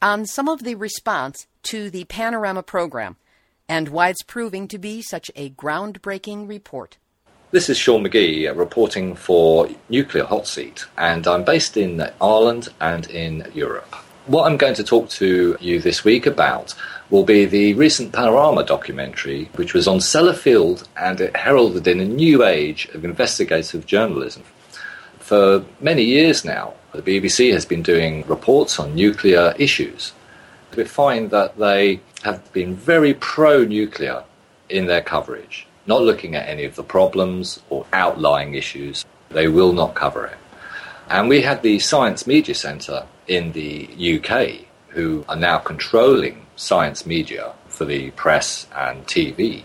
on 0.00 0.26
some 0.26 0.48
of 0.48 0.62
the 0.62 0.76
response 0.76 1.48
to 1.64 1.90
the 1.90 2.04
Panorama 2.04 2.62
program 2.62 3.16
and 3.68 3.88
why 3.88 4.08
it's 4.08 4.22
proving 4.22 4.66
to 4.68 4.78
be 4.78 5.02
such 5.02 5.30
a 5.36 5.50
groundbreaking 5.50 6.48
report. 6.48 6.96
This 7.50 7.68
is 7.68 7.78
Sean 7.78 8.04
McGee 8.04 8.48
uh, 8.48 8.54
reporting 8.54 9.14
for 9.14 9.68
Nuclear 9.88 10.24
Hot 10.24 10.46
Seat, 10.46 10.84
and 10.96 11.26
I'm 11.26 11.44
based 11.44 11.76
in 11.76 12.06
Ireland 12.20 12.68
and 12.80 13.08
in 13.10 13.50
Europe. 13.54 13.94
What 14.26 14.44
I'm 14.44 14.58
going 14.58 14.74
to 14.74 14.84
talk 14.84 15.08
to 15.10 15.56
you 15.58 15.80
this 15.80 16.04
week 16.04 16.26
about 16.26 16.74
will 17.08 17.24
be 17.24 17.46
the 17.46 17.72
recent 17.74 18.12
Panorama 18.12 18.64
documentary, 18.64 19.46
which 19.54 19.72
was 19.72 19.88
on 19.88 19.98
Sellafield 19.98 20.86
and 20.96 21.20
it 21.20 21.34
heralded 21.34 21.86
in 21.86 22.00
a 22.00 22.04
new 22.04 22.44
age 22.44 22.86
of 22.92 23.04
investigative 23.04 23.86
journalism. 23.86 24.42
For 25.18 25.64
many 25.80 26.02
years 26.04 26.44
now, 26.44 26.74
the 26.92 27.00
BBC 27.00 27.52
has 27.52 27.64
been 27.64 27.82
doing 27.82 28.26
reports 28.26 28.78
on 28.78 28.94
nuclear 28.94 29.54
issues. 29.58 30.12
We 30.76 30.84
find 30.84 31.30
that 31.30 31.58
they 31.58 32.00
have 32.22 32.52
been 32.52 32.74
very 32.74 33.14
pro 33.14 33.64
nuclear 33.64 34.24
in 34.68 34.86
their 34.86 35.00
coverage, 35.00 35.66
not 35.86 36.02
looking 36.02 36.34
at 36.34 36.48
any 36.48 36.64
of 36.64 36.76
the 36.76 36.82
problems 36.82 37.60
or 37.70 37.86
outlying 37.92 38.54
issues. 38.54 39.04
They 39.30 39.48
will 39.48 39.72
not 39.72 39.94
cover 39.94 40.26
it. 40.26 40.38
And 41.08 41.28
we 41.28 41.42
had 41.42 41.62
the 41.62 41.78
Science 41.78 42.26
Media 42.26 42.54
Centre 42.54 43.06
in 43.26 43.52
the 43.52 43.88
UK 44.18 44.66
who 44.88 45.24
are 45.28 45.36
now 45.36 45.58
controlling 45.58 46.46
science 46.56 47.06
media 47.06 47.52
for 47.68 47.84
the 47.84 48.10
press 48.12 48.66
and 48.76 49.06
TV. 49.06 49.62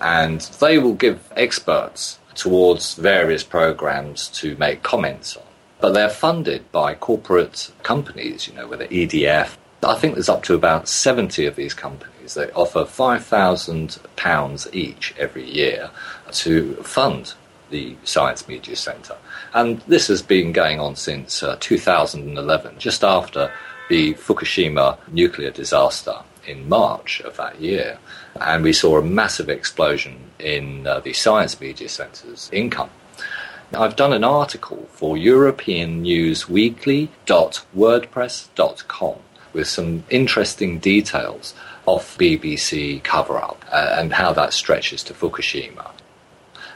And 0.00 0.40
they 0.60 0.78
will 0.78 0.94
give 0.94 1.32
experts 1.36 2.18
towards 2.34 2.94
various 2.94 3.44
programs 3.44 4.28
to 4.28 4.56
make 4.56 4.82
comments 4.82 5.36
on. 5.36 5.42
But 5.80 5.94
they're 5.94 6.08
funded 6.08 6.70
by 6.70 6.94
corporate 6.94 7.72
companies, 7.82 8.46
you 8.46 8.54
know, 8.54 8.68
whether 8.68 8.86
EDF, 8.86 9.56
I 9.84 9.96
think 9.96 10.14
there's 10.14 10.28
up 10.28 10.44
to 10.44 10.54
about 10.54 10.88
70 10.88 11.44
of 11.46 11.56
these 11.56 11.74
companies 11.74 12.34
that 12.34 12.54
offer 12.54 12.84
£5,000 12.84 14.74
each 14.74 15.12
every 15.18 15.50
year 15.50 15.90
to 16.30 16.76
fund 16.76 17.34
the 17.70 17.96
Science 18.04 18.46
Media 18.46 18.76
Centre. 18.76 19.16
And 19.52 19.80
this 19.88 20.06
has 20.06 20.22
been 20.22 20.52
going 20.52 20.78
on 20.78 20.94
since 20.94 21.42
uh, 21.42 21.56
2011, 21.58 22.78
just 22.78 23.02
after 23.02 23.52
the 23.88 24.14
Fukushima 24.14 24.98
nuclear 25.08 25.50
disaster 25.50 26.18
in 26.46 26.68
March 26.68 27.20
of 27.22 27.36
that 27.38 27.60
year. 27.60 27.98
And 28.40 28.62
we 28.62 28.72
saw 28.72 28.98
a 28.98 29.02
massive 29.02 29.48
explosion 29.48 30.30
in 30.38 30.86
uh, 30.86 31.00
the 31.00 31.12
Science 31.12 31.60
Media 31.60 31.88
Centre's 31.88 32.48
income. 32.52 32.90
I've 33.74 33.96
done 33.96 34.12
an 34.12 34.22
article 34.22 34.86
for 34.92 35.16
European 35.16 36.02
News 36.02 36.48
Weekly.wordpress.com 36.48 39.16
with 39.52 39.68
some 39.68 40.04
interesting 40.10 40.78
details 40.78 41.54
of 41.86 42.02
BBC 42.18 43.02
cover 43.02 43.38
up 43.38 43.64
uh, 43.72 43.96
and 43.98 44.12
how 44.12 44.32
that 44.32 44.52
stretches 44.52 45.02
to 45.04 45.14
Fukushima. 45.14 45.90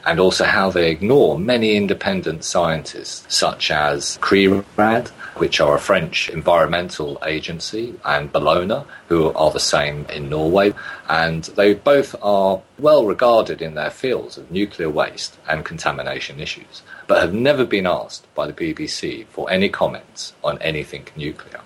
And 0.05 0.21
also 0.21 0.45
how 0.45 0.69
they 0.69 0.89
ignore 0.89 1.37
many 1.37 1.75
independent 1.75 2.45
scientists, 2.45 3.25
such 3.33 3.71
as 3.71 4.17
CRIRAD, 4.21 5.09
which 5.35 5.59
are 5.59 5.75
a 5.75 5.79
French 5.79 6.29
environmental 6.29 7.21
agency, 7.25 7.93
and 8.05 8.31
Bellona, 8.31 8.85
who 9.09 9.33
are 9.33 9.51
the 9.51 9.59
same 9.59 10.05
in 10.05 10.29
Norway. 10.29 10.73
And 11.09 11.43
they 11.43 11.73
both 11.73 12.15
are 12.21 12.61
well 12.79 13.05
regarded 13.05 13.61
in 13.61 13.75
their 13.75 13.89
fields 13.91 14.37
of 14.37 14.49
nuclear 14.49 14.89
waste 14.89 15.37
and 15.45 15.65
contamination 15.65 16.39
issues, 16.39 16.83
but 17.07 17.21
have 17.21 17.33
never 17.33 17.65
been 17.65 17.85
asked 17.85 18.33
by 18.33 18.47
the 18.47 18.53
BBC 18.53 19.25
for 19.27 19.51
any 19.51 19.67
comments 19.67 20.33
on 20.41 20.57
anything 20.61 21.05
nuclear. 21.17 21.59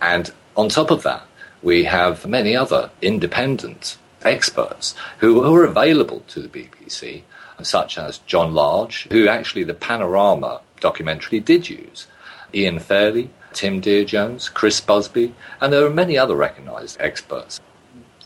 And 0.00 0.30
on 0.58 0.68
top 0.68 0.90
of 0.90 1.02
that, 1.04 1.26
we 1.62 1.84
have 1.84 2.26
many 2.26 2.54
other 2.54 2.90
independent 3.00 3.96
experts 4.22 4.94
who 5.18 5.42
are 5.42 5.64
available 5.64 6.20
to 6.28 6.40
the 6.40 6.48
BBC, 6.48 7.22
such 7.62 7.96
as 7.96 8.18
John 8.18 8.52
Large, 8.52 9.08
who 9.10 9.26
actually 9.26 9.64
the 9.64 9.72
Panorama 9.72 10.60
documentary 10.80 11.40
did 11.40 11.70
use, 11.70 12.06
Ian 12.52 12.78
Fairlie, 12.78 13.30
Tim 13.54 13.80
Deere-Jones, 13.80 14.50
Chris 14.50 14.82
Busby, 14.82 15.34
and 15.62 15.72
there 15.72 15.86
are 15.86 15.90
many 15.90 16.18
other 16.18 16.36
recognised 16.36 16.98
experts. 17.00 17.58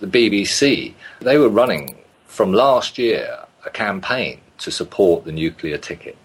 The 0.01 0.09
BBC, 0.09 0.95
they 1.21 1.39
were 1.39 1.49
running 1.49 1.99
from 2.27 2.53
last 2.53 2.99
year 2.99 3.47
a 3.65 3.71
campaign 3.71 4.41
to 4.59 4.73
support 4.73 5.25
the 5.25 5.33
nuclear 5.33 5.79
ticket. 5.79 6.17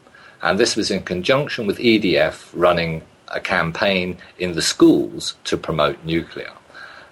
And 0.42 0.60
this 0.60 0.76
was 0.76 0.90
in 0.90 1.04
conjunction 1.04 1.68
with 1.68 1.78
EDF 1.78 2.50
running 2.54 3.04
a 3.30 3.40
campaign 3.40 4.18
in 4.38 4.54
the 4.54 4.62
schools 4.62 5.36
to 5.46 5.58
promote 5.58 6.04
nuclear. 6.04 6.52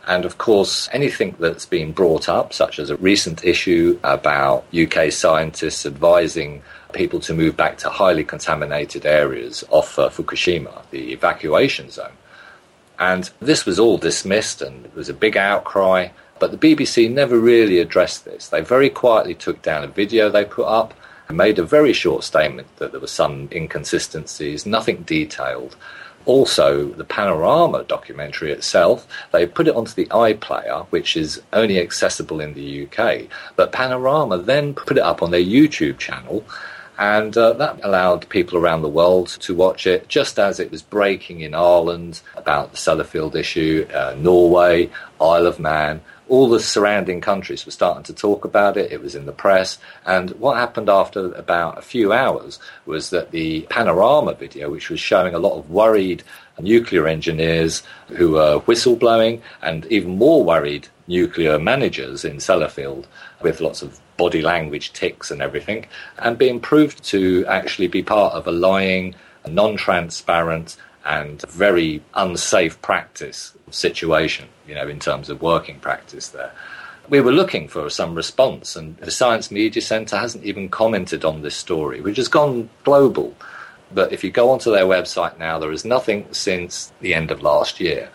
And 0.05 0.26
of 0.26 0.38
course, 0.38 0.89
anything 0.91 1.36
that's 1.39 1.66
been 1.66 1.93
brought 1.93 2.28
up, 2.28 2.53
such 2.53 2.78
as 2.78 2.89
a 2.89 2.97
recent 2.97 3.45
issue 3.45 3.99
about 4.03 4.66
UK 4.74 5.11
scientists 5.11 5.86
advising 5.86 6.61
people 6.91 7.20
to 7.22 7.34
move 7.34 7.55
back 7.55 7.78
to 7.80 7.89
highly 7.89 8.24
contaminated 8.24 9.05
areas 9.05 9.64
off 9.70 9.97
uh, 9.97 10.09
Fukushima, 10.09 10.84
the 10.91 11.14
evacuation 11.14 11.89
zone. 11.89 12.11
And 12.99 13.30
this 13.39 13.66
was 13.66 13.80
all 13.80 13.97
dismissed 13.97 14.61
and 14.61 14.86
it 14.86 14.95
was 14.95 15.09
a 15.09 15.14
big 15.14 15.38
outcry. 15.38 16.09
But 16.39 16.51
the 16.51 16.76
BBC 16.76 17.09
never 17.09 17.38
really 17.38 17.80
addressed 17.80 18.26
this. 18.26 18.49
They 18.49 18.61
very 18.61 18.89
quietly 18.89 19.34
took 19.34 19.61
down 19.61 19.84
a 19.84 19.88
video 19.88 20.30
they 20.30 20.45
put 20.45 20.68
up 20.68 20.93
and 21.28 21.38
made 21.38 21.57
a 21.57 21.64
very 21.64 21.93
short 21.93 22.24
statement 22.24 22.68
that 22.78 22.91
there 22.91 23.01
were 23.01 23.07
some 23.07 23.47
inconsistencies, 23.51 24.66
nothing 24.66 25.03
detailed. 25.03 25.76
Also, 26.26 26.86
the 26.86 27.03
Panorama 27.03 27.84
documentary 27.84 28.51
itself, 28.51 29.07
they 29.32 29.45
put 29.45 29.67
it 29.67 29.76
onto 29.76 29.93
the 29.93 30.05
iPlayer, 30.05 30.86
which 30.88 31.17
is 31.17 31.41
only 31.51 31.80
accessible 31.80 32.39
in 32.39 32.53
the 32.53 32.88
UK. 32.88 33.24
But 33.55 33.71
Panorama 33.71 34.38
then 34.38 34.74
put 34.74 34.97
it 34.97 35.03
up 35.03 35.21
on 35.21 35.32
their 35.32 35.41
YouTube 35.41 35.97
channel, 35.97 36.45
and 36.97 37.36
uh, 37.36 37.53
that 37.53 37.84
allowed 37.84 38.30
people 38.30 38.57
around 38.57 38.84
the 38.84 38.89
world 38.89 39.28
to 39.28 39.55
watch 39.55 39.88
it 39.88 40.07
just 40.07 40.38
as 40.39 40.59
it 40.59 40.71
was 40.71 40.82
breaking 40.82 41.41
in 41.41 41.55
Ireland 41.55 42.21
about 42.36 42.71
the 42.71 42.78
Sellafield 42.78 43.36
issue, 43.36 43.88
uh, 43.93 44.15
Norway, 44.17 44.89
Isle 45.19 45.47
of 45.47 45.59
Man 45.59 46.01
all 46.34 46.49
the 46.49 46.59
surrounding 46.59 47.21
countries 47.21 47.63
were 47.63 47.71
starting 47.71 48.01
to 48.01 48.11
talk 48.11 48.43
about 48.43 48.75
it. 48.75 48.91
It 48.91 49.03
was 49.03 49.13
in 49.13 49.27
the 49.27 49.31
press. 49.31 49.77
And 50.03 50.31
what 50.31 50.57
happened 50.57 50.89
after 50.89 51.31
about 51.34 51.77
a 51.77 51.84
few 51.84 52.11
hours 52.11 52.57
was 52.88 53.11
that 53.11 53.29
the 53.29 53.67
panorama 53.69 54.34
video, 54.34 54.71
which 54.71 54.89
was 54.89 54.99
showing 54.99 55.36
a 55.36 55.39
lot 55.39 55.59
of 55.59 55.69
worried 55.69 56.23
nuclear 56.59 57.07
engineers 57.07 57.84
who 58.07 58.31
were 58.31 58.59
whistleblowing 58.61 59.41
and 59.61 59.86
even 59.91 60.17
more 60.17 60.43
worried 60.43 60.88
nuclear 61.05 61.59
managers 61.59 62.25
in 62.25 62.38
Sellafield 62.38 63.05
with 63.43 63.61
lots 63.61 63.84
of 63.84 63.99
body 64.17 64.41
language 64.41 64.91
ticks 64.91 65.29
and 65.29 65.39
everything, 65.39 65.86
and 66.17 66.39
being 66.39 66.59
proved 66.59 67.03
to 67.03 67.45
actually 67.45 67.88
be 67.88 68.01
part 68.01 68.34
of 68.34 68.47
a 68.47 68.51
lying, 68.51 69.13
non 69.47 69.77
transparent, 69.77 70.77
and 71.06 71.41
very 71.49 72.01
unsafe 72.14 72.82
practice 72.82 73.54
situation, 73.72 74.47
you 74.68 74.76
know, 74.76 74.88
in 74.88 74.99
terms 74.99 75.30
of 75.30 75.41
working 75.41 75.80
practice 75.80 76.30
there. 76.30 76.51
we 77.10 77.20
were 77.20 77.34
looking 77.34 77.68
for 77.68 77.89
some 77.89 78.16
response, 78.16 78.78
and 78.78 78.95
the 78.97 79.12
Science 79.12 79.51
Media 79.51 79.82
Centre 79.82 80.18
hasn't 80.18 80.45
even 80.45 80.70
commented 80.70 81.26
on 81.26 81.41
this 81.41 81.56
story, 81.56 81.99
which 81.99 82.16
has 82.16 82.30
gone 82.30 82.70
global. 82.86 83.36
But 83.91 84.14
if 84.14 84.24
you 84.24 84.32
go 84.32 84.49
onto 84.49 84.72
their 84.72 84.86
website 84.86 85.38
now, 85.38 85.60
there 85.60 85.74
is 85.74 85.84
nothing 85.84 86.28
since 86.32 86.93
the 87.01 87.14
end 87.14 87.30
of 87.30 87.43
last 87.43 87.82
year. 87.82 88.10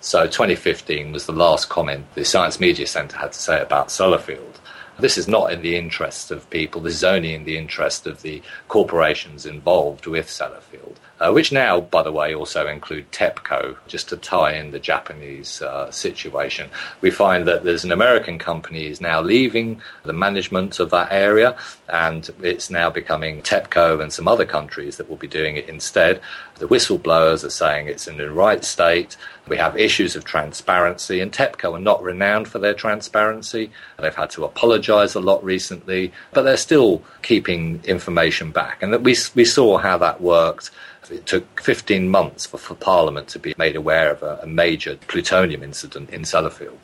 So 0.00 0.26
2015 0.26 1.12
was 1.12 1.24
the 1.24 1.32
last 1.32 1.70
comment 1.70 2.04
the 2.14 2.24
Science 2.26 2.60
Media 2.60 2.86
Centre 2.86 3.16
had 3.16 3.32
to 3.32 3.38
say 3.38 3.60
about 3.60 3.88
Sellafield. 3.88 4.56
This 4.98 5.16
is 5.16 5.26
not 5.26 5.50
in 5.50 5.62
the 5.62 5.76
interest 5.76 6.30
of 6.30 6.48
people, 6.50 6.82
this 6.82 6.94
is 6.94 7.04
only 7.04 7.34
in 7.34 7.44
the 7.44 7.56
interest 7.56 8.06
of 8.06 8.20
the 8.20 8.42
corporations 8.68 9.46
involved 9.46 10.06
with 10.06 10.26
Sellafield 10.26 10.96
uh, 11.24 11.32
which 11.32 11.52
now, 11.52 11.80
by 11.80 12.02
the 12.02 12.12
way, 12.12 12.34
also 12.34 12.66
include 12.66 13.10
TEPCO, 13.10 13.76
just 13.86 14.10
to 14.10 14.16
tie 14.16 14.52
in 14.52 14.72
the 14.72 14.78
Japanese 14.78 15.62
uh, 15.62 15.90
situation. 15.90 16.68
We 17.00 17.10
find 17.10 17.46
that 17.48 17.64
there's 17.64 17.84
an 17.84 17.92
American 17.92 18.38
company 18.38 18.86
is 18.86 19.00
now 19.00 19.22
leaving 19.22 19.80
the 20.02 20.12
management 20.12 20.78
of 20.80 20.90
that 20.90 21.10
area, 21.10 21.56
and 21.88 22.28
it's 22.42 22.68
now 22.68 22.90
becoming 22.90 23.40
TEPCO 23.40 24.02
and 24.02 24.12
some 24.12 24.28
other 24.28 24.44
countries 24.44 24.98
that 24.98 25.08
will 25.08 25.16
be 25.16 25.26
doing 25.26 25.56
it 25.56 25.68
instead. 25.68 26.20
The 26.56 26.68
whistleblowers 26.68 27.42
are 27.42 27.50
saying 27.50 27.88
it's 27.88 28.06
in 28.06 28.18
the 28.18 28.30
right 28.30 28.62
state. 28.62 29.16
We 29.48 29.56
have 29.56 29.78
issues 29.78 30.16
of 30.16 30.24
transparency, 30.24 31.20
and 31.20 31.32
TEPCO 31.32 31.74
are 31.74 31.80
not 31.80 32.02
renowned 32.02 32.48
for 32.48 32.58
their 32.58 32.74
transparency. 32.74 33.70
They've 33.98 34.14
had 34.14 34.30
to 34.30 34.44
apologise 34.44 35.14
a 35.14 35.20
lot 35.20 35.42
recently, 35.42 36.12
but 36.32 36.42
they're 36.42 36.56
still 36.58 37.02
keeping 37.22 37.80
information 37.84 38.50
back. 38.50 38.82
And 38.82 38.92
that 38.92 39.02
we, 39.02 39.16
we 39.34 39.44
saw 39.46 39.78
how 39.78 39.96
that 39.98 40.20
worked 40.20 40.70
it 41.10 41.26
took 41.26 41.60
15 41.60 42.08
months 42.08 42.46
for, 42.46 42.58
for 42.58 42.74
Parliament 42.74 43.28
to 43.28 43.38
be 43.38 43.54
made 43.58 43.76
aware 43.76 44.10
of 44.10 44.22
a, 44.22 44.40
a 44.42 44.46
major 44.46 44.96
plutonium 45.08 45.62
incident 45.62 46.10
in 46.10 46.22
Sellafield. 46.22 46.78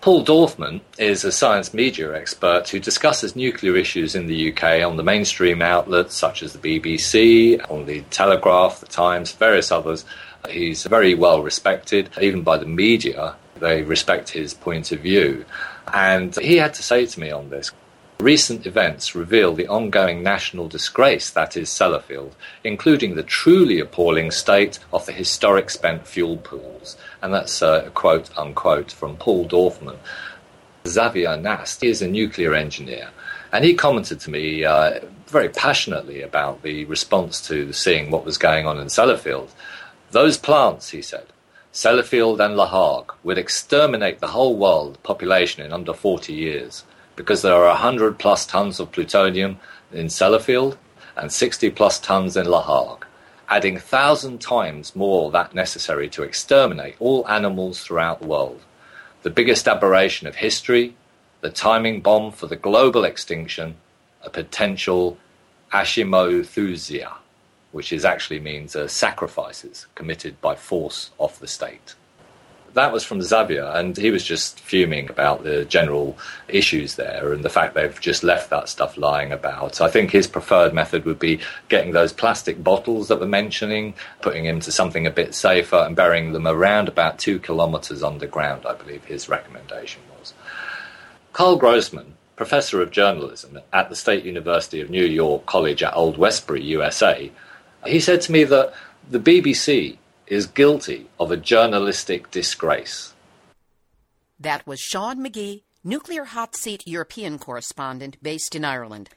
Paul 0.00 0.24
Dorfman 0.24 0.80
is 0.98 1.24
a 1.24 1.32
science 1.32 1.74
media 1.74 2.14
expert 2.14 2.70
who 2.70 2.80
discusses 2.80 3.36
nuclear 3.36 3.76
issues 3.76 4.14
in 4.14 4.28
the 4.28 4.50
UK 4.50 4.82
on 4.82 4.96
the 4.96 5.02
mainstream 5.02 5.60
outlets 5.60 6.14
such 6.14 6.42
as 6.42 6.54
the 6.54 6.58
BBC, 6.58 7.60
on 7.70 7.84
the 7.84 8.00
Telegraph, 8.10 8.80
the 8.80 8.86
Times, 8.86 9.32
various 9.32 9.70
others. 9.70 10.06
He's 10.48 10.84
very 10.84 11.14
well 11.14 11.42
respected, 11.42 12.08
even 12.18 12.42
by 12.42 12.56
the 12.56 12.64
media. 12.64 13.36
They 13.58 13.82
respect 13.82 14.30
his 14.30 14.54
point 14.54 14.90
of 14.90 15.00
view. 15.00 15.44
And 15.92 16.34
he 16.36 16.56
had 16.56 16.72
to 16.74 16.82
say 16.82 17.04
to 17.04 17.20
me 17.20 17.30
on 17.30 17.50
this 17.50 17.70
Recent 18.20 18.66
events 18.66 19.14
reveal 19.14 19.54
the 19.54 19.66
ongoing 19.66 20.22
national 20.22 20.68
disgrace 20.68 21.30
that 21.30 21.56
is 21.56 21.70
Sellafield, 21.70 22.32
including 22.62 23.14
the 23.14 23.22
truly 23.22 23.80
appalling 23.80 24.30
state 24.30 24.78
of 24.92 25.06
the 25.06 25.12
historic 25.12 25.70
spent 25.70 26.06
fuel 26.06 26.36
pools. 26.36 26.98
And 27.22 27.32
that's 27.32 27.62
a 27.62 27.90
quote 27.94 28.28
unquote 28.36 28.92
from 28.92 29.16
Paul 29.16 29.48
Dorfman. 29.48 29.96
Xavier 30.86 31.38
Nast 31.38 31.82
is 31.82 32.02
a 32.02 32.08
nuclear 32.08 32.52
engineer, 32.52 33.08
and 33.52 33.64
he 33.64 33.72
commented 33.72 34.20
to 34.20 34.30
me 34.30 34.66
uh, 34.66 35.00
very 35.26 35.48
passionately 35.48 36.20
about 36.20 36.60
the 36.60 36.84
response 36.84 37.40
to 37.48 37.72
seeing 37.72 38.10
what 38.10 38.26
was 38.26 38.36
going 38.36 38.66
on 38.66 38.78
in 38.78 38.88
Sellafield. 38.88 39.48
Those 40.10 40.36
plants, 40.36 40.90
he 40.90 41.00
said, 41.00 41.28
Sellafield 41.72 42.44
and 42.44 42.54
La 42.54 42.66
Hague, 42.66 43.14
would 43.22 43.38
exterminate 43.38 44.20
the 44.20 44.28
whole 44.28 44.58
world 44.58 45.02
population 45.02 45.64
in 45.64 45.72
under 45.72 45.94
40 45.94 46.34
years 46.34 46.84
because 47.16 47.42
there 47.42 47.54
are 47.54 47.68
100 47.68 48.18
plus 48.18 48.46
tons 48.46 48.80
of 48.80 48.92
plutonium 48.92 49.58
in 49.92 50.06
Sellafield 50.06 50.76
and 51.16 51.32
60 51.32 51.70
plus 51.70 51.98
tons 51.98 52.36
in 52.36 52.46
La 52.46 52.62
Hague, 52.62 53.04
adding 53.48 53.74
1,000 53.74 54.40
times 54.40 54.96
more 54.96 55.30
that 55.30 55.54
necessary 55.54 56.08
to 56.08 56.22
exterminate 56.22 56.96
all 56.98 57.28
animals 57.28 57.82
throughout 57.82 58.20
the 58.20 58.26
world. 58.26 58.60
The 59.22 59.30
biggest 59.30 59.68
aberration 59.68 60.26
of 60.26 60.36
history, 60.36 60.94
the 61.40 61.50
timing 61.50 62.00
bomb 62.00 62.32
for 62.32 62.46
the 62.46 62.56
global 62.56 63.04
extinction, 63.04 63.76
a 64.22 64.30
potential 64.30 65.18
Ashimothusia, 65.72 67.12
which 67.72 67.92
is 67.92 68.04
actually 68.04 68.40
means 68.40 68.74
uh, 68.74 68.88
sacrifices 68.88 69.86
committed 69.94 70.40
by 70.40 70.54
force 70.54 71.10
of 71.18 71.38
the 71.38 71.46
state 71.46 71.94
that 72.74 72.92
was 72.92 73.04
from 73.04 73.20
Xavier, 73.20 73.64
and 73.64 73.96
he 73.96 74.10
was 74.10 74.24
just 74.24 74.60
fuming 74.60 75.10
about 75.10 75.42
the 75.42 75.64
general 75.64 76.16
issues 76.48 76.94
there 76.94 77.32
and 77.32 77.44
the 77.44 77.48
fact 77.48 77.74
they've 77.74 78.00
just 78.00 78.22
left 78.22 78.50
that 78.50 78.68
stuff 78.68 78.96
lying 78.96 79.32
about. 79.32 79.80
I 79.80 79.90
think 79.90 80.10
his 80.10 80.26
preferred 80.26 80.72
method 80.72 81.04
would 81.04 81.18
be 81.18 81.40
getting 81.68 81.92
those 81.92 82.12
plastic 82.12 82.62
bottles 82.62 83.08
that 83.08 83.20
we're 83.20 83.26
mentioning, 83.26 83.94
putting 84.22 84.44
them 84.44 84.60
to 84.60 84.72
something 84.72 85.06
a 85.06 85.10
bit 85.10 85.34
safer, 85.34 85.76
and 85.76 85.96
burying 85.96 86.32
them 86.32 86.46
around 86.46 86.88
about 86.88 87.18
two 87.18 87.38
kilometres 87.38 88.02
underground, 88.02 88.66
I 88.66 88.74
believe 88.74 89.04
his 89.04 89.28
recommendation 89.28 90.02
was. 90.18 90.34
Karl 91.32 91.56
Grossman, 91.56 92.14
professor 92.36 92.80
of 92.80 92.90
journalism 92.90 93.60
at 93.72 93.88
the 93.88 93.96
State 93.96 94.24
University 94.24 94.80
of 94.80 94.90
New 94.90 95.04
York 95.04 95.44
College 95.46 95.82
at 95.82 95.94
Old 95.94 96.16
Westbury, 96.18 96.62
USA, 96.62 97.30
he 97.86 98.00
said 98.00 98.20
to 98.22 98.32
me 98.32 98.44
that 98.44 98.72
the 99.08 99.18
BBC 99.18 99.96
is 100.30 100.46
guilty 100.46 101.10
of 101.18 101.30
a 101.30 101.36
journalistic 101.36 102.30
disgrace. 102.30 103.12
That 104.38 104.66
was 104.66 104.80
Sean 104.80 105.18
McGee, 105.18 105.64
Nuclear 105.84 106.24
Hot 106.24 106.56
Seat 106.56 106.86
European 106.86 107.38
correspondent 107.38 108.16
based 108.22 108.54
in 108.54 108.64
Ireland. 108.64 109.10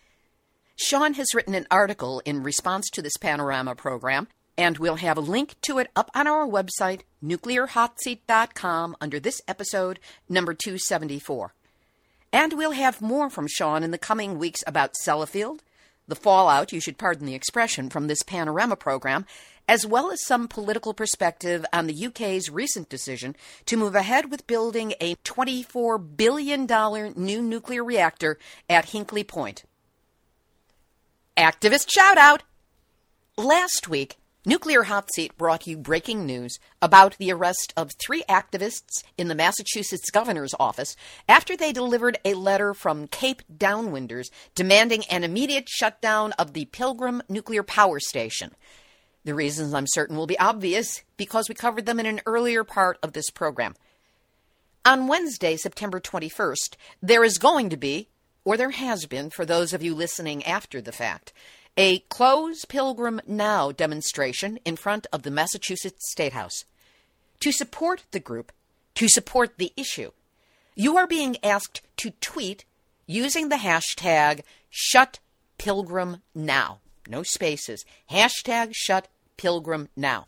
Sean 0.75 1.13
has 1.13 1.33
written 1.33 1.53
an 1.53 1.67
article 1.69 2.21
in 2.25 2.43
response 2.43 2.89
to 2.89 3.01
this 3.01 3.15
panorama 3.15 3.75
program, 3.75 4.27
and 4.57 4.79
we'll 4.79 4.95
have 4.95 5.17
a 5.17 5.21
link 5.21 5.55
to 5.61 5.77
it 5.77 5.89
up 5.95 6.09
on 6.15 6.27
our 6.27 6.47
website, 6.47 7.01
nuclearhotseat.com, 7.23 8.97
under 8.99 9.19
this 9.19 9.41
episode, 9.47 9.99
number 10.27 10.53
274. 10.53 11.53
And 12.33 12.53
we'll 12.53 12.71
have 12.71 13.01
more 13.01 13.29
from 13.29 13.47
Sean 13.47 13.83
in 13.83 13.91
the 13.91 13.99
coming 13.99 14.39
weeks 14.39 14.63
about 14.65 14.95
Sellafield, 15.05 15.59
the 16.07 16.15
fallout, 16.15 16.73
you 16.73 16.81
should 16.81 16.97
pardon 16.97 17.25
the 17.25 17.35
expression, 17.35 17.89
from 17.89 18.07
this 18.07 18.23
panorama 18.23 18.75
program, 18.75 19.25
as 19.67 19.85
well 19.85 20.11
as 20.11 20.25
some 20.25 20.47
political 20.47 20.93
perspective 20.93 21.65
on 21.71 21.87
the 21.87 22.05
UK's 22.05 22.49
recent 22.49 22.89
decision 22.89 23.35
to 23.65 23.77
move 23.77 23.95
ahead 23.95 24.29
with 24.29 24.47
building 24.47 24.93
a 24.99 25.15
$24 25.15 26.17
billion 26.17 26.65
new 27.15 27.41
nuclear 27.41 27.83
reactor 27.83 28.37
at 28.69 28.87
Hinkley 28.87 29.27
Point. 29.27 29.63
Activist 31.37 31.89
shout 31.91 32.17
out! 32.17 32.43
Last 33.37 33.87
week, 33.87 34.17
Nuclear 34.45 34.83
Hot 34.83 35.09
Seat 35.15 35.37
brought 35.37 35.67
you 35.67 35.77
breaking 35.77 36.25
news 36.25 36.59
about 36.81 37.17
the 37.17 37.31
arrest 37.31 37.73
of 37.77 37.91
three 37.93 38.23
activists 38.27 39.01
in 39.17 39.29
the 39.29 39.35
Massachusetts 39.35 40.11
governor's 40.11 40.53
office 40.59 40.97
after 41.29 41.55
they 41.55 41.71
delivered 41.71 42.17
a 42.25 42.33
letter 42.33 42.73
from 42.73 43.07
Cape 43.07 43.41
Downwinders 43.57 44.29
demanding 44.53 45.05
an 45.05 45.23
immediate 45.23 45.69
shutdown 45.69 46.33
of 46.33 46.51
the 46.51 46.65
Pilgrim 46.65 47.23
nuclear 47.29 47.63
power 47.63 48.01
station. 48.01 48.53
The 49.25 49.33
reasons 49.33 49.73
I'm 49.73 49.87
certain 49.87 50.17
will 50.17 50.27
be 50.27 50.39
obvious 50.39 51.01
because 51.15 51.47
we 51.47 51.55
covered 51.55 51.85
them 51.85 51.99
in 51.99 52.05
an 52.05 52.21
earlier 52.25 52.63
part 52.63 52.97
of 53.01 53.13
this 53.13 53.29
program. 53.29 53.75
On 54.85 55.07
Wednesday, 55.07 55.55
September 55.55 56.01
21st, 56.01 56.75
there 57.01 57.23
is 57.23 57.37
going 57.37 57.69
to 57.69 57.77
be, 57.77 58.09
or 58.43 58.57
there 58.57 58.71
has 58.71 59.05
been 59.05 59.29
for 59.29 59.45
those 59.45 59.71
of 59.71 59.81
you 59.81 59.95
listening 59.95 60.43
after 60.43 60.81
the 60.81 60.91
fact, 60.91 61.31
a 61.77 61.99
Close 61.99 62.65
Pilgrim 62.65 63.21
Now 63.25 63.71
demonstration 63.71 64.59
in 64.65 64.75
front 64.75 65.07
of 65.13 65.23
the 65.23 65.31
Massachusetts 65.31 66.11
State 66.11 66.33
House. 66.33 66.65
To 67.39 67.53
support 67.53 68.03
the 68.11 68.19
group, 68.19 68.51
to 68.95 69.07
support 69.07 69.57
the 69.57 69.71
issue, 69.77 70.11
you 70.75 70.97
are 70.97 71.07
being 71.07 71.37
asked 71.43 71.81
to 71.97 72.11
tweet 72.21 72.65
using 73.07 73.49
the 73.49 73.55
hashtag 73.55 74.41
ShutPilgrimNow. 74.71 76.77
No 77.07 77.23
spaces. 77.23 77.85
Hashtag 78.11 78.71
shut 78.73 79.07
Pilgrim 79.43 79.89
now. 79.97 80.27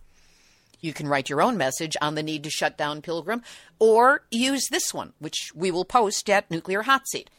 You 0.81 0.91
can 0.91 1.07
write 1.07 1.29
your 1.29 1.41
own 1.41 1.55
message 1.55 1.95
on 2.01 2.15
the 2.15 2.21
need 2.21 2.43
to 2.43 2.49
shut 2.49 2.77
down 2.77 3.01
Pilgrim 3.01 3.43
or 3.79 4.25
use 4.29 4.67
this 4.67 4.93
one, 4.93 5.13
which 5.19 5.53
we 5.55 5.71
will 5.71 5.85
post 5.85 6.29
at 6.29 6.51
Nuclear 6.51 6.81
Hot 6.81 7.07
Seat. 7.07 7.29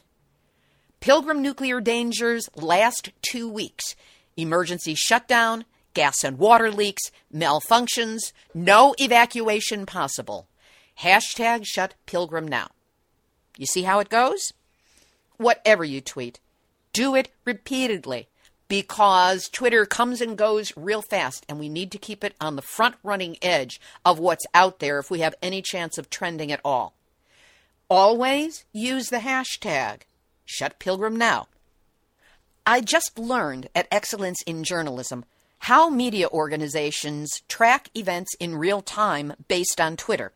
Pilgrim 1.01 1.39
nuclear 1.39 1.79
dangers 1.79 2.49
last 2.55 3.11
two 3.21 3.47
weeks. 3.47 3.95
Emergency 4.35 4.95
shutdown, 4.95 5.65
gas 5.93 6.23
and 6.23 6.39
water 6.39 6.71
leaks, 6.71 7.11
malfunctions, 7.31 8.31
no 8.55 8.95
evacuation 8.97 9.85
possible. 9.85 10.47
Hashtag 11.01 11.63
shut 11.63 11.93
Pilgrim 12.07 12.47
now. 12.47 12.69
You 13.55 13.67
see 13.67 13.83
how 13.83 13.99
it 13.99 14.09
goes? 14.09 14.51
Whatever 15.37 15.85
you 15.85 16.01
tweet, 16.01 16.39
do 16.91 17.13
it 17.13 17.29
repeatedly 17.45 18.29
because 18.67 19.47
Twitter 19.49 19.85
comes 19.85 20.21
and 20.21 20.37
goes 20.37 20.73
real 20.75 21.01
fast, 21.01 21.45
and 21.47 21.59
we 21.59 21.69
need 21.69 21.91
to 21.91 21.97
keep 21.97 22.23
it 22.23 22.35
on 22.41 22.55
the 22.55 22.61
front 22.61 22.95
running 23.03 23.37
edge 23.41 23.79
of 24.05 24.19
what's 24.19 24.45
out 24.53 24.79
there 24.79 24.99
if 24.99 25.09
we 25.09 25.19
have 25.19 25.35
any 25.41 25.61
chance 25.61 25.97
of 25.97 26.09
trending 26.09 26.51
at 26.51 26.61
all. 26.65 26.93
Always 27.89 28.65
use 28.73 29.07
the 29.07 29.19
hashtag 29.19 30.01
ShutPilgrimNow. 30.47 31.47
I 32.65 32.81
just 32.81 33.17
learned 33.17 33.69
at 33.73 33.87
Excellence 33.91 34.41
in 34.45 34.63
Journalism 34.63 35.23
how 35.59 35.89
media 35.89 36.27
organizations 36.27 37.41
track 37.47 37.89
events 37.95 38.35
in 38.39 38.55
real 38.55 38.81
time 38.81 39.33
based 39.47 39.79
on 39.79 39.95
Twitter. 39.95 40.33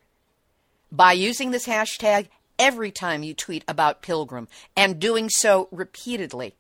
By 0.92 1.14
using 1.14 1.52
this 1.52 1.68
hashtag, 1.68 2.28
every 2.58 2.92
time 2.92 3.24
you 3.24 3.34
tweet 3.34 3.64
about 3.68 4.02
Pilgrim, 4.02 4.48
and 4.76 5.00
doing 5.00 5.30
so 5.30 5.68
repeatedly, 5.72 6.56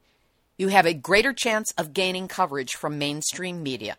you 0.61 0.67
have 0.67 0.85
a 0.85 0.93
greater 0.93 1.33
chance 1.33 1.71
of 1.75 1.91
gaining 1.91 2.27
coverage 2.27 2.75
from 2.75 2.99
mainstream 2.99 3.63
media. 3.63 3.97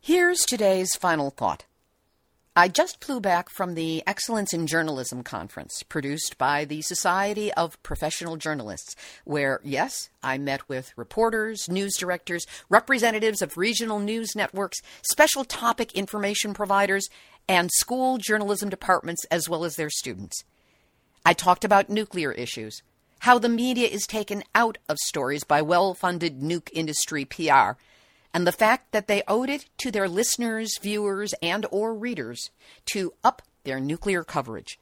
Here's 0.00 0.38
today's 0.42 0.94
final 0.94 1.30
thought. 1.30 1.64
I 2.54 2.68
just 2.68 3.02
flew 3.02 3.18
back 3.18 3.50
from 3.50 3.74
the 3.74 4.04
Excellence 4.06 4.54
in 4.54 4.68
Journalism 4.68 5.24
conference 5.24 5.82
produced 5.82 6.38
by 6.38 6.64
the 6.64 6.82
Society 6.82 7.52
of 7.54 7.82
Professional 7.82 8.36
Journalists, 8.36 8.94
where, 9.24 9.60
yes, 9.64 10.08
I 10.22 10.38
met 10.38 10.68
with 10.68 10.96
reporters, 10.96 11.68
news 11.68 11.96
directors, 11.96 12.46
representatives 12.68 13.42
of 13.42 13.56
regional 13.56 13.98
news 13.98 14.36
networks, 14.36 14.78
special 15.02 15.44
topic 15.44 15.94
information 15.94 16.54
providers, 16.54 17.08
and 17.48 17.72
school 17.72 18.18
journalism 18.18 18.68
departments, 18.68 19.24
as 19.32 19.48
well 19.48 19.64
as 19.64 19.74
their 19.74 19.90
students. 19.90 20.44
I 21.24 21.32
talked 21.32 21.64
about 21.64 21.90
nuclear 21.90 22.30
issues, 22.30 22.84
how 23.20 23.38
the 23.38 23.48
media 23.48 23.88
is 23.88 24.06
taken 24.06 24.42
out 24.54 24.78
of 24.88 24.98
stories 24.98 25.44
by 25.44 25.62
well 25.62 25.94
funded 25.94 26.40
nuke 26.40 26.70
industry 26.72 27.24
PR 27.24 27.72
and 28.36 28.46
the 28.46 28.52
fact 28.52 28.92
that 28.92 29.06
they 29.06 29.22
owed 29.26 29.48
it 29.48 29.64
to 29.78 29.90
their 29.90 30.08
listeners, 30.08 30.78
viewers, 30.82 31.32
and 31.40 31.64
or 31.70 31.94
readers 31.94 32.50
to 32.84 33.14
up 33.24 33.40
their 33.64 33.80
nuclear 33.80 34.24
coverage. 34.24 34.78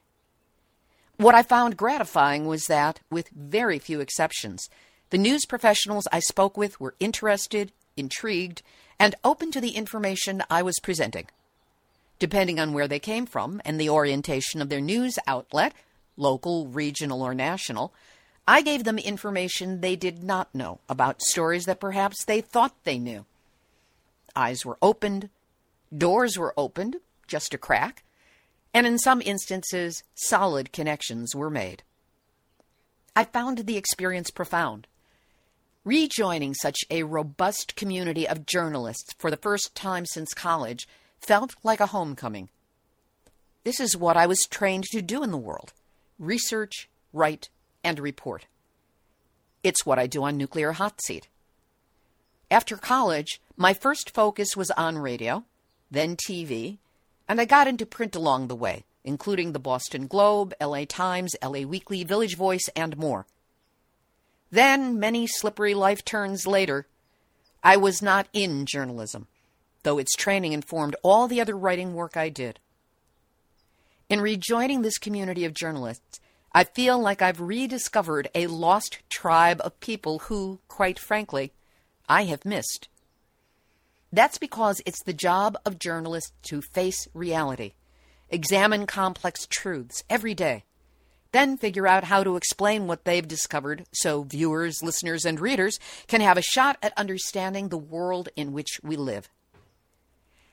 What 1.19 1.37
I 1.37 1.45
found 1.45 1.77
gratifying 1.77 2.47
was 2.47 2.67
that, 2.67 2.99
with 3.11 3.29
very 3.29 3.79
few 3.79 4.01
exceptions, 4.01 4.69
the 5.11 5.19
news 5.19 5.47
professionals 5.47 6.09
I 6.11 6.19
spoke 6.19 6.57
with 6.57 6.81
were 6.81 6.97
interested, 6.99 7.71
intrigued, 7.97 8.63
and 8.99 9.15
open 9.23 9.53
to 9.53 9.61
the 9.61 9.77
information 9.77 10.43
I 10.51 10.63
was 10.63 10.75
presenting. 10.83 11.27
Depending 12.19 12.59
on 12.59 12.73
where 12.73 12.89
they 12.89 12.99
came 12.99 13.27
from 13.27 13.63
and 13.65 13.81
the 13.81 13.91
orientation 13.91 14.61
of 14.61 14.69
their 14.69 14.81
news 14.81 15.17
outlet, 15.29 15.75
local, 16.17 16.67
regional, 16.67 17.23
or 17.23 17.35
national, 17.35 17.95
I 18.47 18.61
gave 18.61 18.85
them 18.85 18.99
information 18.99 19.81
they 19.81 19.97
did 19.97 20.23
not 20.23 20.55
know 20.55 20.81
about 20.89 21.23
stories 21.23 21.65
that 21.65 21.81
perhaps 21.81 22.25
they 22.25 22.41
thought 22.41 22.75
they 22.85 22.99
knew. 22.99 23.25
Eyes 24.37 24.67
were 24.67 24.79
opened, 24.83 25.31
doors 25.97 26.37
were 26.37 26.53
opened, 26.57 26.97
just 27.27 27.55
a 27.55 27.59
crack, 27.59 28.05
and 28.75 28.87
in 28.87 28.99
some 28.99 29.23
instances, 29.23 30.03
solid 30.15 30.73
connections 30.73 31.35
were 31.35 31.49
made. 31.49 31.83
I 33.17 33.25
found 33.25 33.59
the 33.59 33.77
experience 33.77 34.31
profound. 34.31 34.89
Rejoining 35.85 36.55
such 36.55 36.79
a 36.91 37.05
robust 37.05 37.77
community 37.77 38.27
of 38.27 38.47
journalists 38.47 39.15
for 39.19 39.31
the 39.31 39.37
first 39.37 39.75
time 39.75 40.05
since 40.07 40.35
college 40.35 40.89
felt 41.21 41.55
like 41.63 41.81
a 41.81 41.87
homecoming. 41.87 42.49
This 43.63 43.81
is 43.81 43.97
what 43.97 44.17
I 44.17 44.27
was 44.27 44.47
trained 44.51 44.85
to 44.91 45.01
do 45.01 45.23
in 45.23 45.31
the 45.31 45.39
world 45.39 45.73
research, 46.19 46.89
write, 47.13 47.49
and 47.85 48.01
report. 48.01 48.47
It's 49.63 49.87
what 49.87 49.99
I 49.99 50.07
do 50.07 50.25
on 50.25 50.37
Nuclear 50.37 50.73
Hot 50.73 51.01
Seat. 51.03 51.29
After 52.51 52.77
college, 52.77 53.41
my 53.57 53.73
first 53.75 54.11
focus 54.11 54.57
was 54.57 54.71
on 54.73 54.99
radio, 54.99 55.45
then 55.91 56.17
TV, 56.17 56.79
and 57.29 57.41
I 57.41 57.45
got 57.45 57.69
into 57.69 57.87
print 57.87 58.17
along 58.17 58.49
the 58.49 58.57
way, 58.57 58.85
including 59.05 59.53
the 59.53 59.59
Boston 59.59 60.07
Globe, 60.07 60.55
LA 60.61 60.85
Times, 60.87 61.37
LA 61.43 61.61
Weekly, 61.61 62.05
Village 62.05 62.37
Voice, 62.37 62.69
and 62.75 62.97
more. 62.97 63.27
Then, 64.51 65.01
many 65.01 65.27
slippery 65.27 65.75
life 65.75 66.05
turns 66.05 66.47
later, 66.47 66.87
I 67.63 67.77
was 67.77 68.03
not 68.03 68.29
in 68.33 68.67
journalism, 68.67 69.27
though 69.83 69.99
its 69.99 70.13
training 70.13 70.53
informed 70.53 70.97
all 71.03 71.27
the 71.27 71.41
other 71.41 71.57
writing 71.57 71.95
work 71.95 72.17
I 72.17 72.29
did. 72.29 72.61
In 74.09 74.21
rejoining 74.21 74.83
this 74.83 74.99
community 74.99 75.45
of 75.45 75.55
journalists, 75.55 76.21
I 76.55 76.63
feel 76.63 77.01
like 77.01 77.21
I've 77.21 77.41
rediscovered 77.41 78.29
a 78.33 78.47
lost 78.47 79.01
tribe 79.11 79.61
of 79.65 79.81
people 79.81 80.21
who, 80.21 80.61
quite 80.69 81.01
frankly, 81.01 81.53
I 82.09 82.25
have 82.25 82.45
missed. 82.45 82.89
That's 84.13 84.39
because 84.39 84.81
it's 84.87 85.03
the 85.03 85.13
job 85.13 85.59
of 85.67 85.81
journalists 85.81 86.31
to 86.45 86.63
face 86.73 87.09
reality, 87.13 87.73
examine 88.31 88.87
complex 88.87 89.49
truths 89.51 90.05
every 90.09 90.35
day, 90.35 90.63
then 91.33 91.57
figure 91.57 91.89
out 91.89 92.05
how 92.05 92.23
to 92.23 92.37
explain 92.37 92.87
what 92.87 93.05
they've 93.05 93.27
discovered 93.27 93.87
so 93.93 94.23
viewers, 94.23 94.81
listeners, 94.81 95.25
and 95.25 95.41
readers 95.41 95.81
can 96.07 96.21
have 96.21 96.39
a 96.39 96.43
shot 96.43 96.77
at 96.81 96.97
understanding 96.97 97.69
the 97.69 97.77
world 97.77 98.29
in 98.37 98.53
which 98.53 98.79
we 98.85 98.95
live. 98.95 99.29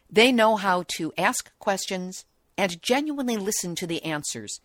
They 0.10 0.32
know 0.32 0.56
how 0.56 0.86
to 0.98 1.14
ask 1.16 1.52
questions 1.60 2.26
and 2.58 2.82
genuinely 2.82 3.38
listen 3.38 3.76
to 3.76 3.86
the 3.86 4.04
answers. 4.04 4.60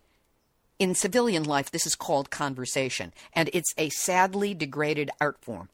In 0.78 0.94
civilian 0.94 1.44
life, 1.44 1.70
this 1.70 1.86
is 1.86 1.94
called 1.94 2.30
conversation, 2.30 3.14
and 3.32 3.48
it's 3.52 3.72
a 3.78 3.88
sadly 3.90 4.52
degraded 4.52 5.10
art 5.20 5.38
form. 5.40 5.70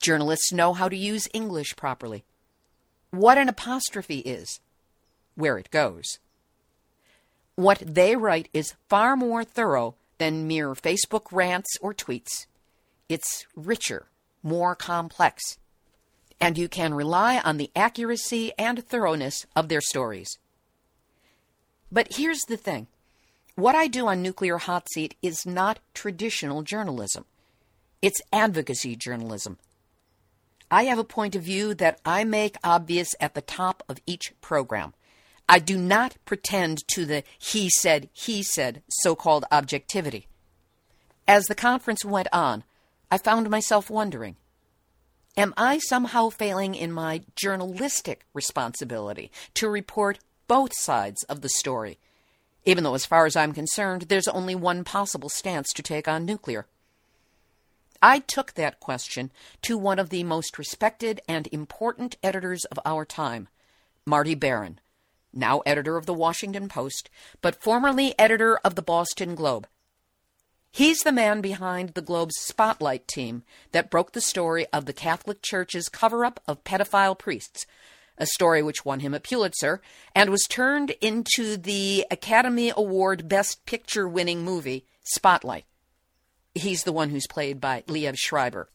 Journalists 0.00 0.52
know 0.52 0.72
how 0.72 0.88
to 0.88 0.96
use 0.96 1.28
English 1.34 1.74
properly. 1.76 2.24
What 3.10 3.38
an 3.38 3.48
apostrophe 3.48 4.20
is, 4.20 4.60
where 5.34 5.58
it 5.58 5.70
goes. 5.70 6.18
What 7.56 7.82
they 7.84 8.14
write 8.14 8.48
is 8.52 8.74
far 8.88 9.16
more 9.16 9.42
thorough 9.42 9.96
than 10.18 10.46
mere 10.46 10.74
Facebook 10.74 11.32
rants 11.32 11.76
or 11.80 11.92
tweets. 11.92 12.46
It's 13.08 13.46
richer, 13.56 14.06
more 14.42 14.76
complex, 14.76 15.58
and 16.40 16.56
you 16.56 16.68
can 16.68 16.94
rely 16.94 17.38
on 17.38 17.56
the 17.56 17.70
accuracy 17.74 18.52
and 18.56 18.86
thoroughness 18.86 19.44
of 19.56 19.68
their 19.68 19.80
stories. 19.80 20.38
But 21.90 22.14
here's 22.14 22.42
the 22.42 22.56
thing 22.56 22.86
what 23.60 23.74
I 23.74 23.86
do 23.86 24.06
on 24.08 24.22
Nuclear 24.22 24.58
Hot 24.58 24.86
Seat 24.92 25.14
is 25.22 25.46
not 25.46 25.78
traditional 25.94 26.62
journalism, 26.62 27.24
it's 28.02 28.20
advocacy 28.32 28.96
journalism 28.96 29.58
I 30.72 30.84
have 30.84 30.98
a 30.98 31.04
point 31.04 31.34
of 31.34 31.42
view 31.42 31.74
that 31.74 32.00
I 32.04 32.22
make 32.22 32.56
obvious 32.62 33.16
at 33.18 33.34
the 33.34 33.40
top 33.40 33.82
of 33.88 33.98
each 34.06 34.32
program. 34.40 34.94
I 35.48 35.58
do 35.58 35.76
not 35.76 36.16
pretend 36.24 36.86
to 36.88 37.04
the 37.04 37.24
he 37.38 37.68
said, 37.70 38.08
he 38.12 38.44
said 38.44 38.82
so 38.88 39.16
called 39.16 39.44
objectivity. 39.50 40.28
As 41.26 41.46
the 41.46 41.56
conference 41.56 42.04
went 42.04 42.28
on, 42.32 42.62
I 43.10 43.18
found 43.18 43.50
myself 43.50 43.90
wondering 43.90 44.36
Am 45.36 45.54
I 45.56 45.78
somehow 45.78 46.28
failing 46.28 46.76
in 46.76 46.92
my 46.92 47.22
journalistic 47.34 48.24
responsibility 48.32 49.32
to 49.54 49.68
report 49.68 50.20
both 50.46 50.70
sides 50.74 51.24
of 51.24 51.40
the 51.40 51.48
story? 51.48 51.98
Even 52.64 52.84
though, 52.84 52.94
as 52.94 53.06
far 53.06 53.26
as 53.26 53.36
I'm 53.36 53.52
concerned, 53.52 54.02
there's 54.02 54.28
only 54.28 54.54
one 54.54 54.84
possible 54.84 55.28
stance 55.28 55.68
to 55.74 55.82
take 55.82 56.06
on 56.06 56.24
nuclear. 56.24 56.66
I 58.02 58.20
took 58.20 58.54
that 58.54 58.80
question 58.80 59.30
to 59.62 59.76
one 59.76 59.98
of 59.98 60.10
the 60.10 60.24
most 60.24 60.58
respected 60.58 61.20
and 61.28 61.48
important 61.52 62.16
editors 62.22 62.64
of 62.66 62.78
our 62.84 63.04
time, 63.04 63.48
Marty 64.06 64.34
Baron, 64.34 64.80
now 65.32 65.60
editor 65.60 65.96
of 65.96 66.06
the 66.06 66.14
Washington 66.14 66.68
Post, 66.68 67.10
but 67.42 67.62
formerly 67.62 68.18
editor 68.18 68.56
of 68.64 68.74
the 68.74 68.82
Boston 68.82 69.34
Globe. 69.34 69.66
He's 70.72 71.00
the 71.00 71.12
man 71.12 71.40
behind 71.40 71.90
the 71.90 72.02
Globe's 72.02 72.38
Spotlight 72.38 73.08
team 73.08 73.42
that 73.72 73.90
broke 73.90 74.12
the 74.12 74.20
story 74.20 74.66
of 74.72 74.86
the 74.86 74.92
Catholic 74.92 75.42
Church's 75.42 75.88
cover 75.88 76.24
up 76.24 76.40
of 76.46 76.64
pedophile 76.64 77.18
priests, 77.18 77.66
a 78.20 78.26
story 78.26 78.62
which 78.62 78.84
won 78.84 79.00
him 79.00 79.14
a 79.14 79.18
Pulitzer 79.18 79.80
and 80.14 80.30
was 80.30 80.46
turned 80.48 80.90
into 81.00 81.56
the 81.56 82.06
Academy 82.10 82.70
Award 82.76 83.28
Best 83.28 83.64
Picture 83.64 84.06
winning 84.06 84.44
movie, 84.44 84.84
Spotlight. 85.02 85.64
He's 86.54 86.84
the 86.84 86.92
one 86.92 87.10
who's 87.10 87.26
played 87.26 87.60
by 87.60 87.82
Liev 87.88 88.16
Schreiber. 88.18 88.68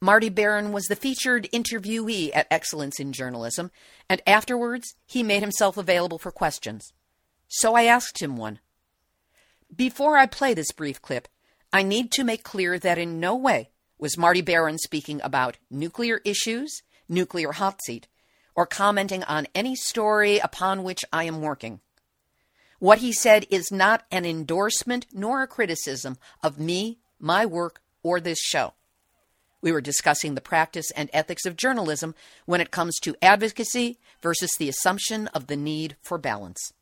Marty 0.00 0.28
Baron 0.28 0.72
was 0.72 0.86
the 0.86 0.96
featured 0.96 1.48
interviewee 1.52 2.30
at 2.34 2.46
Excellence 2.50 3.00
in 3.00 3.12
Journalism, 3.12 3.70
and 4.08 4.20
afterwards 4.26 4.94
he 5.06 5.22
made 5.22 5.40
himself 5.40 5.76
available 5.76 6.18
for 6.18 6.30
questions. 6.30 6.92
So 7.48 7.74
I 7.74 7.84
asked 7.84 8.20
him 8.20 8.36
one. 8.36 8.58
Before 9.74 10.16
I 10.16 10.26
play 10.26 10.54
this 10.54 10.72
brief 10.72 11.00
clip, 11.00 11.28
I 11.72 11.82
need 11.82 12.10
to 12.12 12.24
make 12.24 12.42
clear 12.42 12.78
that 12.78 12.98
in 12.98 13.20
no 13.20 13.36
way 13.36 13.70
was 13.98 14.16
Marty 14.16 14.40
Baron 14.40 14.78
speaking 14.78 15.20
about 15.22 15.58
nuclear 15.70 16.20
issues, 16.24 16.82
nuclear 17.08 17.52
hot 17.52 17.80
seat, 17.84 18.06
or 18.58 18.66
commenting 18.66 19.22
on 19.22 19.46
any 19.54 19.76
story 19.76 20.40
upon 20.40 20.82
which 20.82 21.04
I 21.12 21.22
am 21.22 21.40
working. 21.40 21.78
What 22.80 22.98
he 22.98 23.12
said 23.12 23.46
is 23.50 23.70
not 23.70 24.02
an 24.10 24.24
endorsement 24.24 25.06
nor 25.12 25.42
a 25.42 25.46
criticism 25.46 26.18
of 26.42 26.58
me, 26.58 26.98
my 27.20 27.46
work, 27.46 27.80
or 28.02 28.18
this 28.18 28.40
show. 28.40 28.74
We 29.60 29.70
were 29.70 29.80
discussing 29.80 30.34
the 30.34 30.40
practice 30.40 30.90
and 30.96 31.08
ethics 31.12 31.46
of 31.46 31.54
journalism 31.56 32.16
when 32.46 32.60
it 32.60 32.72
comes 32.72 32.98
to 33.02 33.14
advocacy 33.22 34.00
versus 34.22 34.50
the 34.58 34.68
assumption 34.68 35.28
of 35.28 35.46
the 35.46 35.56
need 35.56 35.94
for 36.02 36.18
balance. 36.18 36.72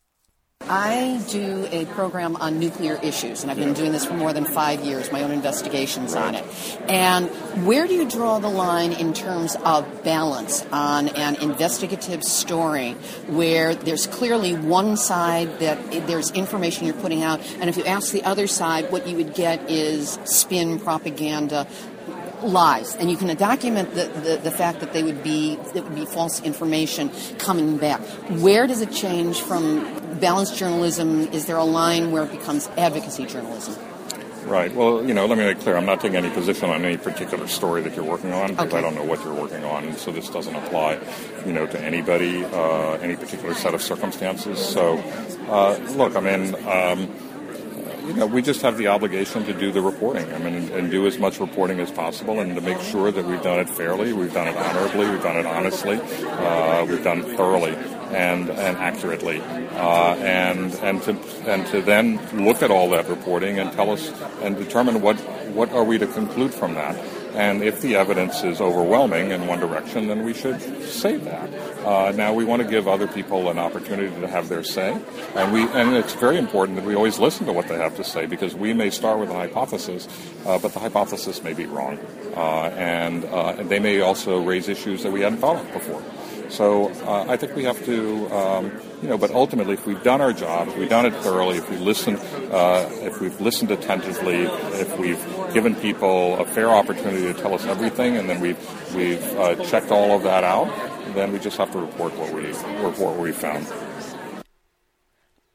I 0.68 1.22
do 1.30 1.68
a 1.70 1.84
program 1.86 2.34
on 2.36 2.58
nuclear 2.58 2.98
issues, 3.00 3.42
and 3.42 3.52
I've 3.52 3.56
been 3.56 3.72
doing 3.72 3.92
this 3.92 4.04
for 4.04 4.14
more 4.14 4.32
than 4.32 4.44
five 4.44 4.84
years, 4.84 5.12
my 5.12 5.22
own 5.22 5.30
investigations 5.30 6.16
on 6.16 6.34
it. 6.34 6.44
And 6.88 7.28
where 7.64 7.86
do 7.86 7.94
you 7.94 8.08
draw 8.08 8.40
the 8.40 8.48
line 8.48 8.90
in 8.92 9.14
terms 9.14 9.54
of 9.64 10.02
balance 10.02 10.66
on 10.72 11.08
an 11.08 11.36
investigative 11.36 12.24
story 12.24 12.92
where 13.28 13.76
there's 13.76 14.08
clearly 14.08 14.54
one 14.54 14.96
side 14.96 15.60
that 15.60 16.08
there's 16.08 16.32
information 16.32 16.84
you're 16.86 16.96
putting 16.96 17.22
out, 17.22 17.40
and 17.60 17.70
if 17.70 17.76
you 17.76 17.84
ask 17.84 18.10
the 18.10 18.24
other 18.24 18.48
side, 18.48 18.90
what 18.90 19.06
you 19.06 19.16
would 19.16 19.34
get 19.34 19.70
is 19.70 20.18
spin 20.24 20.80
propaganda, 20.80 21.68
lies, 22.42 22.96
and 22.96 23.08
you 23.08 23.16
can 23.16 23.34
document 23.36 23.94
the, 23.94 24.06
the, 24.06 24.36
the, 24.42 24.50
fact 24.50 24.80
that 24.80 24.92
they 24.92 25.02
would 25.02 25.22
be 25.22 25.56
that 25.74 25.84
would 25.84 25.94
be 25.94 26.04
false 26.04 26.42
information 26.42 27.10
coming 27.38 27.78
back. 27.78 28.00
Where 28.40 28.66
does 28.66 28.82
it 28.82 28.92
change 28.92 29.40
from 29.40 30.05
balanced 30.16 30.56
journalism? 30.56 31.28
Is 31.32 31.46
there 31.46 31.56
a 31.56 31.64
line 31.64 32.10
where 32.10 32.24
it 32.24 32.30
becomes 32.30 32.68
advocacy 32.76 33.26
journalism? 33.26 33.76
Right. 34.46 34.72
Well, 34.72 35.04
you 35.04 35.12
know, 35.12 35.26
let 35.26 35.38
me 35.38 35.44
make 35.44 35.58
clear. 35.58 35.76
I'm 35.76 35.86
not 35.86 36.00
taking 36.00 36.16
any 36.16 36.30
position 36.30 36.70
on 36.70 36.84
any 36.84 36.96
particular 36.96 37.48
story 37.48 37.82
that 37.82 37.96
you're 37.96 38.04
working 38.04 38.32
on 38.32 38.50
because 38.50 38.68
okay. 38.68 38.78
I 38.78 38.80
don't 38.80 38.94
know 38.94 39.02
what 39.02 39.24
you're 39.24 39.34
working 39.34 39.64
on, 39.64 39.96
so 39.96 40.12
this 40.12 40.30
doesn't 40.30 40.54
apply, 40.54 41.00
you 41.44 41.52
know, 41.52 41.66
to 41.66 41.80
anybody, 41.80 42.44
uh, 42.44 42.92
any 42.98 43.16
particular 43.16 43.54
set 43.54 43.74
of 43.74 43.82
circumstances. 43.82 44.60
So, 44.60 44.98
uh, 45.48 45.76
look, 45.96 46.16
I 46.16 46.20
mean. 46.20 46.54
Um, 46.66 47.14
you 48.06 48.12
know, 48.12 48.26
we 48.26 48.40
just 48.40 48.62
have 48.62 48.78
the 48.78 48.86
obligation 48.86 49.44
to 49.46 49.52
do 49.52 49.72
the 49.72 49.82
reporting. 49.82 50.32
I 50.32 50.38
mean, 50.38 50.54
and, 50.54 50.70
and, 50.70 50.90
do 50.92 51.08
as 51.08 51.18
much 51.18 51.40
reporting 51.40 51.80
as 51.80 51.90
possible, 51.90 52.38
and 52.38 52.54
to 52.54 52.60
make 52.60 52.78
sure 52.78 53.10
that 53.10 53.24
we've 53.24 53.42
done 53.42 53.58
it 53.58 53.68
fairly, 53.68 54.12
we've 54.12 54.32
done 54.32 54.46
it 54.46 54.56
honorably, 54.56 55.10
we've 55.10 55.22
done 55.24 55.38
it 55.38 55.44
honestly, 55.44 55.98
uh, 55.98 56.86
we've 56.88 57.02
done 57.02 57.24
it 57.24 57.36
thoroughly 57.36 57.74
and 58.12 58.50
and 58.50 58.76
accurately, 58.76 59.40
uh, 59.40 60.14
and 60.16 60.74
and 60.76 61.02
to 61.02 61.18
and 61.46 61.66
to 61.68 61.80
then 61.82 62.18
look 62.44 62.62
at 62.62 62.70
all 62.70 62.90
that 62.90 63.08
reporting 63.08 63.58
and 63.58 63.72
tell 63.72 63.90
us 63.90 64.10
and 64.42 64.56
determine 64.56 65.00
what 65.00 65.16
what 65.54 65.72
are 65.72 65.84
we 65.84 65.98
to 65.98 66.06
conclude 66.06 66.52
from 66.52 66.74
that. 66.74 66.96
And 67.34 67.62
if 67.62 67.82
the 67.82 67.96
evidence 67.96 68.42
is 68.44 68.62
overwhelming 68.62 69.30
in 69.30 69.46
one 69.46 69.60
direction, 69.60 70.08
then 70.08 70.24
we 70.24 70.32
should 70.32 70.58
say 70.82 71.18
that. 71.18 71.50
Uh, 71.84 72.12
now 72.12 72.32
we 72.32 72.46
want 72.46 72.62
to 72.62 72.68
give 72.68 72.88
other 72.88 73.06
people 73.06 73.50
an 73.50 73.58
opportunity 73.58 74.08
to 74.22 74.26
have 74.26 74.48
their 74.48 74.64
say, 74.64 74.98
and 75.34 75.52
we 75.52 75.68
and 75.68 75.94
it's 75.94 76.14
very 76.14 76.38
important 76.38 76.76
that 76.78 76.86
we 76.86 76.94
always 76.94 77.18
listen 77.18 77.44
to 77.46 77.52
what 77.52 77.68
they 77.68 77.76
have 77.76 77.94
to 77.96 78.04
say 78.04 78.24
because 78.24 78.54
we 78.54 78.72
may 78.72 78.88
start 78.88 79.18
with 79.18 79.28
a 79.28 79.34
hypothesis, 79.34 80.08
uh, 80.46 80.58
but 80.58 80.72
the 80.72 80.80
hypothesis 80.80 81.42
may 81.42 81.52
be 81.52 81.66
wrong, 81.66 81.98
uh, 82.34 82.72
and, 82.76 83.24
uh, 83.26 83.54
and 83.58 83.68
they 83.68 83.80
may 83.80 84.00
also 84.00 84.42
raise 84.42 84.68
issues 84.68 85.02
that 85.02 85.12
we 85.12 85.20
hadn't 85.20 85.38
thought 85.38 85.56
of 85.56 85.72
before. 85.72 86.02
So 86.48 86.90
uh, 87.06 87.26
I 87.28 87.36
think 87.36 87.54
we 87.54 87.64
have 87.64 87.84
to, 87.84 88.30
um, 88.34 88.72
you 89.02 89.08
know, 89.08 89.18
but 89.18 89.30
ultimately, 89.30 89.74
if 89.74 89.86
we've 89.86 90.02
done 90.02 90.20
our 90.20 90.32
job, 90.32 90.68
if 90.68 90.76
we've 90.76 90.88
done 90.88 91.06
it 91.06 91.14
thoroughly, 91.16 91.58
if 91.58 91.68
we 91.68 91.76
listen, 91.76 92.16
uh, 92.16 92.88
if 93.02 93.20
we've 93.20 93.38
listened 93.40 93.70
attentively, 93.70 94.44
if 94.44 94.98
we've 94.98 95.22
given 95.52 95.74
people 95.74 96.38
a 96.38 96.44
fair 96.44 96.70
opportunity 96.70 97.32
to 97.32 97.34
tell 97.34 97.54
us 97.54 97.64
everything, 97.66 98.16
and 98.16 98.28
then 98.28 98.40
we've 98.40 98.94
we've 98.94 99.22
uh, 99.38 99.62
checked 99.64 99.90
all 99.90 100.12
of 100.12 100.22
that 100.22 100.44
out, 100.44 100.66
then 101.14 101.32
we 101.32 101.38
just 101.38 101.56
have 101.58 101.70
to 101.72 101.78
report 101.78 102.16
what 102.16 102.32
we 102.32 102.46
report 102.46 102.98
what 102.98 103.16
we 103.18 103.32
found. 103.32 103.66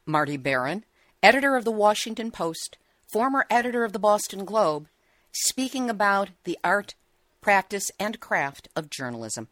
Marty 0.05 0.37
Baron, 0.37 0.83
editor 1.23 1.55
of 1.55 1.63
the 1.63 1.71
Washington 1.71 2.31
Post, 2.31 2.77
former 3.07 3.45
editor 3.49 3.83
of 3.83 3.93
the 3.93 3.99
Boston 3.99 4.45
Globe, 4.45 4.87
speaking 5.31 5.89
about 5.89 6.29
the 6.43 6.57
art, 6.63 6.95
practice, 7.39 7.89
and 7.99 8.19
craft 8.19 8.67
of 8.75 8.89
journalism. 8.89 9.47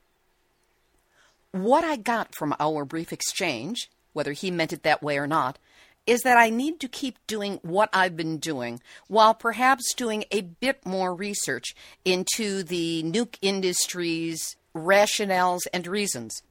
What 1.51 1.83
I 1.83 1.95
got 1.95 2.35
from 2.35 2.55
our 2.59 2.85
brief 2.85 3.11
exchange, 3.11 3.89
whether 4.13 4.33
he 4.33 4.51
meant 4.51 4.73
it 4.73 4.83
that 4.83 5.01
way 5.01 5.17
or 5.17 5.27
not, 5.27 5.57
is 6.05 6.21
that 6.21 6.37
I 6.37 6.49
need 6.49 6.79
to 6.79 6.87
keep 6.87 7.17
doing 7.27 7.59
what 7.61 7.89
I've 7.93 8.15
been 8.15 8.37
doing 8.37 8.81
while 9.07 9.33
perhaps 9.33 9.93
doing 9.93 10.25
a 10.31 10.41
bit 10.41 10.85
more 10.85 11.13
research 11.13 11.75
into 12.03 12.63
the 12.63 13.03
nuke 13.03 13.37
industry's 13.41 14.55
rationales 14.75 15.61
and 15.73 15.85
reasons 15.85 16.41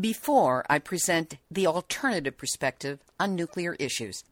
before 0.00 0.64
I 0.70 0.78
present 0.78 1.36
the 1.50 1.66
alternative 1.66 2.38
perspective 2.38 3.00
on 3.20 3.34
nuclear 3.34 3.74
issues. 3.74 4.24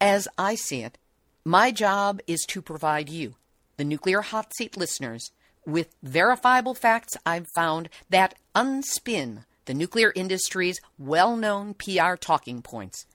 As 0.00 0.28
I 0.38 0.54
see 0.54 0.82
it, 0.82 0.96
my 1.44 1.70
job 1.70 2.20
is 2.26 2.44
to 2.48 2.62
provide 2.62 3.08
you, 3.08 3.34
the 3.76 3.84
Nuclear 3.84 4.20
Hot 4.20 4.54
Seat 4.54 4.76
listeners, 4.76 5.32
with 5.66 5.94
verifiable 6.02 6.74
facts 6.74 7.16
I've 7.24 7.48
found 7.54 7.88
that 8.08 8.34
unspin 8.54 9.44
the 9.66 9.74
nuclear 9.74 10.12
industry's 10.16 10.80
well 10.98 11.36
known 11.36 11.74
PR 11.74 12.16
talking 12.16 12.62
points. 12.62 13.06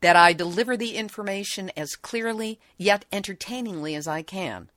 That 0.00 0.16
I 0.16 0.32
deliver 0.32 0.76
the 0.76 0.96
information 0.96 1.70
as 1.76 1.96
clearly 1.96 2.60
yet 2.76 3.04
entertainingly 3.10 3.94
as 3.94 4.06
I 4.06 4.22
can. 4.22 4.70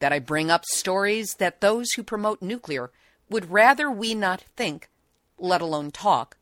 That 0.00 0.12
I 0.12 0.18
bring 0.18 0.50
up 0.50 0.64
stories 0.64 1.34
that 1.38 1.60
those 1.60 1.92
who 1.92 2.02
promote 2.02 2.42
nuclear 2.42 2.90
would 3.28 3.50
rather 3.50 3.90
we 3.90 4.14
not 4.14 4.44
think, 4.56 4.88
let 5.38 5.60
alone 5.60 5.90
talk, 5.90 6.38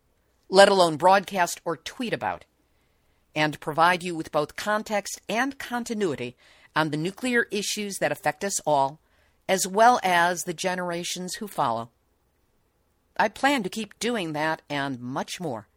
let 0.49 0.69
alone 0.69 0.97
broadcast 0.97 1.61
or 1.65 1.77
tweet 1.77 2.13
about. 2.13 2.45
And 3.35 3.61
provide 3.61 4.03
you 4.03 4.15
with 4.15 4.33
both 4.33 4.57
context 4.57 5.21
and 5.29 5.59
continuity 5.59 6.37
on 6.75 6.91
the 6.91 6.97
nuclear 6.97 7.49
issues 7.51 7.99
that 7.99 8.13
affect 8.13 8.45
us 8.45 8.61
all 8.61 9.01
as 9.49 9.67
well 9.67 10.01
as 10.03 10.45
the 10.45 10.55
generations 10.55 11.35
who 11.35 11.47
follow. 11.47 11.91
I 13.17 13.29
plan 13.29 13.63
to 13.63 13.69
keep 13.69 13.99
doing 13.99 14.33
that 14.33 14.63
and 14.69 15.01
much 15.01 15.41
more. 15.41 15.69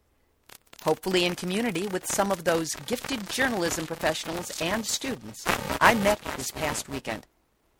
Hopefully, 0.84 1.26
in 1.26 1.36
community 1.36 1.88
with 1.88 2.05
some 2.05 2.32
of 2.32 2.45
those 2.45 2.74
gifted 2.88 3.30
journalism 3.30 3.86
professionals 3.86 4.61
and 4.61 4.86
students 4.86 5.45
I 5.82 5.93
met 5.93 6.22
this 6.38 6.51
past 6.51 6.88
weekend. 6.88 7.26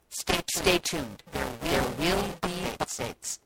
Stay, 0.10 0.40
stay 0.54 0.80
tuned. 0.80 1.24
There 1.32 1.84
will, 2.00 2.24
be 2.42 2.50
updates. 2.80 3.40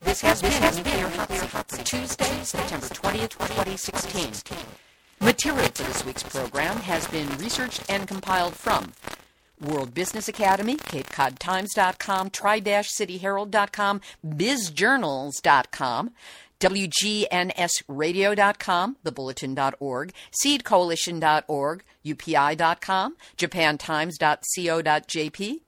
This 0.00 0.20
has 0.22 0.42
been 0.42 0.52
Nuclear 0.76 1.08
Hot 1.08 1.30
Seat 1.30 1.50
for 1.50 1.84
Tuesday, 1.84 2.42
September 2.42 2.86
20th, 2.86 3.30
2016. 3.30 4.32
Material 5.20 5.68
for 5.68 5.82
this 5.82 6.04
week's 6.04 6.22
program 6.22 6.76
has 6.78 7.06
been 7.08 7.28
researched 7.38 7.84
and 7.88 8.08
compiled 8.08 8.54
from 8.54 8.92
World 9.60 9.94
Business 9.94 10.28
Academy, 10.28 10.76
CapeCodTimes.com, 10.76 12.30
Tri-CityHerald.com, 12.30 14.00
BizJournals.com, 14.26 16.10
WGNSradio.com, 16.60 18.96
TheBulletin.org, 19.04 20.12
SeedCoalition.org, 20.44 21.84
UPI.com, 22.04 23.16
JapanTimes.co.jp, 23.36 25.60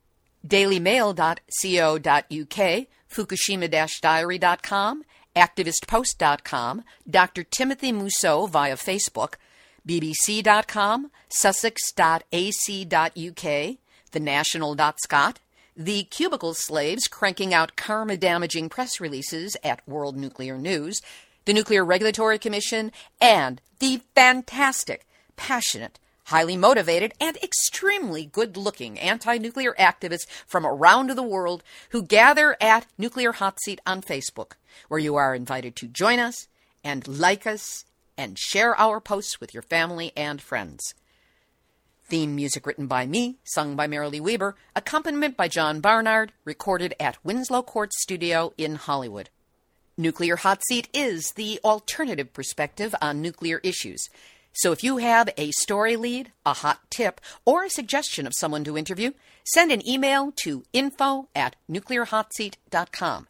DailyMail.co.uk, 0.47 2.87
Fukushima-Diary.com, 3.11 5.05
ActivistPost.com, 5.35 6.85
Dr. 7.09 7.45
Timothy 7.45 7.93
Mousseau 7.93 8.47
via 8.47 8.77
Facebook, 8.77 9.37
BBC.com, 9.87 11.11
Sussex.ac.uk, 11.29 13.79
thenational.scot, 14.13 15.41
the 15.77 16.05
cubicle 16.05 16.55
slaves 16.55 17.07
cranking 17.07 17.55
out 17.55 17.77
karma 17.77 18.17
damaging 18.17 18.69
press 18.69 19.01
releases 19.01 19.57
at 19.65 19.87
World 19.89 20.17
Nuclear 20.17 20.59
News, 20.59 21.01
the 21.45 21.53
Nuclear 21.53 21.85
Regulatory 21.85 22.39
Commission, 22.39 22.93
and 23.21 23.61
the 23.79 24.03
fantastic, 24.15 25.07
passionate, 25.37 25.99
highly 26.27 26.57
motivated, 26.57 27.15
and 27.21 27.37
extremely 27.39 28.27
good 28.27 28.57
looking 28.57 28.99
anti 28.99 29.39
nuclear 29.39 29.75
activists 29.79 30.27
from 30.47 30.67
around 30.67 31.11
the 31.11 31.23
world 31.23 31.63
who 31.91 32.03
gather 32.03 32.57
at 32.61 32.87
Nuclear 32.99 33.33
Hot 33.33 33.59
Seat 33.63 33.81
on 33.87 34.03
Facebook, 34.03 34.53
where 34.89 35.01
you 35.01 35.17
are 35.17 35.35
invited 35.35 35.75
to 35.77 35.89
join 35.89 36.19
us 36.19 36.49
and 36.85 37.09
like 37.09 37.47
us 37.47 37.85
and 38.17 38.39
share 38.39 38.79
our 38.79 39.01
posts 39.01 39.41
with 39.41 39.55
your 39.55 39.63
family 39.63 40.13
and 40.17 40.41
friends. 40.41 40.95
Theme 42.13 42.37
music 42.37 42.67
written 42.67 42.89
by 42.89 43.07
me, 43.07 43.39
sung 43.43 43.75
by 43.75 43.87
Marilee 43.87 44.21
Weber, 44.21 44.55
accompaniment 44.77 45.35
by 45.35 45.49
John 45.49 45.81
Barnard, 45.81 46.33
recorded 46.45 46.95
at 47.01 47.17
Winslow 47.25 47.63
Court 47.63 47.91
Studio 47.95 48.53
in 48.59 48.75
Hollywood. 48.75 49.31
Nuclear 49.97 50.37
Hot 50.37 50.61
Seat 50.69 50.91
is 50.93 51.33
the 51.37 51.59
alternative 51.65 52.35
perspective 52.35 52.95
on 53.01 53.23
nuclear 53.23 53.61
issues. 53.63 54.11
So 54.53 54.73
if 54.73 54.85
you 54.85 54.99
have 54.99 55.31
a 55.39 55.53
story 55.53 55.97
lead, 55.97 56.33
a 56.45 56.53
hot 56.53 56.81
tip, 56.91 57.19
or 57.47 57.65
a 57.65 57.71
suggestion 57.71 58.27
of 58.27 58.35
someone 58.37 58.65
to 58.65 58.77
interview, 58.77 59.13
send 59.45 59.73
an 59.73 59.89
email 59.89 60.35
to 60.43 60.65
info 60.75 61.29
at 61.35 61.57
nuclearhotseat.com. 61.71 63.27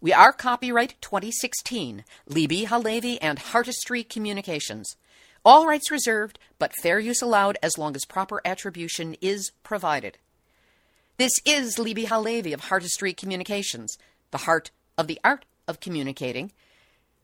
We 0.00 0.14
are 0.14 0.32
copyright 0.32 0.94
2016, 1.02 2.04
Libbe 2.30 2.64
HaLevy 2.68 3.18
and 3.20 3.38
Heartistry 3.38 4.08
Communications. 4.08 4.96
All 5.44 5.66
rights 5.66 5.90
reserved, 5.90 6.38
but 6.58 6.72
fair 6.80 6.98
use 6.98 7.20
allowed 7.20 7.58
as 7.62 7.76
long 7.76 7.94
as 7.94 8.06
proper 8.06 8.40
attribution 8.46 9.14
is 9.20 9.52
provided. 9.62 10.16
This 11.18 11.32
is 11.44 11.76
Libbe 11.76 12.06
HaLevy 12.06 12.54
of 12.54 12.62
Heartistry 12.62 13.14
Communications, 13.14 13.98
the 14.30 14.38
heart 14.38 14.70
of 14.96 15.06
the 15.06 15.20
art 15.22 15.44
of 15.68 15.80
communicating. 15.80 16.52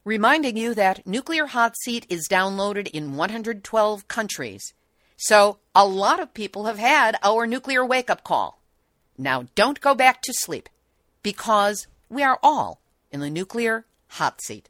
reminding 0.03 0.57
you 0.57 0.73
that 0.73 1.05
Nuclear 1.05 1.45
Hot 1.47 1.75
Seat 1.83 2.07
is 2.09 2.27
downloaded 2.27 2.87
in 2.87 3.15
112 3.15 4.07
countries. 4.07 4.73
So, 5.15 5.59
a 5.75 5.85
lot 5.85 6.19
of 6.19 6.33
people 6.33 6.65
have 6.65 6.79
had 6.79 7.17
our 7.21 7.45
nuclear 7.45 7.85
wake 7.85 8.09
up 8.09 8.23
call. 8.23 8.59
Now, 9.17 9.45
don't 9.53 9.79
go 9.79 9.93
back 9.93 10.23
to 10.23 10.33
sleep 10.33 10.69
because 11.21 11.85
we 12.09 12.23
are 12.23 12.39
all 12.41 12.81
in 13.11 13.19
the 13.19 13.29
nuclear 13.29 13.85
hot 14.07 14.41
seat. 14.41 14.69